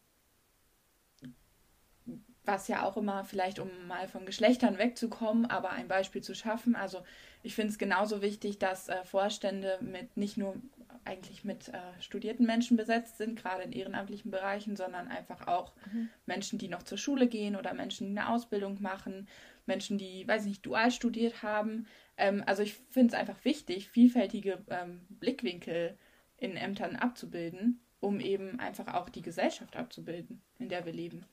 was 2.44 2.68
ja 2.68 2.84
auch 2.84 2.96
immer 2.96 3.24
vielleicht, 3.24 3.58
um 3.58 3.68
mal 3.86 4.08
von 4.08 4.26
Geschlechtern 4.26 4.78
wegzukommen, 4.78 5.46
aber 5.46 5.70
ein 5.70 5.88
Beispiel 5.88 6.22
zu 6.22 6.34
schaffen. 6.34 6.74
Also 6.74 7.02
ich 7.42 7.54
finde 7.54 7.72
es 7.72 7.78
genauso 7.78 8.22
wichtig, 8.22 8.58
dass 8.58 8.88
äh, 8.88 9.04
Vorstände 9.04 9.78
mit 9.80 10.16
nicht 10.16 10.36
nur 10.36 10.56
eigentlich 11.04 11.44
mit 11.44 11.68
äh, 11.68 11.78
studierten 12.00 12.46
Menschen 12.46 12.76
besetzt 12.76 13.18
sind, 13.18 13.36
gerade 13.36 13.62
in 13.62 13.72
ehrenamtlichen 13.72 14.30
Bereichen, 14.30 14.76
sondern 14.76 15.08
einfach 15.08 15.46
auch 15.46 15.72
mhm. 15.92 16.08
Menschen, 16.26 16.58
die 16.58 16.68
noch 16.68 16.82
zur 16.82 16.98
Schule 16.98 17.26
gehen 17.26 17.56
oder 17.56 17.74
Menschen, 17.74 18.06
die 18.06 18.18
eine 18.18 18.28
Ausbildung 18.28 18.80
machen, 18.80 19.28
Menschen, 19.66 19.98
die, 19.98 20.26
weiß 20.26 20.42
ich 20.42 20.48
nicht, 20.48 20.66
dual 20.66 20.90
studiert 20.90 21.42
haben. 21.42 21.86
Ähm, 22.16 22.42
also 22.46 22.62
ich 22.62 22.74
finde 22.90 23.14
es 23.14 23.20
einfach 23.20 23.44
wichtig, 23.44 23.88
vielfältige 23.88 24.58
ähm, 24.70 25.00
Blickwinkel 25.08 25.96
in 26.36 26.56
Ämtern 26.56 26.96
abzubilden, 26.96 27.80
um 28.00 28.20
eben 28.20 28.58
einfach 28.60 28.94
auch 28.94 29.08
die 29.08 29.22
Gesellschaft 29.22 29.76
abzubilden, 29.76 30.42
in 30.58 30.68
der 30.68 30.84
wir 30.86 30.92
leben. 30.92 31.24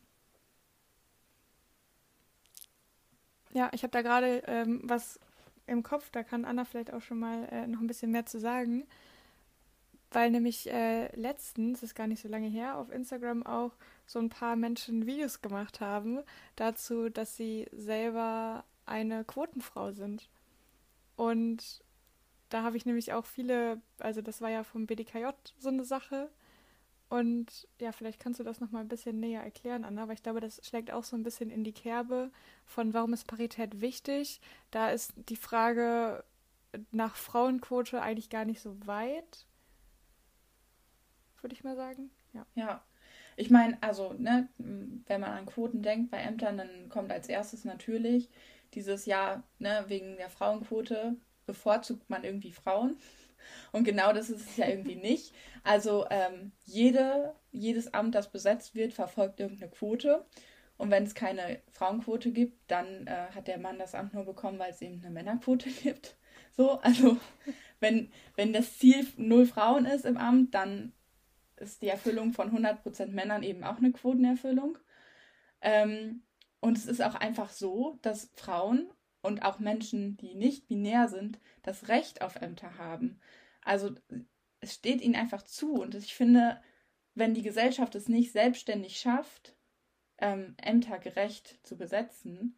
Ja, 3.53 3.69
ich 3.73 3.83
habe 3.83 3.91
da 3.91 4.01
gerade 4.01 4.43
ähm, 4.47 4.81
was 4.83 5.19
im 5.65 5.83
Kopf, 5.83 6.09
da 6.11 6.23
kann 6.23 6.45
Anna 6.45 6.65
vielleicht 6.65 6.93
auch 6.93 7.01
schon 7.01 7.19
mal 7.19 7.47
äh, 7.51 7.67
noch 7.67 7.79
ein 7.79 7.87
bisschen 7.87 8.11
mehr 8.11 8.25
zu 8.25 8.39
sagen. 8.39 8.85
Weil 10.11 10.31
nämlich 10.31 10.71
äh, 10.71 11.15
letztens, 11.15 11.83
ist 11.83 11.93
gar 11.93 12.07
nicht 12.07 12.21
so 12.21 12.27
lange 12.27 12.47
her, 12.47 12.77
auf 12.77 12.89
Instagram 12.89 13.45
auch 13.45 13.73
so 14.07 14.17
ein 14.17 14.29
paar 14.29 14.55
Menschen 14.55 15.05
Videos 15.05 15.41
gemacht 15.41 15.81
haben 15.81 16.19
dazu, 16.55 17.09
dass 17.09 17.37
sie 17.37 17.67
selber 17.71 18.63
eine 18.87 19.23
Quotenfrau 19.23 19.91
sind. 19.91 20.29
Und 21.15 21.83
da 22.49 22.63
habe 22.63 22.77
ich 22.77 22.87
nämlich 22.87 23.13
auch 23.13 23.25
viele, 23.25 23.81
also 23.99 24.21
das 24.21 24.41
war 24.41 24.49
ja 24.49 24.63
vom 24.63 24.87
BDKJ 24.87 25.27
so 25.59 25.69
eine 25.69 25.83
Sache, 25.83 26.29
und 27.09 27.67
ja, 27.79 27.91
vielleicht 27.91 28.19
kannst 28.19 28.39
du 28.39 28.43
das 28.43 28.59
noch 28.59 28.71
mal 28.71 28.81
ein 28.81 28.87
bisschen 28.87 29.19
näher 29.19 29.43
erklären, 29.43 29.83
Anna, 29.83 30.07
weil 30.07 30.13
ich 30.15 30.23
glaube, 30.23 30.39
das 30.39 30.61
schlägt 30.63 30.91
auch 30.91 31.03
so 31.03 31.15
ein 31.15 31.23
bisschen 31.23 31.49
in 31.49 31.63
die 31.63 31.73
Kerbe 31.73 32.31
von, 32.65 32.93
warum 32.93 33.13
ist 33.13 33.27
Parität 33.27 33.81
wichtig? 33.81 34.41
Da 34.71 34.89
ist 34.91 35.13
die 35.29 35.35
Frage 35.35 36.23
nach 36.91 37.15
Frauenquote 37.15 38.01
eigentlich 38.01 38.29
gar 38.29 38.45
nicht 38.45 38.61
so 38.61 38.75
weit, 38.85 39.47
würde 41.41 41.55
ich 41.55 41.63
mal 41.63 41.75
sagen. 41.75 42.11
Ja. 42.33 42.45
Ja. 42.55 42.83
Ich 43.37 43.49
meine, 43.49 43.77
also, 43.81 44.13
ne, 44.13 44.49
wenn 44.57 45.21
man 45.21 45.31
an 45.31 45.45
Quoten 45.45 45.81
denkt 45.81 46.11
bei 46.11 46.17
Ämtern, 46.17 46.57
dann 46.57 46.89
kommt 46.89 47.11
als 47.11 47.29
erstes 47.29 47.63
natürlich 47.63 48.29
dieses 48.73 49.05
Jahr, 49.05 49.43
ne, 49.59 49.85
wegen 49.87 50.17
der 50.17 50.29
Frauenquote 50.29 51.15
bevorzugt 51.45 52.09
man 52.09 52.23
irgendwie 52.23 52.51
Frauen. 52.51 52.97
Und 53.71 53.83
genau 53.83 54.13
das 54.13 54.29
ist 54.29 54.49
es 54.49 54.57
ja 54.57 54.67
irgendwie 54.67 54.95
nicht. 54.95 55.33
Also 55.63 56.05
ähm, 56.09 56.51
jede, 56.65 57.35
jedes 57.51 57.93
Amt, 57.93 58.15
das 58.15 58.31
besetzt 58.31 58.75
wird, 58.75 58.93
verfolgt 58.93 59.39
irgendeine 59.39 59.71
Quote. 59.71 60.25
Und 60.77 60.91
wenn 60.91 61.03
es 61.03 61.13
keine 61.13 61.61
Frauenquote 61.71 62.31
gibt, 62.31 62.71
dann 62.71 63.05
äh, 63.07 63.27
hat 63.35 63.47
der 63.47 63.57
Mann 63.57 63.79
das 63.79 63.95
Amt 63.95 64.13
nur 64.13 64.25
bekommen, 64.25 64.59
weil 64.59 64.71
es 64.71 64.81
eben 64.81 65.01
eine 65.01 65.11
Männerquote 65.11 65.69
gibt. 65.83 66.15
So, 66.55 66.79
also 66.79 67.17
wenn, 67.79 68.11
wenn 68.35 68.53
das 68.53 68.77
Ziel 68.77 69.05
null 69.17 69.45
Frauen 69.45 69.85
ist 69.85 70.05
im 70.05 70.17
Amt, 70.17 70.53
dann 70.53 70.93
ist 71.57 71.81
die 71.81 71.89
Erfüllung 71.89 72.31
von 72.33 72.51
100% 72.51 73.07
Männern 73.07 73.43
eben 73.43 73.63
auch 73.63 73.77
eine 73.77 73.91
Quotenerfüllung. 73.91 74.77
Ähm, 75.61 76.23
und 76.61 76.77
es 76.77 76.85
ist 76.85 77.01
auch 77.01 77.15
einfach 77.15 77.49
so, 77.49 77.97
dass 78.01 78.31
Frauen 78.35 78.89
und 79.21 79.43
auch 79.43 79.59
Menschen, 79.59 80.17
die 80.17 80.35
nicht 80.35 80.67
binär 80.67 81.07
sind, 81.07 81.39
das 81.63 81.87
Recht 81.87 82.21
auf 82.21 82.35
Ämter 82.37 82.77
haben. 82.77 83.19
Also 83.61 83.91
es 84.61 84.73
steht 84.73 85.01
ihnen 85.01 85.15
einfach 85.15 85.43
zu. 85.43 85.73
Und 85.73 85.95
ich 85.95 86.13
finde, 86.13 86.61
wenn 87.15 87.33
die 87.33 87.41
Gesellschaft 87.41 87.95
es 87.95 88.07
nicht 88.07 88.31
selbstständig 88.31 88.99
schafft, 88.99 89.55
ähm, 90.17 90.55
Ämter 90.57 90.99
gerecht 90.99 91.59
zu 91.63 91.77
besetzen, 91.77 92.57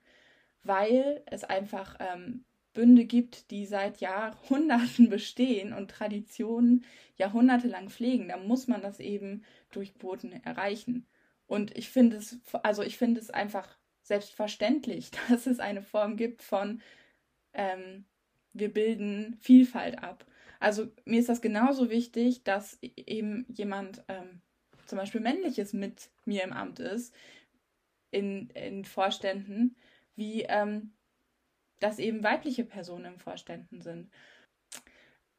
weil 0.64 1.24
es 1.26 1.43
einfach 1.43 1.97
ähm, 1.99 2.45
Bünde 2.74 3.05
gibt, 3.05 3.51
die 3.51 3.66
seit 3.66 3.99
Jahrhunderten 3.99 5.09
bestehen 5.09 5.74
und 5.74 5.91
Traditionen 5.91 6.86
jahrhundertelang 7.18 7.89
pflegen, 7.89 8.30
dann 8.30 8.47
muss 8.47 8.68
man 8.68 8.82
das 8.82 8.99
eben 8.99 9.43
durch 9.72 9.93
Quoten 9.95 10.32
erreichen. 10.32 11.07
Und 11.47 11.76
ich 11.78 11.89
finde 11.89 12.18
es, 12.18 12.39
also 12.64 12.82
ich 12.82 12.97
finde 12.97 13.20
es 13.20 13.30
einfach 13.30 13.78
selbstverständlich, 14.12 15.09
dass 15.30 15.47
es 15.47 15.59
eine 15.59 15.82
Form 15.82 16.18
gibt 16.18 16.43
von 16.43 16.82
ähm, 17.53 18.05
wir 18.53 18.74
bilden 18.74 19.38
Vielfalt 19.39 20.03
ab. 20.03 20.26
Also 20.59 20.88
mir 21.05 21.22
ist 21.22 21.30
das 21.30 21.41
genauso 21.41 21.89
wichtig, 21.89 22.43
dass 22.43 22.78
e-, 22.82 22.91
eben 23.07 23.45
jemand 23.47 24.03
ähm, 24.09 24.41
zum 24.86 24.97
Beispiel 24.97 25.22
männliches 25.22 25.72
mit 25.72 26.09
mir 26.26 26.43
im 26.43 26.51
Amt 26.51 26.80
ist, 26.80 27.16
in, 28.12 28.49
in 28.49 28.84
Vorständen, 28.84 29.78
wie 30.18 30.43
ähm, 30.43 30.91
dass 31.80 31.97
eben 31.97 32.22
weibliche 32.22 32.66
Personen 32.66 33.05
im 33.05 33.20
Vorständen 33.20 33.82
sind. 33.82 34.12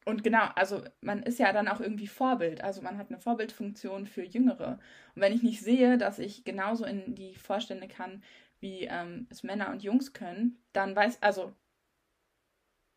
Und 0.04 0.24
genau, 0.24 0.46
also 0.56 0.82
man 1.00 1.22
ist 1.22 1.38
ja 1.38 1.52
dann 1.52 1.68
auch 1.68 1.80
irgendwie 1.80 2.08
Vorbild. 2.08 2.64
Also 2.64 2.82
man 2.82 2.98
hat 2.98 3.08
eine 3.10 3.18
Vorbildfunktion 3.18 4.06
für 4.06 4.24
Jüngere. 4.24 4.80
Und 5.14 5.22
wenn 5.22 5.32
ich 5.32 5.42
nicht 5.42 5.60
sehe, 5.60 5.98
dass 5.98 6.18
ich 6.18 6.42
genauso 6.42 6.84
in 6.84 7.14
die 7.14 7.34
Vorstände 7.34 7.86
kann, 7.86 8.22
wie 8.62 8.84
ähm, 8.84 9.26
es 9.28 9.42
Männer 9.42 9.70
und 9.70 9.82
Jungs 9.82 10.12
können, 10.12 10.62
dann 10.72 10.94
weiß, 10.94 11.20
also 11.20 11.52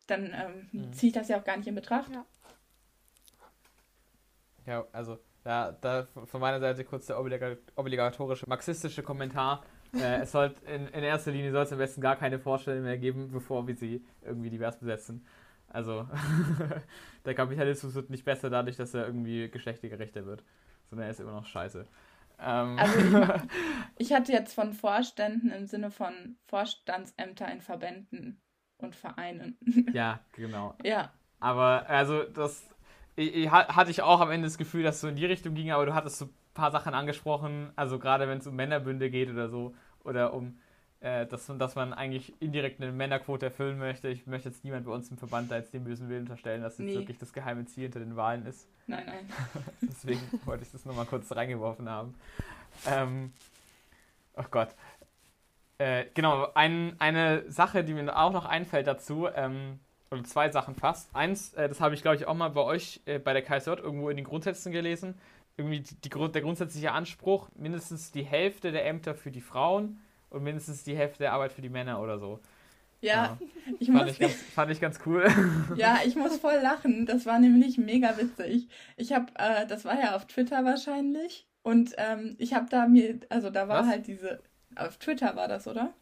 dann 0.06 0.32
ähm, 0.32 0.68
mhm. 0.72 0.92
ziehe 0.92 1.08
ich 1.08 1.14
das 1.14 1.28
ja 1.28 1.38
auch 1.38 1.44
gar 1.44 1.56
nicht 1.56 1.66
in 1.66 1.74
Betracht. 1.74 2.10
Ja, 2.12 2.24
ja 4.64 4.86
also 4.92 5.18
da, 5.42 5.72
da 5.72 6.06
von 6.24 6.40
meiner 6.40 6.60
Seite 6.60 6.84
kurz 6.84 7.06
der 7.06 7.20
obligatorische 7.20 8.48
marxistische 8.48 9.02
Kommentar. 9.02 9.64
äh, 9.92 10.20
es 10.22 10.32
soll 10.32 10.54
in, 10.66 10.86
in 10.86 11.02
erster 11.02 11.32
Linie 11.32 11.50
soll 11.50 11.64
es 11.64 11.72
am 11.72 11.78
besten 11.78 12.00
gar 12.00 12.16
keine 12.16 12.38
Vorstellung 12.38 12.84
mehr 12.84 12.98
geben, 12.98 13.30
bevor 13.32 13.66
wir 13.66 13.76
sie 13.76 14.04
irgendwie 14.22 14.50
divers 14.50 14.78
besetzen. 14.78 15.26
Also 15.68 16.08
der 17.24 17.34
Kapitalismus 17.34 17.94
wird 17.94 18.08
nicht 18.10 18.24
besser 18.24 18.50
dadurch, 18.50 18.76
dass 18.76 18.94
er 18.94 19.06
irgendwie 19.06 19.50
geschlechtergerechter 19.50 20.24
wird, 20.24 20.44
sondern 20.88 21.06
er 21.06 21.10
ist 21.10 21.20
immer 21.20 21.32
noch 21.32 21.46
scheiße. 21.46 21.86
Ähm. 22.38 22.78
Also 22.78 22.98
ich, 22.98 23.42
ich, 24.08 24.12
hatte 24.12 24.32
jetzt 24.32 24.54
von 24.54 24.72
Vorständen 24.72 25.50
im 25.50 25.66
Sinne 25.66 25.90
von 25.90 26.36
Vorstandsämter 26.46 27.50
in 27.50 27.60
Verbänden 27.60 28.40
und 28.78 28.94
Vereinen. 28.94 29.58
Ja, 29.92 30.20
genau. 30.32 30.74
ja. 30.84 31.12
Aber 31.40 31.88
also 31.88 32.24
das 32.24 32.66
ich, 33.16 33.34
ich, 33.34 33.50
hatte 33.50 33.90
ich 33.90 34.02
auch 34.02 34.20
am 34.20 34.30
Ende 34.30 34.46
das 34.46 34.58
Gefühl, 34.58 34.82
dass 34.82 34.96
es 34.96 35.00
so 35.00 35.08
in 35.08 35.16
die 35.16 35.24
Richtung 35.24 35.54
ging, 35.54 35.70
aber 35.70 35.86
du 35.86 35.94
hattest 35.94 36.18
so 36.18 36.26
ein 36.26 36.34
paar 36.54 36.70
Sachen 36.70 36.94
angesprochen, 36.94 37.72
also 37.74 37.98
gerade 37.98 38.28
wenn 38.28 38.38
es 38.38 38.46
um 38.46 38.54
Männerbünde 38.54 39.10
geht 39.10 39.30
oder 39.30 39.48
so, 39.48 39.74
oder 40.04 40.34
um 40.34 40.58
äh, 41.06 41.24
dass, 41.24 41.46
dass 41.46 41.76
man 41.76 41.92
eigentlich 41.92 42.32
indirekt 42.40 42.82
eine 42.82 42.90
Männerquote 42.90 43.46
erfüllen 43.46 43.78
möchte. 43.78 44.08
Ich 44.08 44.26
möchte 44.26 44.48
jetzt 44.48 44.64
niemand 44.64 44.86
bei 44.86 44.92
uns 44.92 45.08
im 45.08 45.16
Verband 45.16 45.48
da 45.48 45.56
jetzt 45.56 45.72
den 45.72 45.84
bösen 45.84 46.08
Willen 46.08 46.22
unterstellen, 46.22 46.62
dass 46.62 46.78
das 46.78 46.86
nee. 46.86 46.94
wirklich 46.94 47.16
das 47.18 47.32
geheime 47.32 47.64
Ziel 47.66 47.84
hinter 47.84 48.00
den 48.00 48.16
Wahlen 48.16 48.44
ist. 48.44 48.66
Nein, 48.88 49.04
nein. 49.06 49.30
Deswegen 49.82 50.20
wollte 50.44 50.64
ich 50.64 50.72
das 50.72 50.84
nochmal 50.84 51.06
kurz 51.06 51.30
reingeworfen 51.30 51.88
haben. 51.88 52.14
Ähm, 52.88 53.32
oh 54.36 54.44
Gott. 54.50 54.70
Äh, 55.78 56.06
genau, 56.14 56.48
ein, 56.54 56.96
eine 56.98 57.48
Sache, 57.52 57.84
die 57.84 57.94
mir 57.94 58.18
auch 58.18 58.32
noch 58.32 58.44
einfällt 58.44 58.88
dazu, 58.88 59.28
ähm, 59.32 59.78
oder 60.10 60.24
zwei 60.24 60.50
Sachen 60.50 60.74
fast. 60.74 61.14
Eins, 61.14 61.54
äh, 61.54 61.68
das 61.68 61.80
habe 61.80 61.94
ich 61.94 62.02
glaube 62.02 62.16
ich 62.16 62.26
auch 62.26 62.34
mal 62.34 62.48
bei 62.48 62.62
euch 62.62 63.00
äh, 63.06 63.20
bei 63.20 63.32
der 63.32 63.42
KSJ 63.42 63.70
irgendwo 63.70 64.10
in 64.10 64.16
den 64.16 64.26
Grundsätzen 64.26 64.72
gelesen. 64.72 65.14
Irgendwie 65.56 65.80
die, 65.80 66.00
die, 66.00 66.08
der 66.08 66.42
grundsätzliche 66.42 66.90
Anspruch, 66.90 67.48
mindestens 67.54 68.10
die 68.10 68.24
Hälfte 68.24 68.72
der 68.72 68.86
Ämter 68.86 69.14
für 69.14 69.30
die 69.30 69.40
Frauen 69.40 70.00
und 70.30 70.42
mindestens 70.42 70.84
die 70.84 70.96
Hälfte 70.96 71.18
der 71.18 71.32
Arbeit 71.32 71.52
für 71.52 71.62
die 71.62 71.68
Männer 71.68 72.00
oder 72.00 72.18
so. 72.18 72.40
Ja, 73.00 73.14
ja. 73.14 73.38
ich 73.78 73.88
fand, 73.88 74.04
muss, 74.04 74.12
ich 74.12 74.18
ganz, 74.18 74.34
fand 74.54 74.70
ich 74.70 74.80
ganz 74.80 75.00
cool. 75.06 75.26
Ja, 75.76 76.00
ich 76.06 76.16
muss 76.16 76.36
voll 76.38 76.60
lachen. 76.62 77.06
Das 77.06 77.26
war 77.26 77.38
nämlich 77.38 77.78
mega 77.78 78.16
witzig. 78.18 78.68
Ich 78.96 79.12
habe, 79.12 79.26
äh, 79.36 79.66
das 79.66 79.84
war 79.84 79.98
ja 79.98 80.16
auf 80.16 80.26
Twitter 80.26 80.64
wahrscheinlich. 80.64 81.46
Und 81.62 81.94
ähm, 81.98 82.36
ich 82.38 82.54
habe 82.54 82.66
da 82.70 82.86
mir, 82.86 83.20
also 83.28 83.50
da 83.50 83.68
war 83.68 83.82
Was? 83.82 83.88
halt 83.88 84.06
diese, 84.06 84.40
auf 84.76 84.98
Twitter 84.98 85.34
war 85.34 85.48
das, 85.48 85.66
oder? 85.66 85.92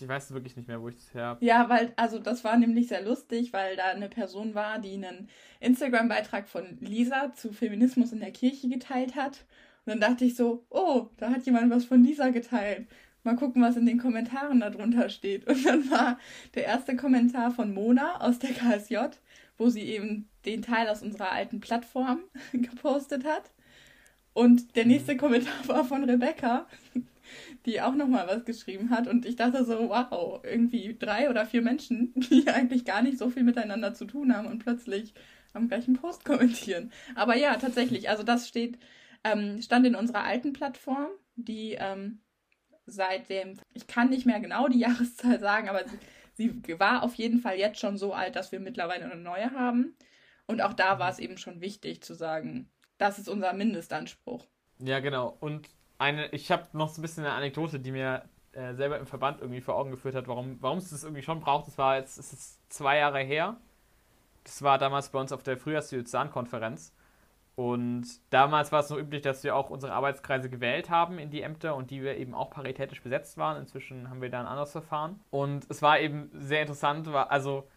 Ich 0.00 0.08
weiß 0.08 0.32
wirklich 0.32 0.56
nicht 0.56 0.66
mehr, 0.66 0.80
wo 0.80 0.88
ich 0.88 0.96
das 0.96 1.14
her 1.14 1.24
habe. 1.26 1.44
Ja, 1.44 1.68
weil, 1.68 1.92
also 1.96 2.18
das 2.18 2.42
war 2.42 2.56
nämlich 2.56 2.88
sehr 2.88 3.02
lustig, 3.02 3.52
weil 3.52 3.76
da 3.76 3.84
eine 3.84 4.08
Person 4.08 4.54
war, 4.54 4.78
die 4.78 4.94
einen 4.94 5.28
Instagram-Beitrag 5.60 6.48
von 6.48 6.78
Lisa 6.80 7.32
zu 7.34 7.52
Feminismus 7.52 8.12
in 8.12 8.20
der 8.20 8.32
Kirche 8.32 8.68
geteilt 8.68 9.14
hat. 9.14 9.44
Und 9.84 9.90
dann 9.92 10.00
dachte 10.00 10.24
ich 10.24 10.34
so, 10.34 10.64
oh, 10.70 11.08
da 11.18 11.30
hat 11.30 11.44
jemand 11.44 11.70
was 11.70 11.84
von 11.84 12.02
Lisa 12.02 12.30
geteilt. 12.30 12.88
Mal 13.24 13.36
gucken, 13.36 13.62
was 13.62 13.76
in 13.76 13.86
den 13.86 13.98
Kommentaren 13.98 14.60
darunter 14.60 15.08
steht. 15.08 15.46
Und 15.48 15.64
dann 15.64 15.90
war 15.90 16.18
der 16.54 16.64
erste 16.64 16.94
Kommentar 16.94 17.50
von 17.50 17.72
Mona 17.72 18.20
aus 18.20 18.38
der 18.38 18.50
KSJ, 18.50 18.98
wo 19.56 19.70
sie 19.70 19.82
eben 19.82 20.28
den 20.44 20.60
Teil 20.60 20.88
aus 20.88 21.02
unserer 21.02 21.32
alten 21.32 21.58
Plattform 21.60 22.20
gepostet 22.52 23.24
hat. 23.24 23.50
Und 24.34 24.76
der 24.76 24.84
nächste 24.84 25.14
mhm. 25.14 25.18
Kommentar 25.18 25.68
war 25.68 25.84
von 25.84 26.04
Rebecca, 26.04 26.66
die 27.64 27.80
auch 27.80 27.94
nochmal 27.94 28.26
was 28.26 28.44
geschrieben 28.44 28.90
hat. 28.90 29.06
Und 29.08 29.24
ich 29.24 29.36
dachte 29.36 29.64
so, 29.64 29.88
wow, 29.88 30.40
irgendwie 30.44 30.94
drei 30.98 31.30
oder 31.30 31.46
vier 31.46 31.62
Menschen, 31.62 32.12
die 32.14 32.46
eigentlich 32.48 32.84
gar 32.84 33.00
nicht 33.00 33.16
so 33.16 33.30
viel 33.30 33.44
miteinander 33.44 33.94
zu 33.94 34.04
tun 34.04 34.36
haben 34.36 34.48
und 34.48 34.58
plötzlich 34.58 35.14
am 35.54 35.68
gleichen 35.68 35.94
Post 35.94 36.24
kommentieren. 36.26 36.92
Aber 37.14 37.36
ja, 37.36 37.56
tatsächlich, 37.56 38.10
also 38.10 38.22
das 38.22 38.48
steht, 38.48 38.78
ähm, 39.22 39.62
stand 39.62 39.86
in 39.86 39.94
unserer 39.94 40.24
alten 40.24 40.52
Plattform, 40.52 41.08
die 41.36 41.76
ähm, 41.78 42.18
seit 42.86 43.28
dem, 43.28 43.58
ich 43.72 43.86
kann 43.86 44.10
nicht 44.10 44.26
mehr 44.26 44.40
genau 44.40 44.68
die 44.68 44.78
Jahreszahl 44.80 45.40
sagen, 45.40 45.68
aber 45.68 45.82
sie, 46.34 46.62
sie 46.66 46.80
war 46.80 47.02
auf 47.02 47.14
jeden 47.14 47.40
Fall 47.40 47.58
jetzt 47.58 47.80
schon 47.80 47.96
so 47.96 48.12
alt, 48.12 48.36
dass 48.36 48.52
wir 48.52 48.60
mittlerweile 48.60 49.04
eine 49.04 49.16
neue 49.16 49.50
haben. 49.52 49.96
Und 50.46 50.60
auch 50.60 50.74
da 50.74 50.98
war 50.98 51.10
es 51.10 51.18
eben 51.18 51.38
schon 51.38 51.60
wichtig 51.60 52.02
zu 52.02 52.14
sagen, 52.14 52.68
das 52.98 53.18
ist 53.18 53.28
unser 53.28 53.52
Mindestanspruch. 53.52 54.46
Ja, 54.78 55.00
genau. 55.00 55.36
Und 55.40 55.68
eine, 55.98 56.28
ich 56.32 56.50
habe 56.50 56.66
noch 56.72 56.88
so 56.88 57.00
ein 57.00 57.02
bisschen 57.02 57.24
eine 57.24 57.34
Anekdote, 57.34 57.80
die 57.80 57.92
mir 57.92 58.28
äh, 58.52 58.74
selber 58.74 58.98
im 58.98 59.06
Verband 59.06 59.40
irgendwie 59.40 59.60
vor 59.60 59.76
Augen 59.76 59.90
geführt 59.90 60.14
hat, 60.14 60.28
warum, 60.28 60.58
warum 60.60 60.78
es 60.78 60.90
das 60.90 61.04
irgendwie 61.04 61.22
schon 61.22 61.40
braucht. 61.40 61.66
Das 61.66 61.78
war 61.78 61.96
jetzt, 61.96 62.18
ist 62.18 62.32
jetzt 62.32 62.72
zwei 62.72 62.98
Jahre 62.98 63.20
her. 63.20 63.56
Das 64.44 64.62
war 64.62 64.78
damals 64.78 65.08
bei 65.08 65.18
uns 65.18 65.32
auf 65.32 65.42
der 65.42 65.56
Frühjahrsdiözesan-Konferenz. 65.56 66.94
Und 67.56 68.06
damals 68.30 68.72
war 68.72 68.80
es 68.80 68.88
so 68.88 68.98
üblich, 68.98 69.22
dass 69.22 69.44
wir 69.44 69.54
auch 69.54 69.70
unsere 69.70 69.92
Arbeitskreise 69.92 70.50
gewählt 70.50 70.90
haben 70.90 71.18
in 71.18 71.30
die 71.30 71.42
Ämter 71.42 71.76
und 71.76 71.90
die 71.90 72.02
wir 72.02 72.16
eben 72.16 72.34
auch 72.34 72.50
paritätisch 72.50 73.02
besetzt 73.02 73.38
waren. 73.38 73.56
Inzwischen 73.58 74.10
haben 74.10 74.20
wir 74.20 74.30
da 74.30 74.40
ein 74.40 74.46
anderes 74.46 74.72
Verfahren. 74.72 75.20
Und 75.30 75.66
es 75.68 75.80
war 75.80 76.00
eben 76.00 76.30
sehr 76.32 76.62
interessant, 76.62 77.06
also 77.08 77.68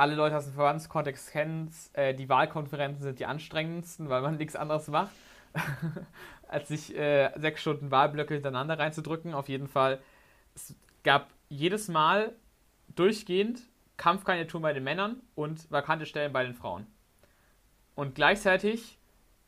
alle 0.00 0.14
Leute 0.14 0.36
aus 0.36 0.46
dem 0.46 0.54
Verbandskontext 0.54 1.30
kennen 1.30 1.70
äh, 1.92 2.14
die 2.14 2.28
Wahlkonferenzen 2.28 3.02
sind 3.02 3.20
die 3.20 3.26
anstrengendsten, 3.26 4.08
weil 4.08 4.22
man 4.22 4.38
nichts 4.38 4.56
anderes 4.56 4.88
macht, 4.88 5.12
als 6.48 6.68
sich 6.68 6.96
äh, 6.96 7.30
sechs 7.36 7.60
Stunden 7.60 7.90
Wahlblöcke 7.90 8.34
hintereinander 8.34 8.78
reinzudrücken. 8.78 9.34
Auf 9.34 9.48
jeden 9.48 9.68
Fall, 9.68 10.00
es 10.54 10.74
gab 11.04 11.28
jedes 11.48 11.88
Mal 11.88 12.34
durchgehend 12.96 13.60
Kampfkandidatur 13.98 14.62
bei 14.62 14.72
den 14.72 14.84
Männern 14.84 15.20
und 15.34 15.70
vakante 15.70 16.06
Stellen 16.06 16.32
bei 16.32 16.44
den 16.44 16.54
Frauen. 16.54 16.86
Und 18.00 18.14
gleichzeitig, 18.14 18.98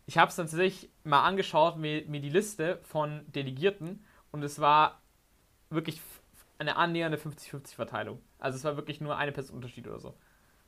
ich 0.05 0.18
habe 0.18 0.28
es 0.28 0.36
tatsächlich 0.36 0.90
mal 1.05 1.24
angeschaut, 1.24 1.78
mir, 1.78 2.05
mir 2.05 2.20
die 2.20 2.28
Liste 2.28 2.80
von 2.82 3.24
Delegierten 3.32 4.05
und 4.30 4.42
es 4.42 4.61
war 4.61 5.00
wirklich 5.70 6.03
eine 6.59 6.76
annähernde 6.76 7.16
50-50-Verteilung. 7.16 8.20
Also 8.38 8.57
es 8.59 8.64
war 8.64 8.76
wirklich 8.76 9.00
nur 9.00 9.16
eine 9.16 9.32
Person 9.32 9.57
Unterschied 9.57 9.86
oder 9.88 10.00
so. 10.00 10.12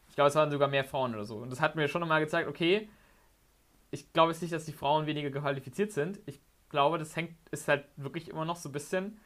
Ich 0.08 0.14
glaube, 0.14 0.28
es 0.28 0.34
waren 0.34 0.50
sogar 0.50 0.68
mehr 0.68 0.84
Frauen 0.84 1.14
oder 1.14 1.26
so. 1.26 1.36
Und 1.36 1.50
das 1.50 1.60
hat 1.60 1.76
mir 1.76 1.86
schon 1.88 2.00
nochmal 2.00 2.22
gezeigt, 2.24 2.48
okay, 2.48 2.88
ich 3.90 4.10
glaube 4.14 4.32
jetzt 4.32 4.40
nicht, 4.40 4.54
dass 4.54 4.64
die 4.64 4.72
Frauen 4.72 5.04
weniger 5.04 5.30
qualifiziert 5.38 5.92
sind. 5.92 6.20
Ich 6.24 6.40
glaube, 6.70 6.96
das 6.96 7.14
hängt, 7.16 7.34
ist 7.50 7.68
halt 7.68 7.84
wirklich 7.96 8.30
immer 8.30 8.46
noch 8.46 8.56
so 8.56 8.70
ein 8.70 8.72
bisschen, 8.72 9.20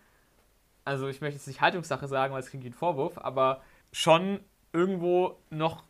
also 0.85 1.07
ich 1.07 1.21
möchte 1.21 1.37
jetzt 1.37 1.47
nicht 1.47 1.61
Haltungssache 1.61 2.09
sagen, 2.09 2.35
weil 2.35 2.41
es 2.41 2.51
klingt 2.51 2.65
wie 2.65 2.71
ein 2.71 2.75
Vorwurf, 2.75 3.19
aber 3.19 3.63
schon 3.93 4.41
irgendwo 4.73 5.39
noch 5.49 5.85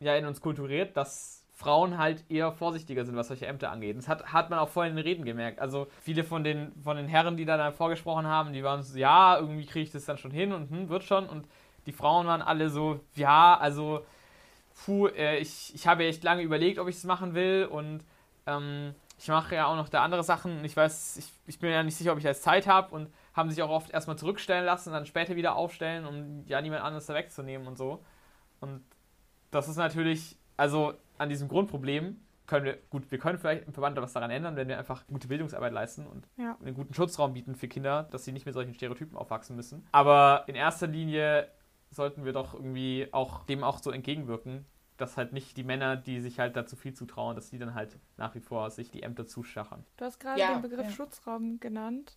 ja 0.00 0.16
in 0.16 0.26
uns 0.26 0.40
kulturiert, 0.40 0.96
dass 0.96 1.35
Frauen 1.56 1.96
halt 1.96 2.22
eher 2.30 2.52
vorsichtiger 2.52 3.06
sind, 3.06 3.16
was 3.16 3.28
solche 3.28 3.46
Ämter 3.46 3.70
angeht. 3.70 3.96
Das 3.96 4.08
hat, 4.08 4.30
hat 4.30 4.50
man 4.50 4.58
auch 4.58 4.68
vorhin 4.68 4.90
in 4.90 4.96
den 4.98 5.06
Reden 5.06 5.24
gemerkt. 5.24 5.58
Also 5.58 5.86
viele 6.02 6.22
von 6.22 6.44
den, 6.44 6.70
von 6.84 6.98
den 6.98 7.08
Herren, 7.08 7.38
die 7.38 7.46
da 7.46 7.56
dann 7.56 7.72
vorgesprochen 7.72 8.26
haben, 8.26 8.52
die 8.52 8.62
waren 8.62 8.82
so, 8.82 8.98
ja, 8.98 9.38
irgendwie 9.38 9.64
kriege 9.64 9.84
ich 9.84 9.90
das 9.90 10.04
dann 10.04 10.18
schon 10.18 10.30
hin 10.30 10.52
und 10.52 10.70
hm, 10.70 10.90
wird 10.90 11.02
schon. 11.04 11.26
Und 11.26 11.48
die 11.86 11.92
Frauen 11.92 12.26
waren 12.26 12.42
alle 12.42 12.68
so, 12.68 13.00
ja, 13.14 13.56
also, 13.58 14.04
puh, 14.84 15.06
äh, 15.06 15.38
ich, 15.38 15.74
ich 15.74 15.86
habe 15.86 16.04
echt 16.04 16.22
lange 16.24 16.42
überlegt, 16.42 16.78
ob 16.78 16.88
ich 16.88 16.96
es 16.96 17.04
machen 17.04 17.34
will 17.34 17.66
und 17.70 18.04
ähm, 18.46 18.94
ich 19.18 19.28
mache 19.28 19.54
ja 19.54 19.66
auch 19.66 19.76
noch 19.76 19.88
da 19.88 20.04
andere 20.04 20.24
Sachen. 20.24 20.62
Ich 20.62 20.76
weiß, 20.76 21.16
ich, 21.16 21.32
ich 21.46 21.58
bin 21.58 21.70
ja 21.70 21.82
nicht 21.82 21.96
sicher, 21.96 22.12
ob 22.12 22.18
ich 22.18 22.24
jetzt 22.24 22.42
Zeit 22.42 22.66
habe 22.66 22.94
und 22.94 23.10
haben 23.32 23.48
sich 23.48 23.62
auch 23.62 23.70
oft 23.70 23.90
erstmal 23.90 24.18
zurückstellen 24.18 24.66
lassen 24.66 24.90
und 24.90 24.92
dann 24.92 25.06
später 25.06 25.36
wieder 25.36 25.56
aufstellen, 25.56 26.04
um 26.04 26.44
ja 26.46 26.60
niemand 26.60 26.82
anderes 26.82 27.06
da 27.06 27.14
wegzunehmen 27.14 27.66
und 27.66 27.78
so. 27.78 28.04
Und 28.60 28.84
das 29.50 29.68
ist 29.68 29.76
natürlich, 29.76 30.36
also 30.58 30.92
an 31.18 31.28
diesem 31.28 31.48
Grundproblem 31.48 32.20
können 32.46 32.64
wir, 32.64 32.78
gut, 32.90 33.10
wir 33.10 33.18
können 33.18 33.38
vielleicht 33.38 33.66
im 33.66 33.72
Verband 33.72 33.96
was 34.00 34.12
daran 34.12 34.30
ändern, 34.30 34.56
wenn 34.56 34.68
wir 34.68 34.78
einfach 34.78 35.06
gute 35.08 35.28
Bildungsarbeit 35.28 35.72
leisten 35.72 36.06
und 36.06 36.28
ja. 36.36 36.56
einen 36.60 36.74
guten 36.74 36.94
Schutzraum 36.94 37.34
bieten 37.34 37.56
für 37.56 37.68
Kinder, 37.68 38.04
dass 38.10 38.24
sie 38.24 38.32
nicht 38.32 38.46
mit 38.46 38.54
solchen 38.54 38.72
Stereotypen 38.74 39.16
aufwachsen 39.16 39.56
müssen. 39.56 39.86
Aber 39.92 40.44
in 40.46 40.54
erster 40.54 40.86
Linie 40.86 41.48
sollten 41.90 42.24
wir 42.24 42.32
doch 42.32 42.54
irgendwie 42.54 43.08
auch 43.12 43.44
dem 43.44 43.64
auch 43.64 43.78
so 43.78 43.90
entgegenwirken, 43.90 44.64
dass 44.96 45.16
halt 45.16 45.32
nicht 45.32 45.56
die 45.56 45.64
Männer, 45.64 45.96
die 45.96 46.20
sich 46.20 46.38
halt 46.38 46.56
dazu 46.56 46.76
viel 46.76 46.94
zutrauen, 46.94 47.34
dass 47.34 47.50
die 47.50 47.58
dann 47.58 47.74
halt 47.74 47.98
nach 48.16 48.34
wie 48.34 48.40
vor 48.40 48.70
sich 48.70 48.90
die 48.90 49.02
Ämter 49.02 49.26
zuschachern. 49.26 49.84
Du 49.96 50.04
hast 50.04 50.20
gerade 50.20 50.40
ja, 50.40 50.54
den 50.54 50.62
Begriff 50.62 50.86
ja. 50.86 50.92
Schutzraum 50.92 51.60
genannt 51.60 52.16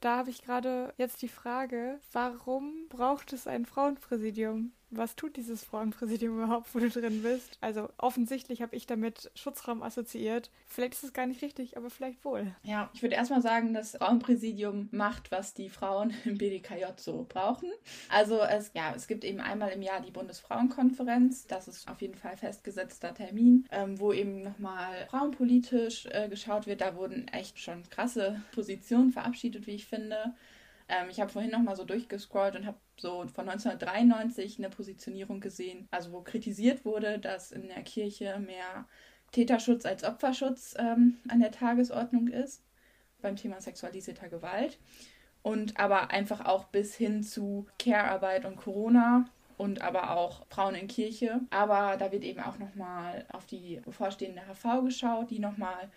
da 0.00 0.18
habe 0.18 0.30
ich 0.30 0.42
gerade 0.42 0.92
jetzt 0.96 1.22
die 1.22 1.28
Frage, 1.28 1.98
warum 2.12 2.88
braucht 2.88 3.32
es 3.32 3.46
ein 3.46 3.66
Frauenpräsidium? 3.66 4.72
Was 4.90 5.16
tut 5.16 5.36
dieses 5.36 5.64
Frauenpräsidium 5.64 6.36
überhaupt, 6.38 6.74
wo 6.74 6.78
du 6.78 6.88
drin 6.88 7.22
bist? 7.22 7.58
Also 7.60 7.90
offensichtlich 7.98 8.62
habe 8.62 8.74
ich 8.74 8.86
damit 8.86 9.30
Schutzraum 9.34 9.82
assoziiert. 9.82 10.50
Vielleicht 10.66 10.94
ist 10.94 11.04
es 11.04 11.12
gar 11.12 11.26
nicht 11.26 11.42
richtig, 11.42 11.76
aber 11.76 11.90
vielleicht 11.90 12.24
wohl. 12.24 12.54
Ja, 12.62 12.88
ich 12.94 13.02
würde 13.02 13.14
erstmal 13.14 13.42
sagen, 13.42 13.74
das 13.74 13.96
Frauenpräsidium 13.96 14.88
macht, 14.90 15.30
was 15.30 15.52
die 15.52 15.68
Frauen 15.68 16.14
im 16.24 16.38
BDKJ 16.38 16.84
so 16.96 17.26
brauchen. 17.28 17.70
Also 18.08 18.40
es, 18.40 18.70
ja, 18.74 18.94
es 18.94 19.06
gibt 19.06 19.24
eben 19.24 19.40
einmal 19.40 19.70
im 19.70 19.82
Jahr 19.82 20.00
die 20.00 20.10
Bundesfrauenkonferenz. 20.10 21.46
Das 21.46 21.68
ist 21.68 21.88
auf 21.88 22.00
jeden 22.00 22.14
Fall 22.14 22.36
festgesetzter 22.36 23.12
Termin, 23.12 23.66
ähm, 23.70 24.00
wo 24.00 24.12
eben 24.12 24.42
nochmal 24.42 25.06
frauenpolitisch 25.10 26.06
äh, 26.06 26.28
geschaut 26.28 26.66
wird. 26.66 26.80
Da 26.80 26.96
wurden 26.96 27.28
echt 27.28 27.58
schon 27.58 27.82
krasse 27.90 28.42
Positionen 28.52 29.10
verabschiedet, 29.10 29.66
wie 29.66 29.72
ich 29.72 29.86
finde. 29.86 30.34
Ähm, 30.88 31.08
ich 31.10 31.20
habe 31.20 31.30
vorhin 31.30 31.50
nochmal 31.50 31.76
so 31.76 31.84
durchgescrollt 31.84 32.56
und 32.56 32.66
habe 32.66 32.78
so 32.96 33.26
von 33.28 33.48
1993 33.48 34.58
eine 34.58 34.70
Positionierung 34.70 35.40
gesehen, 35.40 35.86
also 35.90 36.12
wo 36.12 36.22
kritisiert 36.22 36.84
wurde, 36.84 37.18
dass 37.18 37.52
in 37.52 37.68
der 37.68 37.82
Kirche 37.82 38.38
mehr 38.38 38.86
Täterschutz 39.32 39.84
als 39.84 40.04
Opferschutz 40.04 40.74
ähm, 40.78 41.18
an 41.28 41.40
der 41.40 41.52
Tagesordnung 41.52 42.28
ist 42.28 42.64
beim 43.20 43.36
Thema 43.36 43.60
sexualisierter 43.60 44.28
Gewalt. 44.28 44.78
Und 45.42 45.78
aber 45.78 46.10
einfach 46.10 46.44
auch 46.44 46.64
bis 46.64 46.94
hin 46.94 47.22
zu 47.22 47.66
Care-Arbeit 47.78 48.44
und 48.44 48.56
Corona 48.56 49.26
und 49.56 49.82
aber 49.82 50.16
auch 50.16 50.46
Frauen 50.48 50.74
in 50.74 50.88
Kirche. 50.88 51.40
Aber 51.50 51.96
da 51.96 52.10
wird 52.12 52.24
eben 52.24 52.40
auch 52.40 52.58
nochmal 52.58 53.24
auf 53.32 53.46
die 53.46 53.80
bevorstehende 53.84 54.42
HV 54.42 54.84
geschaut, 54.84 55.30
die 55.30 55.38
nochmal, 55.38 55.90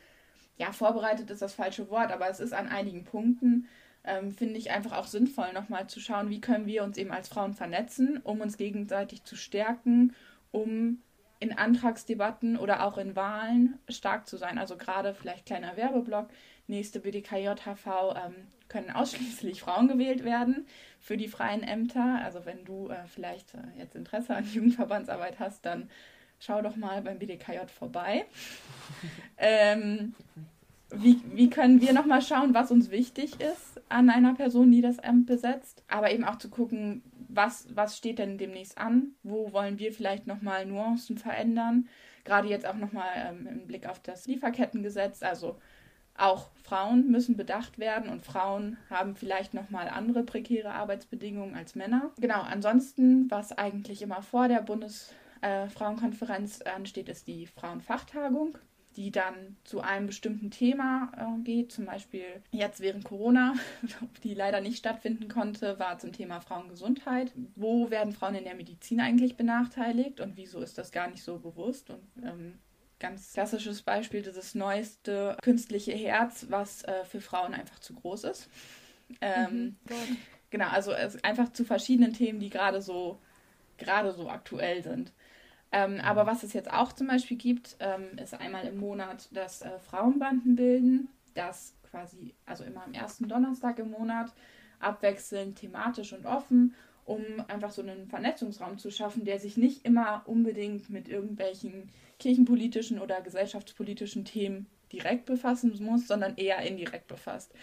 ja, 0.58 0.72
vorbereitet 0.72 1.30
ist 1.32 1.42
das 1.42 1.54
falsche 1.54 1.90
Wort, 1.90 2.12
aber 2.12 2.30
es 2.30 2.40
ist 2.40 2.54
an 2.54 2.68
einigen 2.68 3.04
Punkten 3.04 3.68
ähm, 4.04 4.32
finde 4.32 4.58
ich 4.58 4.72
einfach 4.72 4.98
auch 4.98 5.08
sinnvoll, 5.08 5.54
nochmal 5.54 5.88
zu 5.88 6.00
schauen, 6.00 6.30
wie 6.30 6.42
können 6.42 6.66
wir 6.66 6.84
uns 6.84 6.98
eben 6.98 7.12
als 7.12 7.28
Frauen 7.28 7.54
vernetzen, 7.54 8.20
um 8.24 8.42
uns 8.42 8.58
gegenseitig 8.58 9.24
zu 9.24 9.36
stärken, 9.36 10.14
um 10.52 11.02
in 11.40 11.58
Antragsdebatten 11.58 12.56
oder 12.56 12.86
auch 12.86 12.98
in 12.98 13.16
Wahlen 13.16 13.80
stark 13.90 14.28
zu 14.28 14.38
sein. 14.38 14.58
Also 14.58 14.78
gerade 14.78 15.16
vielleicht 15.16 15.48
kleiner 15.48 15.76
Werbeblock, 15.76 16.30
nächste 16.68 17.00
BDKJ-HV 17.00 18.16
ähm, 18.16 18.36
können 18.70 18.90
ausschließlich 18.94 19.62
Frauen 19.62 19.88
gewählt 19.88 20.24
werden 20.24 20.68
für 21.00 21.18
die 21.18 21.28
freien 21.28 21.64
Ämter. 21.64 22.22
Also 22.24 22.46
wenn 22.46 22.64
du 22.64 22.90
äh, 22.90 23.08
vielleicht 23.08 23.56
äh, 23.56 23.80
jetzt 23.80 23.96
Interesse 23.96 24.36
an 24.36 24.46
Jugendverbandsarbeit 24.46 25.40
hast, 25.40 25.66
dann 25.66 25.90
schau 26.40 26.62
doch 26.62 26.76
mal 26.76 27.02
beim 27.02 27.20
BDKJ 27.20 27.68
vorbei. 27.68 28.26
ähm, 29.38 30.14
wie, 30.94 31.22
wie 31.34 31.50
können 31.50 31.82
wir 31.82 31.94
nochmal 31.94 32.22
schauen, 32.22 32.54
was 32.54 32.72
uns 32.72 32.92
wichtig 32.92 33.40
ist 33.40 33.82
an 33.90 34.10
einer 34.10 34.34
Person, 34.34 34.72
die 34.72 34.82
das 34.82 35.00
Amt 35.00 35.26
besetzt, 35.26 35.84
aber 35.88 36.12
eben 36.12 36.24
auch 36.24 36.38
zu 36.38 36.50
gucken, 36.50 37.04
was, 37.28 37.68
was 37.76 37.98
steht 37.98 38.20
denn 38.20 38.38
demnächst 38.38 38.78
an, 38.78 39.16
wo 39.24 39.54
wollen 39.54 39.80
wir 39.80 39.94
vielleicht 39.94 40.28
nochmal 40.28 40.66
Nuancen 40.66 41.18
verändern, 41.18 41.88
gerade 42.26 42.50
jetzt 42.50 42.66
auch 42.66 42.76
nochmal 42.76 43.10
ähm, 43.16 43.48
im 43.48 43.68
Blick 43.68 43.88
auf 43.88 44.00
das 44.00 44.28
Lieferkettengesetz, 44.28 45.24
also 45.24 45.58
auch 46.18 46.50
Frauen 46.64 47.10
müssen 47.10 47.38
bedacht 47.38 47.80
werden 47.80 48.10
und 48.10 48.26
Frauen 48.26 48.78
haben 48.90 49.16
vielleicht 49.16 49.54
nochmal 49.54 49.88
andere 49.88 50.24
prekäre 50.24 50.74
Arbeitsbedingungen 50.74 51.56
als 51.56 51.76
Männer. 51.76 52.12
Genau, 52.20 52.42
ansonsten, 52.42 53.32
was 53.32 53.58
eigentlich 53.58 54.02
immer 54.02 54.22
vor 54.22 54.50
der 54.50 54.62
Bundesfrauenkonferenz 54.62 56.60
äh, 56.62 56.70
ansteht, 56.70 57.08
ist 57.08 57.28
die 57.28 57.48
Frauenfachtagung 57.48 58.58
die 58.96 59.12
dann 59.12 59.56
zu 59.64 59.82
einem 59.82 60.08
bestimmten 60.08 60.52
Thema 60.52 61.12
äh, 61.18 61.44
geht. 61.44 61.72
Zum 61.72 61.86
Beispiel 61.86 62.26
jetzt 62.52 62.82
während 62.82 63.04
Corona, 63.04 63.56
die 64.24 64.34
leider 64.34 64.62
nicht 64.62 64.78
stattfinden 64.78 65.28
konnte, 65.28 65.80
war 65.80 65.98
zum 66.00 66.12
Thema 66.12 66.42
Frauengesundheit. 66.42 67.32
Wo 67.56 67.90
werden 67.90 68.14
Frauen 68.14 68.36
in 68.36 68.44
der 68.44 68.56
Medizin 68.56 69.00
eigentlich 69.00 69.38
benachteiligt 69.38 70.20
und 70.20 70.38
wieso 70.38 70.62
ist 70.62 70.78
das 70.78 70.92
gar 70.92 71.10
nicht 71.10 71.24
so 71.24 71.40
bewusst? 71.40 71.90
Und 71.90 72.04
ähm, 72.24 72.60
ganz 73.00 73.34
klassisches 73.34 73.82
Beispiel, 73.82 74.22
dieses 74.22 74.56
neueste 74.56 75.38
künstliche 75.42 75.94
Herz, 75.94 76.48
was 76.50 76.84
äh, 76.84 77.06
für 77.06 77.22
Frauen 77.22 77.54
einfach 77.54 77.80
zu 77.80 77.94
groß 77.94 78.26
ist. 78.26 78.50
Ähm, 79.20 79.78
mhm. 79.90 80.18
Genau, 80.50 80.68
also 80.68 80.94
einfach 81.24 81.54
zu 81.54 81.64
verschiedenen 81.64 82.14
Themen, 82.14 82.40
die 82.40 82.50
gerade 82.50 82.82
so 82.82 83.20
gerade 83.82 84.14
so 84.14 84.30
aktuell 84.30 84.84
sind. 84.84 85.12
Ähm, 85.72 85.96
mhm. 85.96 86.00
Aber 86.02 86.26
was 86.26 86.44
es 86.44 86.54
jetzt 86.54 86.72
auch 86.72 86.94
zum 86.94 87.08
Beispiel 87.08 87.38
gibt, 87.38 87.78
ähm, 87.80 88.18
ist 88.18 88.34
einmal 88.34 88.66
im 88.66 88.78
Monat 88.78 89.30
das 89.32 89.62
äh, 89.62 89.80
Frauenbanden 89.80 90.56
bilden, 90.56 91.08
das 91.34 91.76
quasi, 91.90 92.34
also 92.46 92.64
immer 92.64 92.84
am 92.84 92.94
ersten 92.94 93.28
Donnerstag 93.28 93.80
im 93.80 93.92
Monat, 93.92 94.34
abwechselnd 94.80 95.58
thematisch 95.58 96.14
und 96.14 96.26
offen, 96.26 96.76
um 97.06 97.22
einfach 97.48 97.72
so 97.72 97.82
einen 97.82 98.08
Vernetzungsraum 98.08 98.78
zu 98.78 98.92
schaffen, 98.92 99.26
der 99.26 99.40
sich 99.40 99.58
nicht 99.58 99.86
immer 99.86 100.24
unbedingt 100.26 100.90
mit 100.90 101.08
irgendwelchen 101.08 101.90
kirchenpolitischen 102.20 103.00
oder 103.00 103.22
gesellschaftspolitischen 103.22 104.26
Themen 104.26 104.68
direkt 104.92 105.26
befassen 105.26 105.78
muss, 105.84 106.08
sondern 106.08 106.36
eher 106.36 106.60
indirekt 106.60 107.08
befasst. 107.08 107.54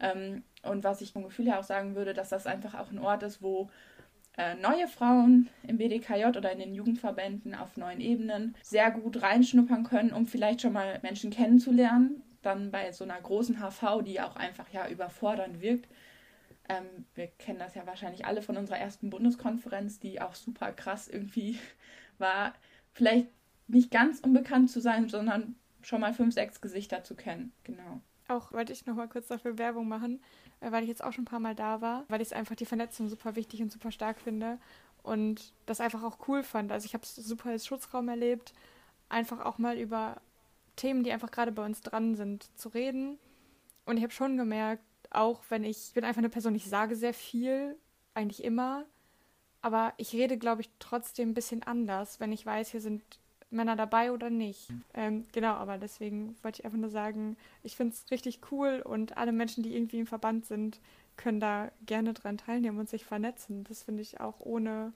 Ähm, 0.00 0.42
und 0.62 0.84
was 0.84 1.00
ich 1.00 1.12
vom 1.12 1.24
Gefühl 1.24 1.46
her 1.46 1.58
auch 1.58 1.64
sagen 1.64 1.94
würde, 1.94 2.14
dass 2.14 2.28
das 2.28 2.46
einfach 2.46 2.74
auch 2.74 2.90
ein 2.90 2.98
Ort 2.98 3.22
ist, 3.22 3.42
wo 3.42 3.70
neue 4.60 4.86
Frauen 4.86 5.48
im 5.66 5.78
BDKJ 5.78 6.26
oder 6.26 6.52
in 6.52 6.58
den 6.58 6.74
Jugendverbänden 6.74 7.54
auf 7.54 7.76
neuen 7.76 8.00
Ebenen 8.00 8.54
sehr 8.62 8.90
gut 8.90 9.22
reinschnuppern 9.22 9.84
können, 9.84 10.12
um 10.12 10.26
vielleicht 10.26 10.60
schon 10.60 10.74
mal 10.74 10.98
Menschen 11.02 11.30
kennenzulernen. 11.30 12.22
Dann 12.42 12.70
bei 12.70 12.92
so 12.92 13.04
einer 13.04 13.20
großen 13.20 13.58
HV, 13.60 14.02
die 14.04 14.20
auch 14.20 14.36
einfach 14.36 14.68
ja 14.72 14.88
überfordernd 14.88 15.60
wirkt. 15.62 15.88
Ähm, 16.68 17.06
wir 17.14 17.28
kennen 17.28 17.58
das 17.58 17.74
ja 17.74 17.86
wahrscheinlich 17.86 18.26
alle 18.26 18.42
von 18.42 18.56
unserer 18.56 18.78
ersten 18.78 19.10
Bundeskonferenz, 19.10 20.00
die 20.00 20.20
auch 20.20 20.34
super 20.34 20.72
krass 20.72 21.08
irgendwie 21.08 21.58
war. 22.18 22.54
Vielleicht 22.92 23.28
nicht 23.68 23.90
ganz 23.90 24.20
unbekannt 24.20 24.70
zu 24.70 24.80
sein, 24.80 25.08
sondern 25.08 25.56
schon 25.82 26.00
mal 26.00 26.12
fünf, 26.12 26.34
sechs 26.34 26.60
Gesichter 26.60 27.04
zu 27.04 27.14
kennen. 27.14 27.52
Genau. 27.64 28.00
Auch 28.28 28.52
wollte 28.52 28.72
ich 28.72 28.86
noch 28.86 28.96
mal 28.96 29.08
kurz 29.08 29.28
dafür 29.28 29.58
Werbung 29.58 29.88
machen, 29.88 30.20
äh, 30.60 30.72
weil 30.72 30.82
ich 30.82 30.88
jetzt 30.88 31.04
auch 31.04 31.12
schon 31.12 31.22
ein 31.22 31.26
paar 31.26 31.40
Mal 31.40 31.54
da 31.54 31.80
war, 31.80 32.04
weil 32.08 32.20
ich 32.20 32.28
es 32.28 32.32
einfach 32.32 32.56
die 32.56 32.66
Vernetzung 32.66 33.08
super 33.08 33.36
wichtig 33.36 33.62
und 33.62 33.70
super 33.70 33.92
stark 33.92 34.20
finde 34.20 34.58
und 35.02 35.52
das 35.66 35.80
einfach 35.80 36.02
auch 36.02 36.18
cool 36.28 36.42
fand. 36.42 36.72
Also 36.72 36.84
ich 36.86 36.94
habe 36.94 37.04
es 37.04 37.14
super 37.14 37.50
als 37.50 37.66
Schutzraum 37.66 38.08
erlebt, 38.08 38.52
einfach 39.08 39.44
auch 39.44 39.58
mal 39.58 39.78
über 39.78 40.20
Themen, 40.74 41.04
die 41.04 41.12
einfach 41.12 41.30
gerade 41.30 41.52
bei 41.52 41.64
uns 41.64 41.80
dran 41.80 42.16
sind, 42.16 42.48
zu 42.58 42.68
reden. 42.68 43.18
Und 43.84 43.96
ich 43.96 44.02
habe 44.02 44.12
schon 44.12 44.36
gemerkt, 44.36 44.82
auch 45.10 45.42
wenn 45.48 45.62
ich, 45.64 45.88
ich 45.88 45.94
bin 45.94 46.04
einfach 46.04 46.18
eine 46.18 46.28
Person, 46.28 46.54
ich 46.56 46.68
sage 46.68 46.96
sehr 46.96 47.14
viel, 47.14 47.76
eigentlich 48.14 48.42
immer, 48.42 48.84
aber 49.62 49.94
ich 49.96 50.12
rede, 50.12 50.38
glaube 50.38 50.62
ich, 50.62 50.70
trotzdem 50.78 51.30
ein 51.30 51.34
bisschen 51.34 51.62
anders, 51.62 52.18
wenn 52.18 52.32
ich 52.32 52.44
weiß, 52.44 52.70
hier 52.70 52.80
sind 52.80 53.02
Männer 53.50 53.76
dabei 53.76 54.12
oder 54.12 54.30
nicht. 54.30 54.68
Ähm, 54.94 55.24
genau, 55.32 55.54
aber 55.54 55.78
deswegen 55.78 56.36
wollte 56.42 56.60
ich 56.60 56.64
einfach 56.64 56.78
nur 56.78 56.90
sagen, 56.90 57.36
ich 57.62 57.76
finde 57.76 57.94
es 57.94 58.10
richtig 58.10 58.40
cool 58.50 58.82
und 58.84 59.16
alle 59.16 59.32
Menschen, 59.32 59.62
die 59.62 59.74
irgendwie 59.74 60.00
im 60.00 60.06
Verband 60.06 60.46
sind, 60.46 60.80
können 61.16 61.40
da 61.40 61.70
gerne 61.86 62.12
dran 62.12 62.38
teilnehmen 62.38 62.78
und 62.78 62.88
sich 62.88 63.04
vernetzen. 63.04 63.64
Das 63.64 63.84
finde 63.84 64.02
ich 64.02 64.20
auch 64.20 64.40
ohne 64.40 64.92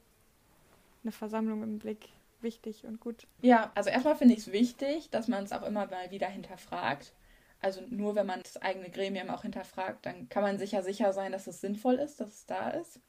eine 1.03 1.12
Versammlung 1.12 1.62
im 1.62 1.78
Blick 1.78 2.11
wichtig 2.40 2.84
und 2.84 3.01
gut. 3.01 3.26
Ja, 3.42 3.70
also 3.74 3.90
erstmal 3.90 4.16
finde 4.16 4.34
ich 4.34 4.40
es 4.40 4.53
wichtig, 4.53 5.11
dass 5.11 5.28
man 5.28 5.44
es 5.44 5.53
auch 5.53 5.62
immer 5.62 5.86
mal 5.86 6.11
wieder 6.11 6.28
hinterfragt. 6.28 7.12
Also 7.61 7.82
nur 7.88 8.14
wenn 8.14 8.26
man 8.26 8.42
das 8.42 8.57
eigene 8.57 8.90
Gremium 8.90 9.30
auch 9.30 9.42
hinterfragt, 9.42 10.07
dann 10.07 10.28
kann 10.28 10.42
man 10.42 10.59
sicher 10.59 10.82
sicher 10.82 11.12
sein, 11.12 11.32
dass 11.32 11.46
es 11.46 11.61
sinnvoll 11.61 11.96
ist, 11.96 12.20
dass 12.20 12.28
es 12.34 12.46
da 12.46 12.70
ist. 12.70 13.01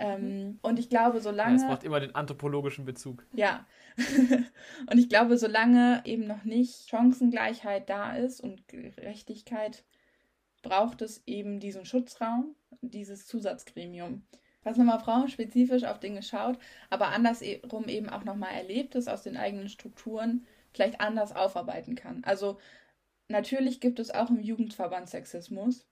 Ähm, 0.00 0.58
und 0.62 0.78
ich 0.78 0.88
glaube, 0.88 1.20
solange. 1.20 1.56
Ja, 1.56 1.62
es 1.62 1.66
braucht 1.66 1.84
immer 1.84 2.00
den 2.00 2.14
anthropologischen 2.14 2.86
Bezug. 2.86 3.26
Ja. 3.34 3.66
und 3.98 4.98
ich 4.98 5.10
glaube, 5.10 5.36
solange 5.36 6.00
eben 6.06 6.26
noch 6.26 6.44
nicht 6.44 6.88
Chancengleichheit 6.88 7.90
da 7.90 8.16
ist 8.16 8.40
und 8.40 8.66
Gerechtigkeit, 8.66 9.84
braucht 10.62 11.02
es 11.02 11.22
eben 11.26 11.60
diesen 11.60 11.84
Schutzraum, 11.84 12.54
dieses 12.80 13.26
Zusatzgremium. 13.26 14.22
Was 14.62 14.78
nochmal 14.78 15.00
frauenspezifisch 15.00 15.84
auf 15.84 16.00
Dinge 16.00 16.22
schaut, 16.22 16.58
aber 16.88 17.08
andersrum 17.08 17.84
eben 17.88 18.08
auch 18.08 18.24
nochmal 18.24 18.52
Erlebtes 18.54 19.06
aus 19.06 19.22
den 19.22 19.36
eigenen 19.36 19.68
Strukturen 19.68 20.46
vielleicht 20.72 21.00
anders 21.00 21.34
aufarbeiten 21.34 21.94
kann. 21.94 22.22
Also 22.24 22.58
natürlich 23.28 23.80
gibt 23.80 23.98
es 23.98 24.10
auch 24.10 24.30
im 24.30 24.40
Jugendverband 24.40 25.10
Sexismus. 25.10 25.86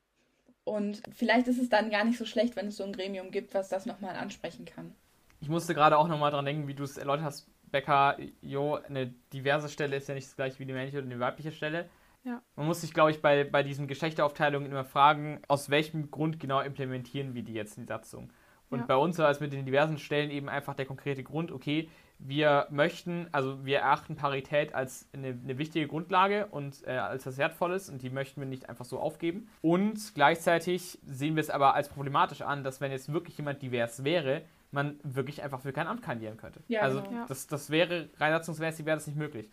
Und 0.68 1.02
vielleicht 1.10 1.48
ist 1.48 1.58
es 1.58 1.68
dann 1.68 1.90
gar 1.90 2.04
nicht 2.04 2.18
so 2.18 2.26
schlecht, 2.26 2.54
wenn 2.56 2.68
es 2.68 2.76
so 2.76 2.84
ein 2.84 2.92
Gremium 2.92 3.30
gibt, 3.30 3.54
was 3.54 3.68
das 3.68 3.86
nochmal 3.86 4.16
ansprechen 4.16 4.64
kann. 4.64 4.94
Ich 5.40 5.48
musste 5.48 5.74
gerade 5.74 5.96
auch 5.96 6.08
nochmal 6.08 6.30
dran 6.30 6.44
denken, 6.44 6.68
wie 6.68 6.74
du 6.74 6.82
es 6.82 6.98
erläutert 6.98 7.24
hast, 7.24 7.48
Becker, 7.70 8.16
jo, 8.40 8.74
eine 8.74 9.14
diverse 9.32 9.68
Stelle 9.68 9.96
ist 9.96 10.08
ja 10.08 10.14
nicht 10.14 10.26
das 10.26 10.36
gleiche 10.36 10.58
wie 10.58 10.66
die 10.66 10.72
männliche 10.72 10.98
oder 10.98 11.06
eine 11.06 11.20
weibliche 11.20 11.52
Stelle. 11.52 11.88
Ja. 12.24 12.42
Man 12.56 12.66
muss 12.66 12.80
sich, 12.80 12.92
glaube 12.92 13.10
ich, 13.10 13.22
bei, 13.22 13.44
bei 13.44 13.62
diesen 13.62 13.86
Geschlechteraufteilungen 13.86 14.70
immer 14.70 14.84
fragen, 14.84 15.40
aus 15.48 15.70
welchem 15.70 16.10
Grund 16.10 16.40
genau 16.40 16.60
implementieren 16.60 17.34
wir 17.34 17.42
die 17.42 17.54
jetzt 17.54 17.76
in 17.76 17.84
die 17.84 17.88
Satzung. 17.88 18.32
Und 18.70 18.80
ja. 18.80 18.86
bei 18.86 18.96
uns 18.96 19.18
war 19.18 19.30
es 19.30 19.40
mit 19.40 19.52
den 19.52 19.64
diversen 19.64 19.98
Stellen 19.98 20.30
eben 20.30 20.48
einfach 20.48 20.74
der 20.74 20.86
konkrete 20.86 21.22
Grund, 21.22 21.52
okay, 21.52 21.88
wir 22.18 22.66
möchten, 22.70 23.28
also 23.32 23.64
wir 23.64 23.78
erachten 23.78 24.16
Parität 24.16 24.74
als 24.74 25.08
eine, 25.12 25.28
eine 25.28 25.58
wichtige 25.58 25.86
Grundlage 25.86 26.46
und 26.46 26.86
äh, 26.86 26.90
als 26.90 27.26
was 27.26 27.38
Wertvolles 27.38 27.88
und 27.88 28.02
die 28.02 28.10
möchten 28.10 28.40
wir 28.40 28.48
nicht 28.48 28.68
einfach 28.68 28.84
so 28.84 28.98
aufgeben. 28.98 29.48
Und 29.62 30.14
gleichzeitig 30.14 30.98
sehen 31.06 31.36
wir 31.36 31.40
es 31.40 31.50
aber 31.50 31.74
als 31.74 31.88
problematisch 31.88 32.42
an, 32.42 32.64
dass 32.64 32.80
wenn 32.80 32.90
jetzt 32.90 33.12
wirklich 33.12 33.38
jemand 33.38 33.62
divers 33.62 34.04
wäre, 34.04 34.42
man 34.70 34.98
wirklich 35.02 35.42
einfach 35.42 35.60
für 35.60 35.72
kein 35.72 35.86
Amt 35.86 36.02
kandidieren 36.02 36.36
könnte. 36.36 36.60
Ja, 36.68 36.82
also 36.82 37.02
genau. 37.02 37.24
das, 37.26 37.46
das 37.46 37.70
wäre, 37.70 38.08
rein 38.18 38.32
satzungsmäßig 38.32 38.84
wäre 38.84 38.96
das 38.96 39.06
nicht 39.06 39.16
möglich. 39.16 39.50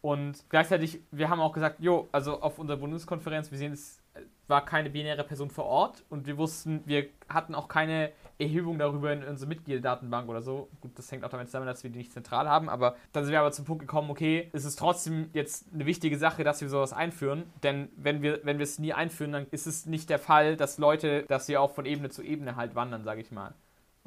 Und 0.00 0.44
gleichzeitig, 0.48 1.00
wir 1.10 1.28
haben 1.28 1.40
auch 1.40 1.52
gesagt, 1.52 1.80
jo, 1.80 2.08
also 2.12 2.40
auf 2.40 2.58
unserer 2.58 2.76
Bundeskonferenz, 2.76 3.50
wir 3.50 3.58
sehen 3.58 3.72
es, 3.72 4.00
war 4.46 4.64
keine 4.64 4.90
binäre 4.90 5.24
Person 5.24 5.50
vor 5.50 5.64
Ort 5.66 6.04
und 6.08 6.26
wir 6.26 6.36
wussten, 6.36 6.82
wir 6.86 7.06
hatten 7.28 7.54
auch 7.54 7.68
keine 7.68 8.12
Erhebung 8.38 8.78
darüber 8.78 9.12
in 9.12 9.24
unsere 9.24 9.48
Mitgliederdatenbank 9.48 10.28
oder 10.28 10.42
so. 10.42 10.68
Gut, 10.80 10.92
das 10.96 11.10
hängt 11.10 11.24
auch 11.24 11.28
damit 11.28 11.48
zusammen, 11.48 11.66
dass 11.66 11.82
wir 11.82 11.90
die 11.90 11.98
nicht 11.98 12.12
zentral 12.12 12.48
haben, 12.48 12.68
aber 12.68 12.96
dann 13.12 13.24
sind 13.24 13.32
wir 13.32 13.40
aber 13.40 13.52
zum 13.52 13.64
Punkt 13.64 13.80
gekommen, 13.80 14.10
okay, 14.10 14.48
es 14.52 14.64
ist 14.64 14.78
trotzdem 14.78 15.30
jetzt 15.32 15.66
eine 15.74 15.86
wichtige 15.86 16.18
Sache, 16.18 16.44
dass 16.44 16.60
wir 16.60 16.68
sowas 16.68 16.92
einführen, 16.92 17.44
denn 17.62 17.88
wenn 17.96 18.22
wir, 18.22 18.40
wenn 18.44 18.58
wir 18.58 18.64
es 18.64 18.78
nie 18.78 18.92
einführen, 18.92 19.32
dann 19.32 19.46
ist 19.50 19.66
es 19.66 19.86
nicht 19.86 20.08
der 20.08 20.18
Fall, 20.18 20.56
dass 20.56 20.78
Leute, 20.78 21.24
dass 21.24 21.46
sie 21.46 21.56
auch 21.56 21.72
von 21.72 21.86
Ebene 21.86 22.10
zu 22.10 22.22
Ebene 22.22 22.56
halt 22.56 22.74
wandern, 22.74 23.04
sage 23.04 23.20
ich 23.20 23.32
mal. 23.32 23.54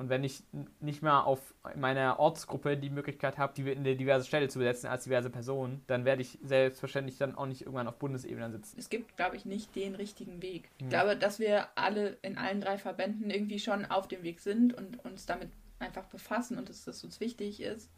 Und 0.02 0.10
wenn 0.10 0.24
ich 0.24 0.42
nicht 0.80 1.04
mehr 1.04 1.28
auf 1.28 1.54
meiner 1.76 2.20
Ortsgruppe 2.20 2.76
die 2.76 2.90
Möglichkeit 2.90 3.38
habe, 3.38 3.54
die 3.56 3.70
in 3.70 3.80
eine 3.80 3.96
diverse 3.96 4.26
Stelle 4.26 4.50
zu 4.50 4.58
besetzen 4.58 4.88
als 4.88 5.04
diverse 5.04 5.30
Person, 5.30 5.84
dann 5.86 6.06
werde 6.06 6.24
ich 6.24 6.40
selbstverständlich 6.42 7.20
dann 7.20 7.36
auch 7.36 7.46
nicht 7.46 7.62
irgendwann 7.62 7.88
auf 7.88 8.00
Bundesebene 8.00 8.50
sitzen. 8.50 8.80
Es 8.80 8.90
gibt, 8.90 9.16
glaube 9.16 9.36
ich, 9.36 9.46
nicht 9.46 9.76
den 9.76 9.94
richtigen 9.94 10.42
Weg. 10.42 10.72
Ich 10.80 10.90
glaube, 10.90 11.16
dass 11.16 11.38
wir 11.38 11.68
alle 11.76 12.18
in 12.24 12.40
allen 12.40 12.62
drei 12.62 12.80
Verbänden 12.80 13.30
irgendwie 13.30 13.60
schon 13.60 13.86
auf 13.86 14.08
dem 14.08 14.24
Weg 14.24 14.40
sind 14.40 14.74
und 14.74 15.06
uns 15.06 15.28
damit 15.28 15.52
einfach 15.78 16.06
befassen 16.06 16.58
und 16.58 16.68
dass 16.68 16.84
das 16.84 17.04
uns 17.04 17.20
wichtig 17.20 17.62
ist. 17.62 17.92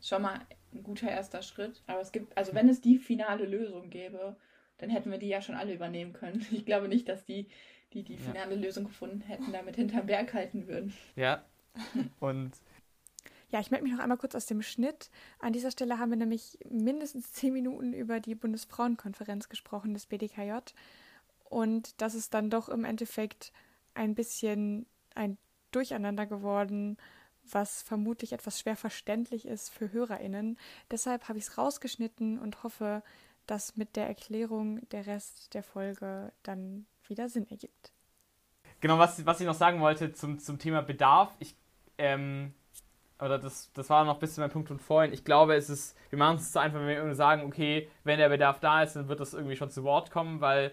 Schon 0.00 0.22
mal 0.22 0.38
ein 0.72 0.84
guter 0.84 1.10
erster 1.10 1.42
Schritt. 1.42 1.82
Aber 1.88 2.00
es 2.00 2.12
gibt, 2.12 2.38
also 2.38 2.54
wenn 2.54 2.68
es 2.68 2.80
die 2.80 2.96
finale 2.96 3.44
Lösung 3.44 3.90
gäbe, 3.90 4.36
dann 4.78 4.88
hätten 4.88 5.10
wir 5.10 5.18
die 5.18 5.26
ja 5.26 5.42
schon 5.42 5.56
alle 5.56 5.74
übernehmen 5.74 6.12
können. 6.12 6.46
Ich 6.52 6.64
glaube 6.64 6.86
nicht, 6.86 7.08
dass 7.08 7.24
die 7.24 7.48
die 7.92 8.02
die 8.02 8.16
finale 8.16 8.54
ja. 8.54 8.60
Lösung 8.60 8.84
gefunden 8.84 9.20
hätten, 9.22 9.52
damit 9.52 9.76
hinterm 9.76 10.06
Berg 10.06 10.32
halten 10.34 10.66
würden. 10.66 10.94
Ja. 11.16 11.44
Und. 12.20 12.52
Ja, 13.50 13.58
ich 13.58 13.70
melde 13.70 13.84
mich 13.84 13.92
noch 13.92 14.00
einmal 14.00 14.18
kurz 14.18 14.34
aus 14.36 14.46
dem 14.46 14.62
Schnitt. 14.62 15.10
An 15.40 15.52
dieser 15.52 15.72
Stelle 15.72 15.98
haben 15.98 16.10
wir 16.10 16.16
nämlich 16.16 16.58
mindestens 16.68 17.32
zehn 17.32 17.52
Minuten 17.52 17.92
über 17.92 18.20
die 18.20 18.36
Bundesfrauenkonferenz 18.36 19.48
gesprochen, 19.48 19.92
des 19.92 20.06
BDKJ. 20.06 20.52
Und 21.44 22.00
das 22.00 22.14
ist 22.14 22.32
dann 22.32 22.48
doch 22.48 22.68
im 22.68 22.84
Endeffekt 22.84 23.52
ein 23.94 24.14
bisschen 24.14 24.86
ein 25.16 25.36
Durcheinander 25.72 26.26
geworden, 26.26 26.96
was 27.42 27.82
vermutlich 27.82 28.32
etwas 28.32 28.60
schwer 28.60 28.76
verständlich 28.76 29.46
ist 29.46 29.70
für 29.70 29.92
HörerInnen. 29.92 30.58
Deshalb 30.90 31.28
habe 31.28 31.38
ich 31.38 31.46
es 31.46 31.58
rausgeschnitten 31.58 32.38
und 32.38 32.62
hoffe, 32.62 33.02
dass 33.46 33.76
mit 33.76 33.96
der 33.96 34.06
Erklärung 34.06 34.88
der 34.90 35.06
Rest 35.06 35.54
der 35.54 35.64
Folge 35.64 36.32
dann 36.44 36.86
wieder 37.10 37.28
Sinn 37.28 37.46
ergibt. 37.50 37.92
Genau, 38.80 38.98
was, 38.98 39.24
was 39.26 39.40
ich 39.40 39.46
noch 39.46 39.54
sagen 39.54 39.80
wollte 39.80 40.12
zum, 40.12 40.38
zum 40.38 40.58
Thema 40.58 40.80
Bedarf, 40.80 41.34
ich, 41.38 41.54
ähm, 41.98 42.54
oder 43.20 43.38
das, 43.38 43.70
das 43.74 43.90
war 43.90 44.04
noch 44.04 44.18
bis 44.18 44.34
zu 44.34 44.40
meinem 44.40 44.50
Punkt 44.50 44.68
von 44.68 44.78
vorhin. 44.78 45.12
Ich 45.12 45.24
glaube, 45.24 45.54
es 45.54 45.68
ist, 45.68 45.96
wir 46.08 46.18
machen 46.18 46.36
es 46.36 46.52
so 46.52 46.58
einfach, 46.58 46.78
wenn 46.78 46.86
wir 46.86 46.94
irgendwie 46.94 47.16
sagen, 47.16 47.44
okay, 47.44 47.90
wenn 48.04 48.18
der 48.18 48.30
Bedarf 48.30 48.60
da 48.60 48.82
ist, 48.82 48.96
dann 48.96 49.08
wird 49.08 49.20
das 49.20 49.34
irgendwie 49.34 49.56
schon 49.56 49.70
zu 49.70 49.84
Wort 49.84 50.10
kommen, 50.10 50.40
weil 50.40 50.72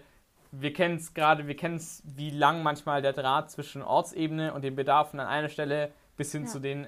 wir 0.50 0.72
kennen 0.72 0.96
es 0.96 1.12
gerade, 1.12 1.46
wir 1.46 1.56
kennen 1.56 1.76
es, 1.76 2.02
wie 2.04 2.30
lang 2.30 2.62
manchmal 2.62 3.02
der 3.02 3.12
Draht 3.12 3.50
zwischen 3.50 3.82
Ortsebene 3.82 4.54
und 4.54 4.62
den 4.62 4.76
Bedarfen 4.76 5.20
an 5.20 5.26
einer 5.26 5.50
Stelle 5.50 5.92
bis 6.16 6.32
hin 6.32 6.44
ja. 6.44 6.48
zu 6.48 6.58
den, 6.58 6.86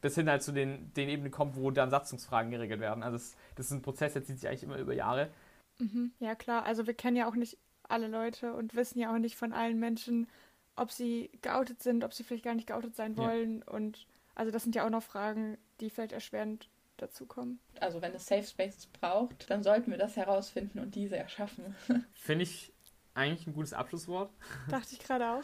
bis 0.00 0.16
hin 0.16 0.28
halt 0.28 0.42
zu 0.42 0.50
den, 0.50 0.92
den 0.94 1.08
Ebenen 1.08 1.30
kommt, 1.30 1.54
wo 1.54 1.70
dann 1.70 1.90
Satzungsfragen 1.90 2.50
geregelt 2.50 2.80
werden. 2.80 3.04
Also 3.04 3.16
das, 3.16 3.36
das 3.54 3.66
ist 3.66 3.72
ein 3.72 3.82
Prozess, 3.82 4.14
der 4.14 4.24
zieht 4.24 4.40
sich 4.40 4.48
eigentlich 4.48 4.64
immer 4.64 4.78
über 4.78 4.94
Jahre. 4.94 5.30
Mhm. 5.78 6.10
Ja, 6.18 6.34
klar. 6.34 6.64
Also 6.64 6.88
wir 6.88 6.94
kennen 6.94 7.16
ja 7.16 7.28
auch 7.28 7.36
nicht 7.36 7.56
alle 7.88 8.08
Leute 8.08 8.54
und 8.54 8.74
wissen 8.74 8.98
ja 8.98 9.12
auch 9.12 9.18
nicht 9.18 9.36
von 9.36 9.52
allen 9.52 9.78
Menschen, 9.78 10.28
ob 10.76 10.90
sie 10.90 11.30
geoutet 11.42 11.82
sind, 11.82 12.04
ob 12.04 12.12
sie 12.14 12.22
vielleicht 12.22 12.44
gar 12.44 12.54
nicht 12.54 12.68
geoutet 12.68 12.94
sein 12.94 13.16
wollen. 13.16 13.64
Ja. 13.66 13.72
Und 13.72 14.06
also 14.34 14.52
das 14.52 14.62
sind 14.62 14.74
ja 14.74 14.86
auch 14.86 14.90
noch 14.90 15.02
Fragen, 15.02 15.58
die 15.80 15.90
vielleicht 15.90 16.12
erschwerend 16.12 16.68
dazukommen. 16.96 17.60
Also 17.80 18.02
wenn 18.02 18.14
es 18.14 18.26
Safe 18.26 18.44
Spaces 18.44 18.86
braucht, 18.86 19.50
dann 19.50 19.62
sollten 19.62 19.90
wir 19.90 19.98
das 19.98 20.16
herausfinden 20.16 20.78
und 20.78 20.94
diese 20.94 21.16
erschaffen. 21.16 21.74
Finde 22.12 22.44
ich 22.44 22.72
eigentlich 23.14 23.46
ein 23.46 23.52
gutes 23.52 23.72
Abschlusswort. 23.72 24.30
Dachte 24.68 24.92
ich 24.92 25.00
gerade 25.00 25.28
auch. 25.28 25.42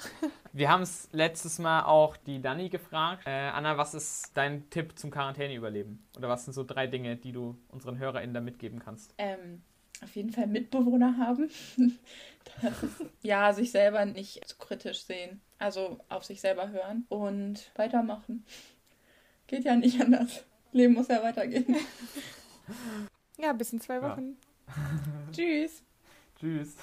Wir 0.52 0.70
haben 0.70 0.82
es 0.82 1.08
letztes 1.12 1.58
Mal 1.58 1.84
auch 1.84 2.16
die 2.16 2.40
Dani 2.40 2.68
gefragt. 2.68 3.24
Äh, 3.26 3.30
Anna, 3.30 3.76
was 3.76 3.94
ist 3.94 4.30
dein 4.34 4.70
Tipp 4.70 4.96
zum 4.96 5.10
Quarantäneüberleben? 5.10 6.06
Oder 6.16 6.28
was 6.28 6.44
sind 6.44 6.54
so 6.54 6.62
drei 6.62 6.86
Dinge, 6.86 7.16
die 7.16 7.32
du 7.32 7.58
unseren 7.68 7.98
HörerInnen 7.98 8.34
da 8.34 8.40
mitgeben 8.40 8.78
kannst? 8.78 9.14
Ähm, 9.18 9.62
auf 10.04 10.14
jeden 10.14 10.30
Fall 10.30 10.46
Mitbewohner 10.46 11.16
haben. 11.18 11.50
ja, 13.22 13.52
sich 13.52 13.70
selber 13.70 14.04
nicht 14.04 14.46
zu 14.46 14.56
kritisch 14.56 15.04
sehen. 15.04 15.40
Also 15.58 15.98
auf 16.08 16.24
sich 16.24 16.40
selber 16.40 16.70
hören 16.70 17.06
und 17.08 17.70
weitermachen. 17.74 18.44
Geht 19.46 19.64
ja 19.64 19.76
nicht 19.76 20.00
anders. 20.00 20.44
Leben 20.72 20.94
muss 20.94 21.08
ja 21.08 21.22
weitergehen. 21.22 21.76
Ja, 23.38 23.52
bis 23.52 23.72
in 23.72 23.80
zwei 23.80 24.00
Wochen. 24.00 24.36
Ja. 24.66 24.74
Tschüss. 25.32 25.82
Tschüss. 26.38 26.76